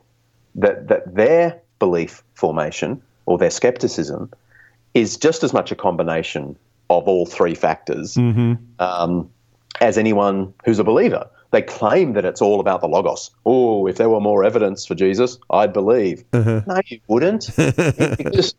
that 0.54 0.88
that 0.88 1.14
their 1.14 1.60
belief 1.78 2.22
formation 2.34 3.00
or 3.26 3.38
their 3.38 3.50
skepticism 3.50 4.30
is 4.94 5.16
just 5.16 5.42
as 5.44 5.52
much 5.52 5.70
a 5.70 5.76
combination 5.76 6.56
of 6.90 7.06
all 7.06 7.26
three 7.26 7.54
factors 7.54 8.14
Mm-hmm. 8.14 8.54
um, 8.80 9.30
as 9.80 9.96
anyone 9.98 10.52
who's 10.64 10.78
a 10.78 10.84
believer. 10.84 11.28
They 11.50 11.62
claim 11.62 12.12
that 12.14 12.24
it's 12.26 12.42
all 12.42 12.60
about 12.60 12.80
the 12.82 12.88
logos. 12.88 13.30
Oh, 13.46 13.86
if 13.86 13.96
there 13.96 14.10
were 14.10 14.20
more 14.20 14.44
evidence 14.44 14.84
for 14.84 14.94
Jesus, 14.94 15.38
I'd 15.50 15.72
believe. 15.72 16.22
Uh-huh. 16.34 16.60
No, 16.66 16.80
you 16.86 17.00
wouldn't. 17.06 17.48
you 17.58 18.30
just, 18.32 18.56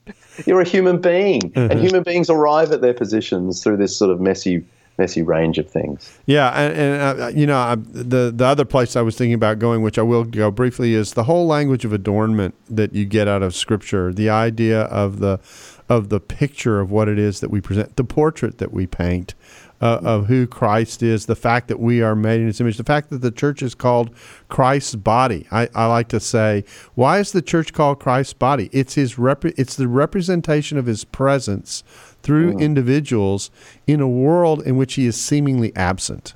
you're 0.48 0.62
a 0.62 0.68
human 0.68 1.00
being, 1.00 1.52
Uh-huh. 1.56 1.68
and 1.70 1.80
human 1.80 2.02
beings 2.04 2.30
arrive 2.32 2.72
at 2.72 2.82
their 2.82 2.96
positions 2.96 3.62
through 3.64 3.78
this 3.78 3.96
sort 3.96 4.10
of 4.12 4.20
messy, 4.20 4.66
messy 5.00 5.24
range 5.24 5.58
of 5.58 5.70
things. 5.70 6.20
Yeah, 6.26 6.50
and, 6.50 6.74
and 6.78 7.22
uh, 7.22 7.28
you 7.30 7.48
know 7.48 7.58
I, 7.58 7.76
the 7.76 8.32
the 8.36 8.46
other 8.46 8.66
place 8.66 8.96
I 8.96 9.02
was 9.02 9.16
thinking 9.16 9.34
about 9.34 9.58
going, 9.58 9.82
which 9.82 9.98
I 9.98 10.04
will 10.04 10.26
go 10.26 10.52
briefly, 10.52 10.94
is 10.94 11.14
the 11.14 11.24
whole 11.24 11.48
language 11.48 11.86
of 11.86 11.94
adornment 11.94 12.54
that 12.70 12.94
you 12.94 13.06
get 13.06 13.28
out 13.28 13.42
of 13.42 13.56
Scripture. 13.56 14.14
The 14.14 14.30
idea 14.30 14.82
of 14.82 15.20
the 15.20 15.40
of 15.88 16.10
the 16.10 16.20
picture 16.20 16.80
of 16.80 16.92
what 16.92 17.08
it 17.08 17.18
is 17.18 17.40
that 17.40 17.50
we 17.50 17.62
present, 17.62 17.96
the 17.96 18.04
portrait 18.04 18.60
that 18.60 18.72
we 18.72 18.86
paint. 18.86 19.34
Uh, 19.82 20.02
of 20.04 20.26
who 20.26 20.46
Christ 20.46 21.02
is, 21.02 21.26
the 21.26 21.38
fact 21.38 21.70
that 21.70 21.80
we 21.80 22.02
are 22.02 22.14
made 22.14 22.42
in 22.42 22.48
His 22.48 22.60
image, 22.60 22.76
the 22.76 22.84
fact 22.84 23.10
that 23.12 23.20
the 23.22 23.32
church 23.32 23.62
is 23.62 23.74
called 23.74 24.14
Christ's 24.50 24.96
body. 24.96 25.48
I, 25.54 25.70
I 25.74 25.86
like 25.86 26.10
to 26.10 26.20
say, 26.20 26.66
why 26.96 27.20
is 27.20 27.32
the 27.32 27.42
church 27.42 27.72
called 27.72 28.02
Christ's 28.02 28.34
body? 28.34 28.70
It's 28.74 28.96
His 28.96 29.18
rep- 29.18 29.46
It's 29.46 29.78
the 29.78 29.88
representation 29.88 30.78
of 30.78 30.86
His 30.86 31.06
presence 31.06 31.86
through 32.24 32.58
individuals 32.60 33.52
in 33.88 34.02
a 34.02 34.08
world 34.08 34.62
in 34.64 34.78
which 34.78 34.96
He 34.96 35.06
is 35.06 35.20
seemingly 35.20 35.76
absent. 35.76 36.36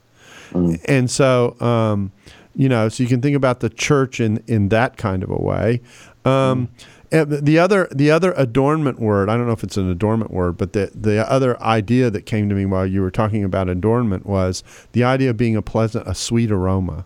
And 0.88 1.10
so, 1.10 1.60
um, 1.60 2.12
you 2.56 2.70
know, 2.70 2.88
so 2.90 3.02
you 3.02 3.10
can 3.10 3.22
think 3.22 3.36
about 3.36 3.60
the 3.60 3.70
church 3.70 4.20
in, 4.20 4.44
in 4.48 4.70
that 4.70 4.98
kind 4.98 5.24
of 5.24 5.32
a 5.32 5.36
way. 5.36 5.82
Um, 6.26 6.70
and 7.12 7.32
the 7.32 7.60
other 7.60 7.88
the 7.92 8.10
other 8.10 8.34
adornment 8.38 9.00
word, 9.00 9.30
I 9.30 9.38
don't 9.38 9.46
know 9.46 9.54
if 9.54 9.64
it's 9.64 9.78
an 9.78 9.90
adornment 9.90 10.32
word, 10.32 10.58
but 10.58 10.74
the 10.74 10.92
the 10.96 11.30
other 11.30 11.62
idea 11.62 12.10
that 12.10 12.26
came 12.26 12.50
to 12.50 12.56
me 12.56 12.66
while 12.66 12.88
you 12.88 13.02
were 13.02 13.12
talking 13.12 13.44
about 13.44 13.70
adornment 13.70 14.26
was 14.26 14.64
the 14.94 15.04
idea 15.04 15.30
of 15.30 15.38
being 15.38 15.56
a 15.56 15.62
pleasant, 15.62 16.08
a 16.08 16.16
sweet 16.16 16.52
aroma. 16.52 17.06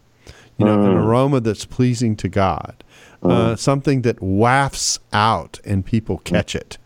You 0.58 0.66
know, 0.66 0.82
an 0.82 0.97
aroma 0.97 1.39
that's 1.39 1.66
pleasing 1.66 2.16
to 2.18 2.28
God, 2.30 2.84
uh, 3.24 3.55
something 3.55 4.01
that 4.01 4.22
wafts 4.22 4.99
out 5.14 5.60
and 5.64 5.86
people 5.86 6.18
catch 6.20 6.55
it. 6.55 6.78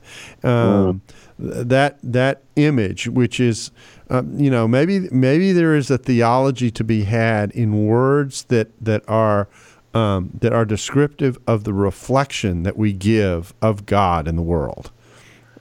Um, 0.43 1.01
th- 1.39 1.67
That 1.67 1.97
that 2.03 2.41
image, 2.55 3.07
which 3.07 3.39
is, 3.39 3.71
um, 4.09 4.37
you 4.37 4.49
know, 4.51 4.67
maybe 4.67 5.07
maybe 5.11 5.53
there 5.53 5.73
is 5.75 5.89
a 5.89 5.97
theology 5.97 6.69
to 6.71 6.83
be 6.83 7.03
had 7.05 7.51
in 7.51 7.85
words 7.85 8.43
that 8.49 8.67
that 8.83 9.03
are 9.07 9.47
um, 9.93 10.31
that 10.41 10.51
are 10.53 10.65
descriptive 10.65 11.37
of 11.47 11.63
the 11.63 11.73
reflection 11.73 12.63
that 12.63 12.77
we 12.77 12.91
give 12.93 13.53
of 13.61 13.85
God 13.85 14.27
in 14.27 14.35
the 14.35 14.41
world. 14.41 14.91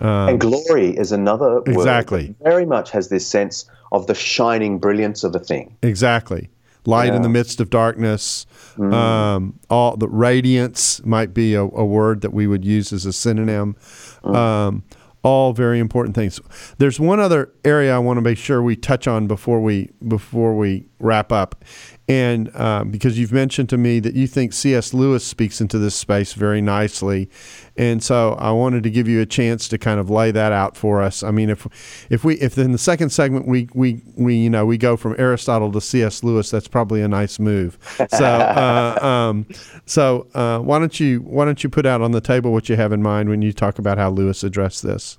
and 0.00 0.40
glory 0.40 0.96
is 0.96 1.12
another 1.12 1.56
word 1.60 1.68
Um, 1.68 1.74
Exactly. 1.74 2.26
that 2.38 2.50
very 2.50 2.64
much 2.66 2.90
has 2.90 3.08
this 3.08 3.26
sense 3.26 3.66
of 3.92 4.06
the 4.06 4.14
shining 4.14 4.78
brilliance 4.78 5.24
of 5.24 5.34
a 5.34 5.38
thing. 5.40 5.76
Exactly. 5.82 6.48
Light 6.90 7.14
in 7.14 7.22
the 7.22 7.28
midst 7.28 7.60
of 7.60 7.70
darkness. 7.70 8.46
Um, 8.78 9.58
all 9.68 9.96
the 9.96 10.08
radiance 10.08 11.04
might 11.04 11.32
be 11.34 11.54
a, 11.54 11.62
a 11.62 11.84
word 11.84 12.20
that 12.22 12.32
we 12.32 12.46
would 12.46 12.64
use 12.64 12.92
as 12.92 13.06
a 13.06 13.12
synonym. 13.12 13.76
Um, 14.24 14.84
all 15.22 15.52
very 15.52 15.78
important 15.78 16.14
things. 16.14 16.40
There's 16.78 16.98
one 16.98 17.20
other 17.20 17.52
area 17.64 17.94
I 17.94 17.98
want 17.98 18.16
to 18.16 18.22
make 18.22 18.38
sure 18.38 18.62
we 18.62 18.74
touch 18.76 19.06
on 19.06 19.26
before 19.26 19.60
we 19.60 19.90
before 20.08 20.56
we 20.56 20.86
wrap 21.00 21.32
up, 21.32 21.64
and 22.08 22.54
um, 22.56 22.90
because 22.90 23.18
you've 23.18 23.32
mentioned 23.32 23.68
to 23.70 23.78
me 23.78 24.00
that 24.00 24.14
you 24.14 24.26
think 24.26 24.52
C.S. 24.52 24.94
Lewis 24.94 25.24
speaks 25.24 25.60
into 25.60 25.78
this 25.78 25.94
space 25.94 26.32
very 26.32 26.60
nicely, 26.60 27.28
and 27.76 28.02
so 28.02 28.34
I 28.34 28.50
wanted 28.52 28.82
to 28.84 28.90
give 28.90 29.08
you 29.08 29.20
a 29.20 29.26
chance 29.26 29.68
to 29.68 29.78
kind 29.78 29.98
of 29.98 30.10
lay 30.10 30.30
that 30.30 30.52
out 30.52 30.76
for 30.76 31.00
us. 31.02 31.22
I 31.22 31.30
mean, 31.30 31.50
if 31.50 31.66
if 32.10 32.24
we 32.24 32.34
if 32.36 32.56
in 32.58 32.72
the 32.72 32.78
second 32.78 33.10
segment 33.10 33.46
we 33.46 33.68
we 33.74 34.02
we 34.16 34.36
you 34.36 34.50
know 34.50 34.66
we 34.66 34.78
go 34.78 34.96
from 34.96 35.14
Aristotle 35.18 35.72
to 35.72 35.80
C.S. 35.80 36.22
Lewis, 36.22 36.50
that's 36.50 36.68
probably 36.68 37.02
a 37.02 37.08
nice 37.08 37.38
move. 37.38 37.78
So 38.10 38.24
uh, 38.24 38.98
um, 39.02 39.46
so 39.86 40.26
uh, 40.34 40.58
why 40.60 40.78
don't 40.78 40.98
you 41.00 41.20
why 41.20 41.44
don't 41.44 41.62
you 41.64 41.70
put 41.70 41.86
out 41.86 42.00
on 42.00 42.12
the 42.12 42.20
table 42.20 42.52
what 42.52 42.68
you 42.68 42.76
have 42.76 42.92
in 42.92 43.02
mind 43.02 43.28
when 43.28 43.42
you 43.42 43.52
talk 43.52 43.78
about 43.78 43.98
how 43.98 44.10
Lewis 44.10 44.44
addressed 44.44 44.82
this? 44.82 45.18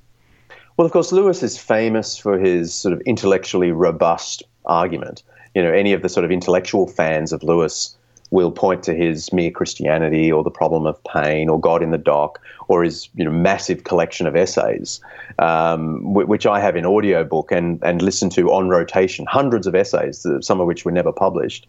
Well, 0.78 0.86
of 0.86 0.94
course, 0.94 1.12
Lewis 1.12 1.44
is 1.44 1.58
famous 1.58 2.18
for 2.18 2.40
his 2.40 2.74
sort 2.74 2.94
of 2.94 3.02
intellectually 3.02 3.72
robust 3.72 4.44
argument. 4.66 5.24
You 5.56 5.64
know, 5.64 5.72
any 5.72 5.94
of 5.94 6.02
the 6.02 6.10
sort 6.10 6.24
of 6.24 6.32
intellectual 6.32 6.88
fans 6.88 7.34
of 7.34 7.44
Lewis 7.44 7.96
will 8.32 8.52
point 8.52 8.82
to 8.84 8.94
his 8.94 9.32
mere 9.34 9.52
Christianity 9.52 10.32
or 10.32 10.44
the 10.44 10.50
problem 10.50 10.86
of 10.86 11.04
pain 11.04 11.50
or 11.50 11.60
God 11.60 11.84
in 11.84 11.92
the 11.92 11.98
dock 11.98 12.40
or 12.70 12.84
his 12.84 13.10
you 13.16 13.26
know 13.26 13.32
massive 13.32 13.84
collection 13.84 14.26
of 14.26 14.36
essays, 14.36 15.02
um, 15.40 16.00
wh- 16.00 16.28
which 16.28 16.46
I 16.46 16.60
have 16.60 16.76
in 16.76 16.86
audiobook 16.86 17.52
and 17.52 17.80
and 17.84 18.02
listen 18.02 18.30
to 18.32 18.52
on 18.52 18.70
rotation, 18.70 19.26
hundreds 19.26 19.68
of 19.68 19.76
essays, 19.76 20.26
some 20.40 20.62
of 20.62 20.68
which 20.68 20.86
were 20.86 20.92
never 20.92 21.12
published 21.12 21.68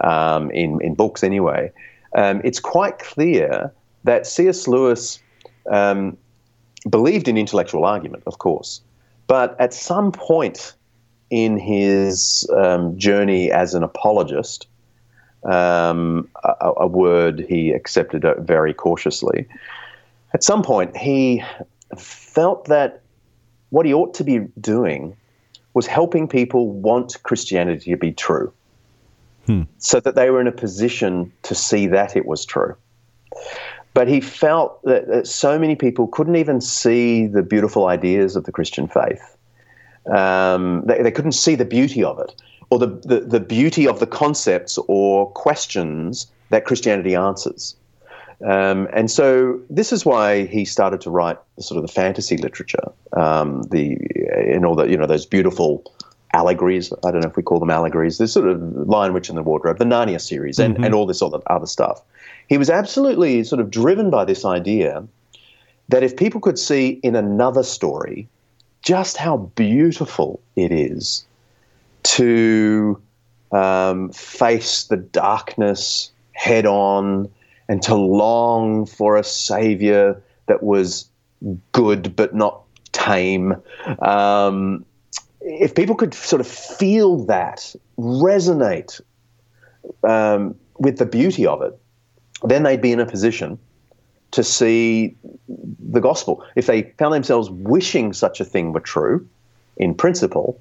um, 0.00 0.50
in 0.50 0.80
in 0.82 0.94
books 0.94 1.24
anyway. 1.24 1.72
Um, 2.14 2.42
it's 2.44 2.60
quite 2.60 2.98
clear 2.98 3.72
that 4.04 4.26
C.S. 4.26 4.68
Lewis 4.68 5.18
um, 5.70 6.18
believed 6.90 7.28
in 7.28 7.38
intellectual 7.38 7.86
argument, 7.86 8.24
of 8.26 8.38
course, 8.38 8.82
but 9.26 9.58
at 9.58 9.72
some 9.72 10.12
point 10.12 10.74
in 11.32 11.58
his 11.58 12.46
um, 12.54 12.98
journey 12.98 13.50
as 13.50 13.72
an 13.72 13.82
apologist, 13.82 14.66
um, 15.44 16.28
a, 16.44 16.72
a 16.76 16.86
word 16.86 17.46
he 17.48 17.72
accepted 17.72 18.22
uh, 18.22 18.38
very 18.42 18.74
cautiously. 18.74 19.48
At 20.34 20.44
some 20.44 20.62
point, 20.62 20.94
he 20.94 21.42
felt 21.96 22.66
that 22.66 23.00
what 23.70 23.86
he 23.86 23.94
ought 23.94 24.12
to 24.14 24.24
be 24.24 24.40
doing 24.60 25.16
was 25.72 25.86
helping 25.86 26.28
people 26.28 26.68
want 26.68 27.16
Christianity 27.22 27.90
to 27.92 27.96
be 27.96 28.12
true, 28.12 28.52
so 29.78 30.00
that 30.00 30.14
they 30.14 30.28
were 30.28 30.40
in 30.40 30.46
a 30.46 30.52
position 30.52 31.32
to 31.44 31.54
see 31.54 31.86
that 31.86 32.14
it 32.14 32.26
was 32.26 32.44
true. 32.44 32.76
But 33.94 34.06
he 34.06 34.20
felt 34.20 34.82
that, 34.84 35.08
that 35.08 35.26
so 35.26 35.58
many 35.58 35.76
people 35.76 36.08
couldn't 36.08 36.36
even 36.36 36.60
see 36.60 37.26
the 37.26 37.42
beautiful 37.42 37.86
ideas 37.86 38.36
of 38.36 38.44
the 38.44 38.52
Christian 38.52 38.86
faith. 38.86 39.34
Um, 40.06 40.82
they, 40.86 41.02
they 41.02 41.10
couldn't 41.10 41.32
see 41.32 41.54
the 41.54 41.64
beauty 41.64 42.02
of 42.02 42.18
it, 42.18 42.34
or 42.70 42.78
the, 42.78 42.86
the, 42.86 43.20
the 43.20 43.40
beauty 43.40 43.86
of 43.86 44.00
the 44.00 44.06
concepts 44.06 44.78
or 44.88 45.30
questions 45.30 46.26
that 46.50 46.64
Christianity 46.64 47.14
answers. 47.14 47.76
Um, 48.44 48.88
and 48.92 49.10
so 49.10 49.60
this 49.70 49.92
is 49.92 50.04
why 50.04 50.46
he 50.46 50.64
started 50.64 51.00
to 51.02 51.10
write 51.10 51.38
the 51.56 51.62
sort 51.62 51.78
of 51.78 51.86
the 51.86 51.92
fantasy 51.92 52.36
literature, 52.36 52.90
um, 53.12 53.62
the 53.64 53.96
in 54.52 54.64
all 54.64 54.74
the 54.74 54.88
you 54.88 54.96
know 54.96 55.06
those 55.06 55.26
beautiful 55.26 55.84
allegories. 56.32 56.92
I 57.04 57.10
don't 57.12 57.20
know 57.20 57.28
if 57.28 57.36
we 57.36 57.42
call 57.42 57.60
them 57.60 57.70
allegories. 57.70 58.18
This 58.18 58.32
sort 58.32 58.48
of 58.48 58.60
Lion, 58.88 59.12
Witch, 59.12 59.28
in 59.28 59.36
the 59.36 59.42
Wardrobe, 59.42 59.78
the 59.78 59.84
Narnia 59.84 60.20
series, 60.20 60.58
and, 60.58 60.84
and 60.84 60.94
all 60.94 61.06
this 61.06 61.22
other 61.22 61.38
other 61.46 61.66
stuff. 61.66 62.02
He 62.48 62.58
was 62.58 62.68
absolutely 62.68 63.44
sort 63.44 63.60
of 63.60 63.70
driven 63.70 64.10
by 64.10 64.24
this 64.24 64.44
idea 64.44 65.06
that 65.88 66.02
if 66.02 66.16
people 66.16 66.40
could 66.40 66.58
see 66.58 67.00
in 67.02 67.14
another 67.14 67.62
story 67.62 68.26
just 68.82 69.16
how 69.16 69.36
beautiful 69.36 70.40
it 70.56 70.72
is 70.72 71.24
to 72.02 73.00
um, 73.52 74.10
face 74.10 74.84
the 74.84 74.96
darkness 74.96 76.10
head 76.32 76.66
on 76.66 77.30
and 77.68 77.82
to 77.82 77.94
long 77.94 78.86
for 78.86 79.16
a 79.16 79.24
savior 79.24 80.20
that 80.46 80.62
was 80.62 81.08
good 81.70 82.14
but 82.16 82.34
not 82.34 82.62
tame. 82.92 83.54
Um, 84.00 84.84
if 85.40 85.74
people 85.74 85.94
could 85.94 86.14
sort 86.14 86.40
of 86.40 86.46
feel 86.46 87.24
that, 87.24 87.74
resonate 87.98 89.00
um, 90.06 90.54
with 90.78 90.98
the 90.98 91.06
beauty 91.06 91.46
of 91.46 91.62
it, 91.62 91.78
then 92.44 92.64
they'd 92.64 92.82
be 92.82 92.92
in 92.92 93.00
a 93.00 93.06
position 93.06 93.58
to 94.32 94.42
see 94.42 95.16
the 95.48 96.00
gospel. 96.00 96.44
If 96.56 96.66
they 96.66 96.82
found 96.98 97.14
themselves 97.14 97.50
wishing 97.50 98.12
such 98.12 98.40
a 98.40 98.44
thing 98.44 98.72
were 98.72 98.80
true, 98.80 99.26
in 99.76 99.94
principle, 99.94 100.60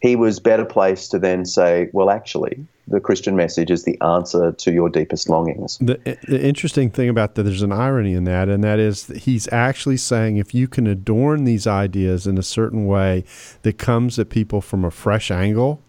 he 0.00 0.16
was 0.16 0.38
better 0.38 0.64
placed 0.64 1.10
to 1.12 1.18
then 1.18 1.46
say, 1.46 1.88
well, 1.92 2.10
actually, 2.10 2.66
the 2.88 3.00
Christian 3.00 3.36
message 3.36 3.70
is 3.70 3.84
the 3.84 3.98
answer 4.02 4.52
to 4.52 4.72
your 4.72 4.90
deepest 4.90 5.30
longings. 5.30 5.78
The, 5.78 6.18
the 6.28 6.44
interesting 6.44 6.90
thing 6.90 7.08
about 7.08 7.34
that, 7.36 7.44
there's 7.44 7.62
an 7.62 7.72
irony 7.72 8.12
in 8.12 8.24
that, 8.24 8.48
and 8.48 8.62
that 8.62 8.78
is 8.78 9.06
that 9.06 9.18
he's 9.18 9.50
actually 9.50 9.96
saying 9.96 10.36
if 10.36 10.52
you 10.54 10.68
can 10.68 10.86
adorn 10.86 11.44
these 11.44 11.66
ideas 11.66 12.26
in 12.26 12.36
a 12.36 12.42
certain 12.42 12.86
way 12.86 13.24
that 13.62 13.78
comes 13.78 14.18
at 14.18 14.28
people 14.28 14.60
from 14.60 14.84
a 14.84 14.90
fresh 14.90 15.30
angle, 15.30 15.80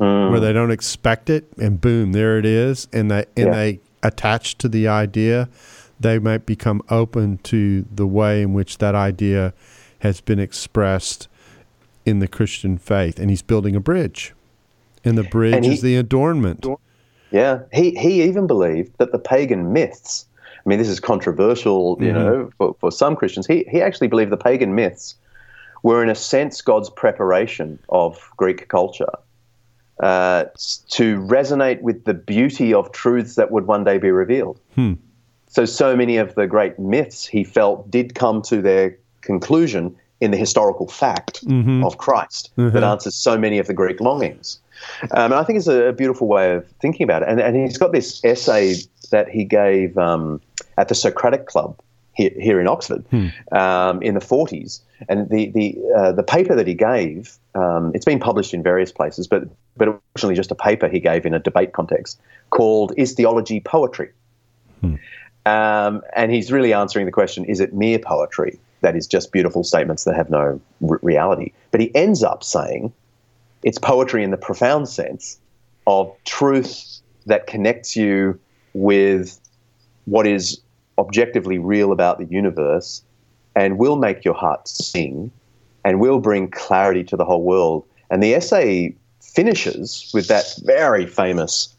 mm. 0.00 0.30
where 0.30 0.40
they 0.40 0.52
don't 0.52 0.70
expect 0.70 1.28
it, 1.28 1.44
and 1.58 1.80
boom, 1.80 2.12
there 2.12 2.38
it 2.38 2.46
is, 2.46 2.88
and 2.92 3.10
they 3.10 3.26
and 3.36 3.48
Yeah. 3.48 3.52
they 3.52 3.80
attach 4.02 4.56
to 4.58 4.68
the 4.68 4.88
idea, 4.88 5.48
they 6.02 6.18
might 6.18 6.46
become 6.46 6.82
open 6.90 7.38
to 7.38 7.84
the 7.94 8.06
way 8.06 8.42
in 8.42 8.52
which 8.52 8.78
that 8.78 8.94
idea 8.94 9.54
has 10.00 10.20
been 10.20 10.38
expressed 10.38 11.28
in 12.04 12.18
the 12.18 12.28
Christian 12.28 12.78
faith, 12.78 13.18
and 13.18 13.30
he's 13.30 13.42
building 13.42 13.76
a 13.76 13.80
bridge, 13.80 14.34
and 15.04 15.16
the 15.16 15.22
bridge 15.22 15.54
And 15.54 15.64
he- 15.64 15.72
is 15.72 15.82
the 15.82 15.96
adornment. 15.96 16.66
Yeah, 17.30 17.60
he 17.72 17.92
he 17.92 18.22
even 18.24 18.46
believed 18.46 18.98
that 18.98 19.12
the 19.12 19.18
pagan 19.18 19.72
myths. 19.72 20.26
I 20.44 20.68
mean, 20.68 20.78
this 20.78 20.88
is 20.88 21.00
controversial, 21.00 21.96
you 21.98 22.12
know, 22.12 22.50
for, 22.58 22.76
for 22.78 22.92
some 22.92 23.16
Christians. 23.16 23.46
He 23.46 23.64
he 23.70 23.80
actually 23.80 24.08
believed 24.08 24.30
the 24.30 24.36
pagan 24.36 24.74
myths 24.74 25.14
were, 25.82 26.02
in 26.02 26.10
a 26.10 26.14
sense, 26.14 26.60
God's 26.60 26.90
preparation 26.90 27.78
of 27.88 28.30
Greek 28.36 28.68
culture 28.68 29.10
uh, 30.00 30.44
to 30.90 31.20
resonate 31.20 31.80
with 31.80 32.04
the 32.04 32.14
beauty 32.14 32.74
of 32.74 32.92
truths 32.92 33.34
that 33.36 33.50
would 33.50 33.66
one 33.66 33.82
day 33.84 33.98
be 33.98 34.10
revealed. 34.10 34.60
So, 35.52 35.66
so 35.66 35.94
many 35.94 36.16
of 36.16 36.34
the 36.34 36.46
great 36.46 36.78
myths 36.78 37.26
he 37.26 37.44
felt 37.44 37.90
did 37.90 38.14
come 38.14 38.40
to 38.42 38.62
their 38.62 38.96
conclusion 39.20 39.94
in 40.20 40.30
the 40.30 40.38
historical 40.38 40.88
fact 40.88 41.44
of 41.84 41.98
Christ 41.98 42.50
that 42.70 42.82
answers 42.82 43.14
so 43.14 43.36
many 43.36 43.58
of 43.58 43.66
the 43.66 43.74
Greek 43.74 44.00
longings. 44.00 44.60
Um, 45.10 45.32
and 45.32 45.34
I 45.34 45.44
think 45.44 45.58
it's 45.58 45.66
a, 45.66 45.88
a 45.88 45.92
beautiful 45.92 46.26
way 46.26 46.54
of 46.54 46.66
thinking 46.80 47.04
about 47.04 47.22
it. 47.22 47.28
And, 47.28 47.38
and 47.38 47.54
he's 47.54 47.76
got 47.76 47.92
this 47.92 48.24
essay 48.24 48.76
that 49.10 49.28
he 49.28 49.44
gave 49.44 49.98
um, 49.98 50.40
at 50.78 50.88
the 50.88 50.94
Socratic 50.94 51.46
Club 51.46 51.78
here, 52.14 52.30
here 52.38 52.58
in 52.58 52.66
Oxford 52.66 53.04
um, 53.52 54.00
in 54.00 54.14
the 54.14 54.20
40s. 54.20 54.80
And 55.08 55.28
the, 55.28 55.50
the, 55.50 55.78
uh, 55.94 56.12
the 56.12 56.22
paper 56.22 56.54
that 56.54 56.66
he 56.66 56.74
gave, 56.74 57.36
um, 57.54 57.92
it's 57.94 58.06
been 58.06 58.20
published 58.20 58.54
in 58.54 58.62
various 58.62 58.90
places, 58.90 59.26
but, 59.26 59.44
but 59.76 60.00
originally 60.16 60.34
just 60.34 60.50
a 60.50 60.54
paper 60.54 60.88
he 60.88 60.98
gave 60.98 61.26
in 61.26 61.34
a 61.34 61.38
debate 61.38 61.74
context 61.74 62.18
called 62.50 62.94
Is 62.96 63.12
Theology 63.12 63.60
Poetry? 63.60 64.10
Um, 65.44 66.02
and 66.14 66.30
he's 66.30 66.52
really 66.52 66.72
answering 66.72 67.06
the 67.06 67.12
question 67.12 67.44
is 67.44 67.60
it 67.60 67.74
mere 67.74 67.98
poetry 67.98 68.60
that 68.80 68.96
is 68.96 69.06
just 69.06 69.32
beautiful 69.32 69.64
statements 69.64 70.04
that 70.04 70.14
have 70.14 70.30
no 70.30 70.60
r- 70.88 71.00
reality? 71.02 71.52
But 71.70 71.80
he 71.80 71.94
ends 71.94 72.22
up 72.22 72.44
saying 72.44 72.92
it's 73.62 73.78
poetry 73.78 74.22
in 74.24 74.30
the 74.30 74.36
profound 74.36 74.88
sense 74.88 75.38
of 75.86 76.14
truth 76.24 77.00
that 77.26 77.46
connects 77.46 77.96
you 77.96 78.38
with 78.74 79.40
what 80.04 80.26
is 80.26 80.60
objectively 80.98 81.58
real 81.58 81.92
about 81.92 82.18
the 82.18 82.24
universe 82.26 83.02
and 83.54 83.78
will 83.78 83.96
make 83.96 84.24
your 84.24 84.34
heart 84.34 84.66
sing 84.68 85.30
and 85.84 86.00
will 86.00 86.20
bring 86.20 86.48
clarity 86.50 87.04
to 87.04 87.16
the 87.16 87.24
whole 87.24 87.42
world. 87.42 87.84
And 88.10 88.22
the 88.22 88.34
essay 88.34 88.94
finishes 89.20 90.10
with 90.14 90.28
that 90.28 90.44
very 90.64 91.06
famous 91.06 91.74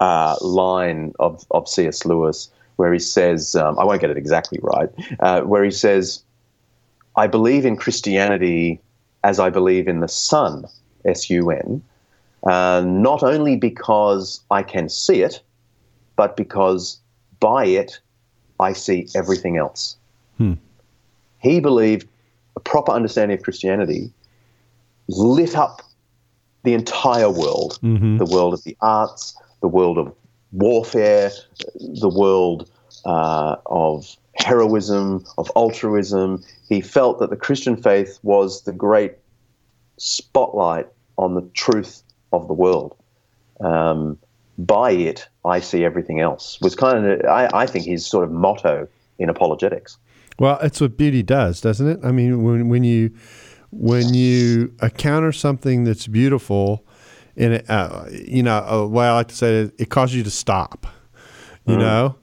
uh, 0.00 0.36
line 0.40 1.12
of, 1.18 1.44
of 1.50 1.68
C.S. 1.68 2.04
Lewis 2.04 2.50
where 2.76 2.92
he 2.92 2.98
says, 2.98 3.54
um, 3.54 3.78
I 3.78 3.84
won't 3.84 4.00
get 4.00 4.10
it 4.10 4.16
exactly 4.16 4.58
right, 4.62 4.88
uh, 5.20 5.40
where 5.42 5.64
he 5.64 5.70
says, 5.70 6.22
I 7.16 7.26
believe 7.26 7.64
in 7.64 7.76
Christianity 7.76 8.80
as 9.24 9.40
I 9.40 9.50
believe 9.50 9.88
in 9.88 10.00
the 10.00 10.08
sun, 10.08 10.66
S 11.04 11.30
U 11.30 11.50
N, 11.50 11.82
uh, 12.44 12.84
not 12.86 13.22
only 13.22 13.56
because 13.56 14.40
I 14.50 14.62
can 14.62 14.88
see 14.88 15.22
it, 15.22 15.42
but 16.16 16.36
because 16.36 17.00
by 17.40 17.66
it 17.66 17.98
I 18.60 18.72
see 18.72 19.08
everything 19.14 19.56
else. 19.56 19.96
He 21.38 21.60
believed 21.60 22.06
a 22.56 22.60
proper 22.60 22.92
understanding 22.92 23.36
of 23.38 23.42
Christianity 23.44 24.10
lit 25.08 25.56
up 25.56 25.82
the 26.64 26.74
entire 26.74 27.30
world 27.30 27.78
the 28.18 28.24
world 28.24 28.54
of 28.54 28.64
the 28.64 28.76
arts, 28.80 29.36
the 29.60 29.68
world 29.68 29.98
of 29.98 30.12
warfare, 30.52 31.30
the 31.74 32.08
world 32.08 32.70
uh, 33.04 33.56
of 33.66 34.16
heroism, 34.34 35.24
of 35.38 35.50
altruism. 35.56 36.44
He 36.68 36.80
felt 36.80 37.18
that 37.20 37.30
the 37.30 37.36
Christian 37.36 37.76
faith 37.76 38.18
was 38.22 38.62
the 38.62 38.72
great 38.72 39.14
spotlight 39.98 40.88
on 41.18 41.34
the 41.34 41.42
truth 41.54 42.02
of 42.32 42.48
the 42.48 42.54
world. 42.54 42.96
Um, 43.60 44.18
by 44.58 44.92
it, 44.92 45.28
I 45.44 45.60
see 45.60 45.84
everything 45.84 46.20
else. 46.20 46.58
Was 46.60 46.74
kind 46.74 47.06
of, 47.06 47.20
I, 47.26 47.48
I 47.52 47.66
think, 47.66 47.84
his 47.84 48.06
sort 48.06 48.24
of 48.24 48.30
motto 48.30 48.88
in 49.18 49.28
apologetics. 49.28 49.98
Well, 50.38 50.58
it's 50.60 50.80
what 50.80 50.96
beauty 50.96 51.22
does, 51.22 51.60
doesn't 51.60 51.88
it? 51.88 52.00
I 52.02 52.12
mean, 52.12 52.42
when 52.42 52.68
when 52.68 52.84
you 52.84 53.12
when 53.70 54.14
you 54.14 54.74
encounter 54.82 55.32
something 55.32 55.84
that's 55.84 56.06
beautiful, 56.06 56.84
and 57.36 57.54
it, 57.54 57.70
uh, 57.70 58.04
you 58.10 58.42
know, 58.42 58.58
uh, 58.58 58.86
what 58.86 59.04
I 59.04 59.14
like 59.14 59.28
to 59.28 59.34
say 59.36 59.54
is 59.54 59.72
it 59.78 59.90
causes 59.90 60.16
you 60.16 60.22
to 60.24 60.30
stop. 60.30 60.86
You 61.68 61.76
know, 61.76 62.14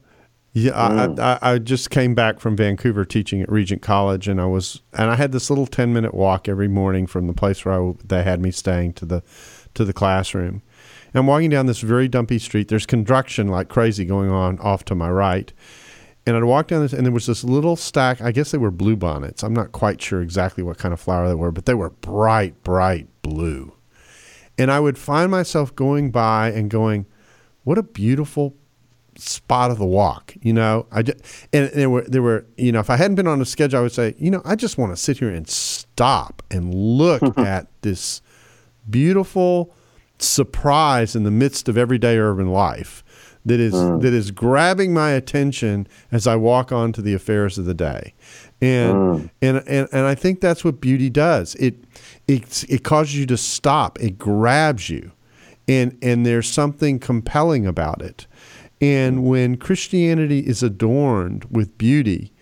yeah. 0.53 0.71
I, 0.71 1.21
I, 1.21 1.53
I 1.53 1.59
just 1.59 1.89
came 1.89 2.15
back 2.15 2.39
from 2.39 2.55
Vancouver 2.55 3.03
teaching 3.03 3.41
at 3.41 3.51
Regent 3.51 3.81
College, 3.81 4.29
and 4.29 4.39
I 4.39 4.45
was 4.45 4.81
and 4.93 5.11
I 5.11 5.15
had 5.15 5.33
this 5.33 5.49
little 5.49 5.67
ten 5.67 5.91
minute 5.91 6.13
walk 6.13 6.47
every 6.47 6.69
morning 6.69 7.07
from 7.07 7.27
the 7.27 7.33
place 7.33 7.65
where 7.65 7.73
I, 7.73 7.93
they 8.05 8.23
had 8.23 8.41
me 8.41 8.51
staying 8.51 8.93
to 8.93 9.05
the 9.05 9.21
to 9.73 9.83
the 9.83 9.91
classroom. 9.91 10.61
And 11.07 11.19
I'm 11.19 11.27
walking 11.27 11.49
down 11.49 11.65
this 11.65 11.81
very 11.81 12.07
dumpy 12.07 12.39
street. 12.39 12.69
There's 12.69 12.85
construction 12.85 13.47
like 13.47 13.67
crazy 13.67 14.05
going 14.05 14.29
on 14.29 14.59
off 14.59 14.85
to 14.85 14.95
my 14.95 15.09
right. 15.09 15.51
And 16.25 16.37
I'd 16.37 16.43
walk 16.45 16.67
down 16.67 16.81
this, 16.81 16.93
and 16.93 17.05
there 17.05 17.11
was 17.11 17.25
this 17.25 17.43
little 17.43 17.75
stack. 17.75 18.21
I 18.21 18.31
guess 18.31 18.51
they 18.51 18.57
were 18.57 18.71
blue 18.71 18.95
bonnets. 18.95 19.43
I'm 19.43 19.53
not 19.53 19.73
quite 19.73 20.01
sure 20.01 20.21
exactly 20.21 20.63
what 20.63 20.77
kind 20.77 20.93
of 20.93 21.01
flower 21.01 21.27
they 21.27 21.35
were, 21.35 21.51
but 21.51 21.65
they 21.65 21.73
were 21.73 21.89
bright, 21.89 22.63
bright 22.63 23.07
blue. 23.23 23.73
And 24.57 24.71
I 24.71 24.79
would 24.79 24.97
find 24.97 25.31
myself 25.31 25.75
going 25.75 26.11
by 26.11 26.49
and 26.51 26.69
going, 26.69 27.05
"What 27.63 27.77
a 27.77 27.83
beautiful 27.83 28.55
spot 29.17 29.71
of 29.71 29.77
the 29.77 29.85
walk," 29.85 30.35
you 30.41 30.53
know. 30.53 30.85
I 30.91 31.01
just, 31.03 31.19
and 31.51 31.69
there 31.71 31.89
were 31.89 32.03
there 32.03 32.21
were 32.21 32.45
you 32.57 32.71
know, 32.71 32.79
if 32.79 32.89
I 32.89 32.97
hadn't 32.97 33.15
been 33.15 33.27
on 33.27 33.41
a 33.41 33.45
schedule, 33.45 33.79
I 33.79 33.81
would 33.81 33.91
say, 33.91 34.15
you 34.17 34.29
know, 34.29 34.41
I 34.45 34.55
just 34.55 34.77
want 34.77 34.91
to 34.91 34.97
sit 34.97 35.19
here 35.19 35.29
and 35.29 35.47
stop 35.49 36.43
and 36.51 36.73
look 36.73 37.37
at 37.37 37.67
this 37.81 38.21
beautiful 38.89 39.73
surprise 40.19 41.15
in 41.15 41.23
the 41.23 41.31
midst 41.31 41.67
of 41.67 41.77
everyday 41.77 42.17
urban 42.17 42.51
life 42.51 43.03
that 43.45 43.59
is 43.59 43.73
mm. 43.73 44.01
that 44.01 44.13
is 44.13 44.31
grabbing 44.31 44.93
my 44.93 45.11
attention 45.11 45.87
as 46.11 46.27
I 46.27 46.35
walk 46.35 46.71
on 46.71 46.93
to 46.93 47.01
the 47.01 47.13
affairs 47.13 47.57
of 47.57 47.65
the 47.65 47.73
day. 47.73 48.13
And, 48.61 48.93
mm. 48.93 49.29
and 49.41 49.57
and 49.67 49.87
and 49.91 50.05
I 50.05 50.15
think 50.15 50.41
that's 50.41 50.63
what 50.63 50.79
beauty 50.79 51.09
does. 51.09 51.55
It 51.55 51.75
it 52.27 52.65
it 52.69 52.83
causes 52.83 53.17
you 53.17 53.25
to 53.27 53.37
stop. 53.37 53.99
It 53.99 54.17
grabs 54.17 54.89
you. 54.89 55.11
And 55.67 55.97
and 56.01 56.25
there's 56.25 56.51
something 56.51 56.99
compelling 56.99 57.65
about 57.65 58.01
it. 58.01 58.27
And 58.81 59.23
when 59.23 59.55
Christianity 59.55 60.39
is 60.39 60.61
adorned 60.61 61.45
with 61.45 61.77
beauty, 61.77 62.33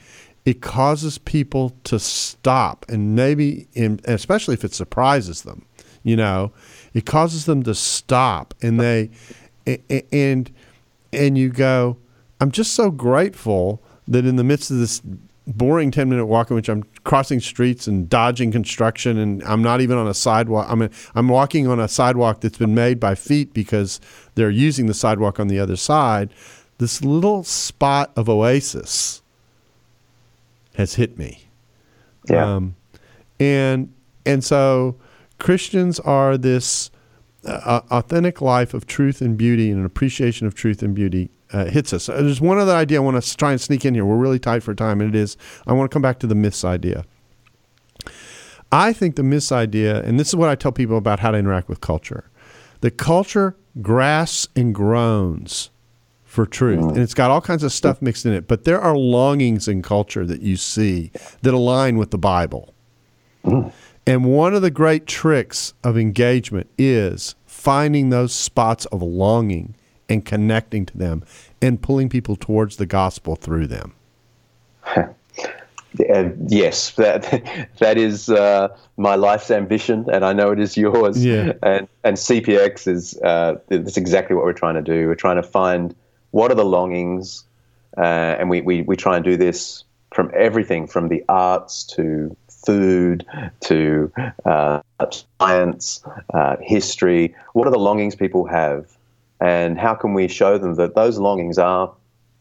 it 0.45 0.61
causes 0.61 1.17
people 1.19 1.75
to 1.83 1.99
stop 1.99 2.85
and 2.89 3.15
maybe 3.15 3.67
in, 3.73 3.99
especially 4.05 4.53
if 4.55 4.63
it 4.63 4.73
surprises 4.73 5.43
them 5.43 5.65
you 6.03 6.15
know 6.15 6.51
it 6.93 7.05
causes 7.05 7.45
them 7.45 7.63
to 7.63 7.75
stop 7.75 8.53
and 8.61 8.79
they 8.79 9.09
and 10.11 10.51
and 11.13 11.37
you 11.37 11.49
go 11.49 11.97
i'm 12.39 12.51
just 12.51 12.73
so 12.73 12.89
grateful 12.89 13.81
that 14.07 14.25
in 14.25 14.35
the 14.35 14.43
midst 14.43 14.71
of 14.71 14.77
this 14.77 15.01
boring 15.47 15.89
10 15.89 16.07
minute 16.07 16.25
walk 16.27 16.51
in 16.51 16.55
which 16.55 16.69
i'm 16.69 16.83
crossing 17.03 17.39
streets 17.39 17.87
and 17.87 18.07
dodging 18.07 18.51
construction 18.51 19.17
and 19.17 19.43
i'm 19.43 19.61
not 19.61 19.81
even 19.81 19.97
on 19.97 20.07
a 20.07 20.13
sidewalk. 20.13 20.67
I'm 20.69 20.89
i'm 21.15 21.27
walking 21.27 21.67
on 21.67 21.79
a 21.79 21.87
sidewalk 21.87 22.41
that's 22.41 22.57
been 22.57 22.75
made 22.75 22.99
by 22.99 23.15
feet 23.15 23.53
because 23.53 23.99
they're 24.35 24.51
using 24.51 24.85
the 24.85 24.93
sidewalk 24.93 25.39
on 25.39 25.47
the 25.47 25.59
other 25.59 25.75
side. 25.75 26.31
This 26.77 27.03
little 27.03 27.43
spot 27.43 28.11
of 28.15 28.29
oasis 28.29 29.21
has 30.75 30.95
hit 30.95 31.17
me. 31.17 31.47
Yeah. 32.29 32.55
um, 32.55 32.75
and 33.39 33.91
and 34.25 34.43
so 34.43 34.95
Christians 35.39 35.99
are 35.99 36.37
this 36.37 36.91
uh, 37.45 37.81
authentic 37.89 38.41
life 38.41 38.73
of 38.75 38.85
truth 38.85 39.21
and 39.21 39.35
beauty 39.35 39.71
and 39.71 39.79
an 39.79 39.85
appreciation 39.85 40.45
of 40.45 40.53
truth 40.53 40.83
and 40.83 40.93
beauty 40.93 41.31
uh, 41.53 41.65
hits 41.65 41.93
us. 41.93 42.09
Uh, 42.09 42.21
There's 42.21 42.41
one 42.41 42.57
other 42.57 42.75
idea 42.75 42.97
I 42.97 43.03
want 43.03 43.21
to 43.21 43.37
try 43.37 43.51
and 43.51 43.59
sneak 43.59 43.85
in 43.85 43.93
here. 43.93 44.05
We're 44.05 44.17
really 44.17 44.39
tight 44.39 44.63
for 44.63 44.73
time, 44.73 45.01
and 45.01 45.13
it 45.13 45.17
is 45.17 45.37
I 45.67 45.73
want 45.73 45.89
to 45.89 45.93
come 45.93 46.01
back 46.01 46.19
to 46.19 46.27
the 46.27 46.35
myths 46.35 46.63
idea. 46.63 47.05
I 48.71 48.93
think 48.93 49.15
the 49.15 49.23
myths 49.23 49.51
idea, 49.51 50.01
and 50.03 50.19
this 50.19 50.29
is 50.29 50.35
what 50.35 50.49
I 50.49 50.55
tell 50.55 50.71
people 50.71 50.97
about 50.97 51.19
how 51.19 51.31
to 51.31 51.37
interact 51.37 51.67
with 51.67 51.81
culture. 51.81 52.29
The 52.79 52.91
culture 52.91 53.55
grasps 53.81 54.47
and 54.55 54.73
groans 54.73 55.69
for 56.23 56.45
truth, 56.45 56.79
and 56.79 56.97
it's 56.97 57.13
got 57.13 57.29
all 57.29 57.41
kinds 57.41 57.63
of 57.63 57.73
stuff 57.73 58.01
mixed 58.01 58.25
in 58.25 58.31
it. 58.31 58.47
But 58.47 58.63
there 58.63 58.79
are 58.79 58.95
longings 58.95 59.67
in 59.67 59.81
culture 59.81 60.25
that 60.25 60.41
you 60.41 60.55
see 60.55 61.11
that 61.41 61.53
align 61.53 61.97
with 61.97 62.11
the 62.11 62.17
Bible. 62.17 62.73
And 64.07 64.25
one 64.25 64.53
of 64.53 64.61
the 64.61 64.71
great 64.71 65.05
tricks 65.05 65.73
of 65.83 65.97
engagement 65.97 66.69
is 66.77 67.35
finding 67.45 68.09
those 68.09 68.33
spots 68.33 68.85
of 68.87 69.01
longing 69.01 69.75
and 70.11 70.25
connecting 70.25 70.85
to 70.85 70.97
them 70.97 71.23
and 71.61 71.81
pulling 71.81 72.09
people 72.09 72.35
towards 72.35 72.75
the 72.75 72.85
gospel 72.85 73.35
through 73.35 73.67
them. 73.67 73.93
Uh, 76.09 76.29
yes, 76.47 76.91
that 76.91 77.67
that 77.79 77.97
is 77.97 78.29
uh, 78.29 78.69
my 78.95 79.15
life's 79.15 79.51
ambition, 79.51 80.05
and 80.09 80.23
I 80.23 80.31
know 80.31 80.51
it 80.51 80.59
is 80.59 80.77
yours. 80.77 81.23
Yeah. 81.23 81.51
And 81.63 81.85
and 82.05 82.15
CPX 82.15 82.87
is 82.87 83.17
uh, 83.17 83.55
that's 83.67 83.97
exactly 83.97 84.33
what 84.37 84.45
we're 84.45 84.53
trying 84.53 84.75
to 84.75 84.81
do. 84.81 85.09
We're 85.09 85.15
trying 85.15 85.35
to 85.35 85.43
find 85.43 85.93
what 86.31 86.49
are 86.49 86.55
the 86.55 86.63
longings, 86.63 87.43
uh, 87.97 88.39
and 88.39 88.49
we, 88.49 88.61
we 88.61 88.83
we 88.83 88.95
try 88.95 89.17
and 89.17 89.25
do 89.25 89.35
this 89.35 89.83
from 90.13 90.31
everything 90.33 90.87
from 90.87 91.09
the 91.09 91.25
arts 91.27 91.83
to 91.95 92.37
food 92.47 93.25
to 93.59 94.13
uh, 94.45 94.79
science, 95.41 96.05
uh, 96.33 96.55
history. 96.61 97.35
What 97.51 97.67
are 97.67 97.71
the 97.71 97.79
longings 97.79 98.15
people 98.15 98.45
have? 98.45 98.87
And 99.41 99.77
how 99.79 99.95
can 99.95 100.13
we 100.13 100.27
show 100.27 100.57
them 100.59 100.75
that 100.75 100.93
those 100.95 101.17
longings 101.17 101.57
are 101.57 101.91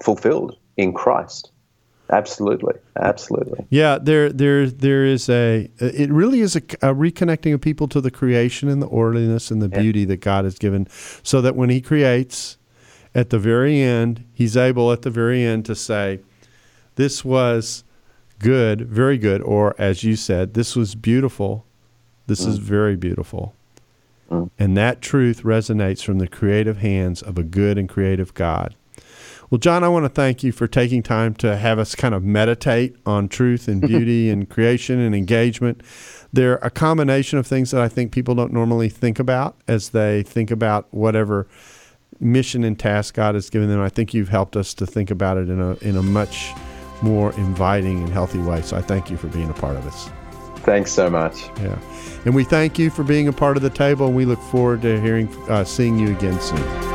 fulfilled 0.03 0.59
in 0.77 0.93
Christ? 0.93 1.51
Absolutely, 2.13 2.75
absolutely. 2.97 3.67
Yeah, 3.71 3.99
there, 4.01 4.31
there, 4.31 4.69
there 4.69 5.05
is 5.05 5.29
a. 5.29 5.71
It 5.79 6.11
really 6.11 6.41
is 6.41 6.57
a, 6.57 6.59
a 6.83 6.93
reconnecting 6.93 7.55
of 7.55 7.61
people 7.61 7.87
to 7.89 8.01
the 8.01 8.11
creation 8.11 8.69
and 8.69 8.83
the 8.83 8.87
orderliness 8.87 9.51
and 9.51 9.63
the 9.63 9.69
yeah. 9.69 9.81
beauty 9.81 10.05
that 10.07 10.19
God 10.19 10.45
has 10.45 10.59
given, 10.59 10.89
so 11.23 11.41
that 11.41 11.55
when 11.55 11.71
He 11.71 11.81
creates, 11.81 12.59
at 13.15 13.31
the 13.31 13.39
very 13.39 13.81
end, 13.81 14.25
He's 14.35 14.57
able 14.57 14.91
at 14.91 15.03
the 15.03 15.11
very 15.11 15.45
end 15.45 15.65
to 15.67 15.77
say, 15.77 16.19
"This 16.97 17.25
was 17.25 17.85
good, 18.41 18.89
very 18.89 19.17
good," 19.17 19.41
or 19.43 19.77
as 19.79 20.03
you 20.03 20.17
said, 20.17 20.55
"This 20.55 20.75
was 20.75 20.97
beautiful. 20.97 21.65
This 22.27 22.45
mm. 22.45 22.49
is 22.49 22.59
very 22.59 22.97
beautiful." 22.97 23.55
Mm. 24.31 24.51
And 24.59 24.77
that 24.77 25.01
truth 25.01 25.43
resonates 25.43 26.05
from 26.05 26.19
the 26.19 26.29
creative 26.29 26.79
hands 26.79 27.23
of 27.23 27.39
a 27.39 27.43
good 27.43 27.79
and 27.79 27.89
creative 27.89 28.35
God. 28.35 28.75
Well, 29.51 29.59
John, 29.59 29.83
I 29.83 29.89
want 29.89 30.05
to 30.05 30.09
thank 30.09 30.45
you 30.45 30.53
for 30.53 30.69
taking 30.69 31.03
time 31.03 31.35
to 31.37 31.57
have 31.57 31.81
us 31.81 31.97
kind 31.97 32.15
of 32.15 32.23
meditate 32.23 32.95
on 33.05 33.29
truth 33.29 33.67
and 33.67 33.81
beauty 33.87 34.31
and 34.31 34.49
creation 34.49 35.01
and 35.01 35.13
engagement. 35.13 35.83
They're 36.33 36.57
a 36.57 36.71
combination 36.71 37.39
of 37.39 37.47
things 37.49 37.73
that 37.73 37.81
I 37.81 37.89
think 37.89 38.13
people 38.13 38.37
don't 38.37 38.53
normally 38.53 38.89
think 38.89 39.19
about 39.19 39.57
as 39.67 39.91
they 39.91 40.23
think 40.23 40.53
about 40.53 40.87
whatever 40.93 41.49
mission 42.21 42.63
and 42.63 42.79
task 42.79 43.15
God 43.15 43.35
has 43.35 43.51
given 43.51 43.69
them. 43.69 43.81
I 43.81 43.89
think 43.89 44.15
you've 44.15 44.29
helped 44.29 44.55
us 44.55 44.73
to 44.75 44.87
think 44.87 45.11
about 45.11 45.37
it 45.37 45.49
in 45.49 45.61
a 45.61 45.75
in 45.79 45.97
a 45.97 46.03
much 46.03 46.53
more 47.03 47.33
inviting 47.33 47.99
and 48.05 48.13
healthy 48.13 48.39
way. 48.39 48.63
So 48.63 48.77
I 48.77 48.83
thank 48.83 49.11
you 49.11 49.17
for 49.17 49.29
being 49.29 49.49
a 49.51 49.55
part 49.55 49.77
of 49.77 49.85
this. 49.85 50.11
Thanks 50.63 50.93
so 50.93 51.11
much. 51.11 51.49
Yeah, 51.61 51.79
and 52.25 52.35
we 52.35 52.45
thank 52.45 52.79
you 52.79 52.91
for 52.91 53.03
being 53.03 53.29
a 53.29 53.33
part 53.33 53.57
of 53.57 53.63
the 53.63 53.71
table, 53.71 54.07
and 54.07 54.17
we 54.17 54.25
look 54.25 54.41
forward 54.41 54.83
to 54.83 55.01
hearing, 55.01 55.29
uh, 55.49 55.65
seeing 55.65 55.99
you 55.99 56.11
again 56.11 56.41
soon. 56.41 56.91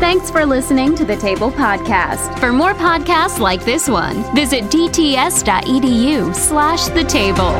Thanks 0.00 0.30
for 0.30 0.46
listening 0.46 0.94
to 0.96 1.04
the 1.04 1.16
Table 1.16 1.50
Podcast. 1.50 2.38
For 2.40 2.52
more 2.52 2.72
podcasts 2.72 3.38
like 3.38 3.64
this 3.64 3.88
one, 3.88 4.34
visit 4.34 4.64
dts.edu 4.64 6.34
slash 6.34 6.86
the 6.86 7.04
table. 7.04 7.52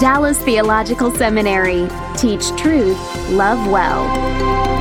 Dallas 0.00 0.38
Theological 0.42 1.10
Seminary. 1.10 1.88
Teach 2.16 2.48
truth, 2.56 2.98
love 3.30 3.70
well. 3.70 4.77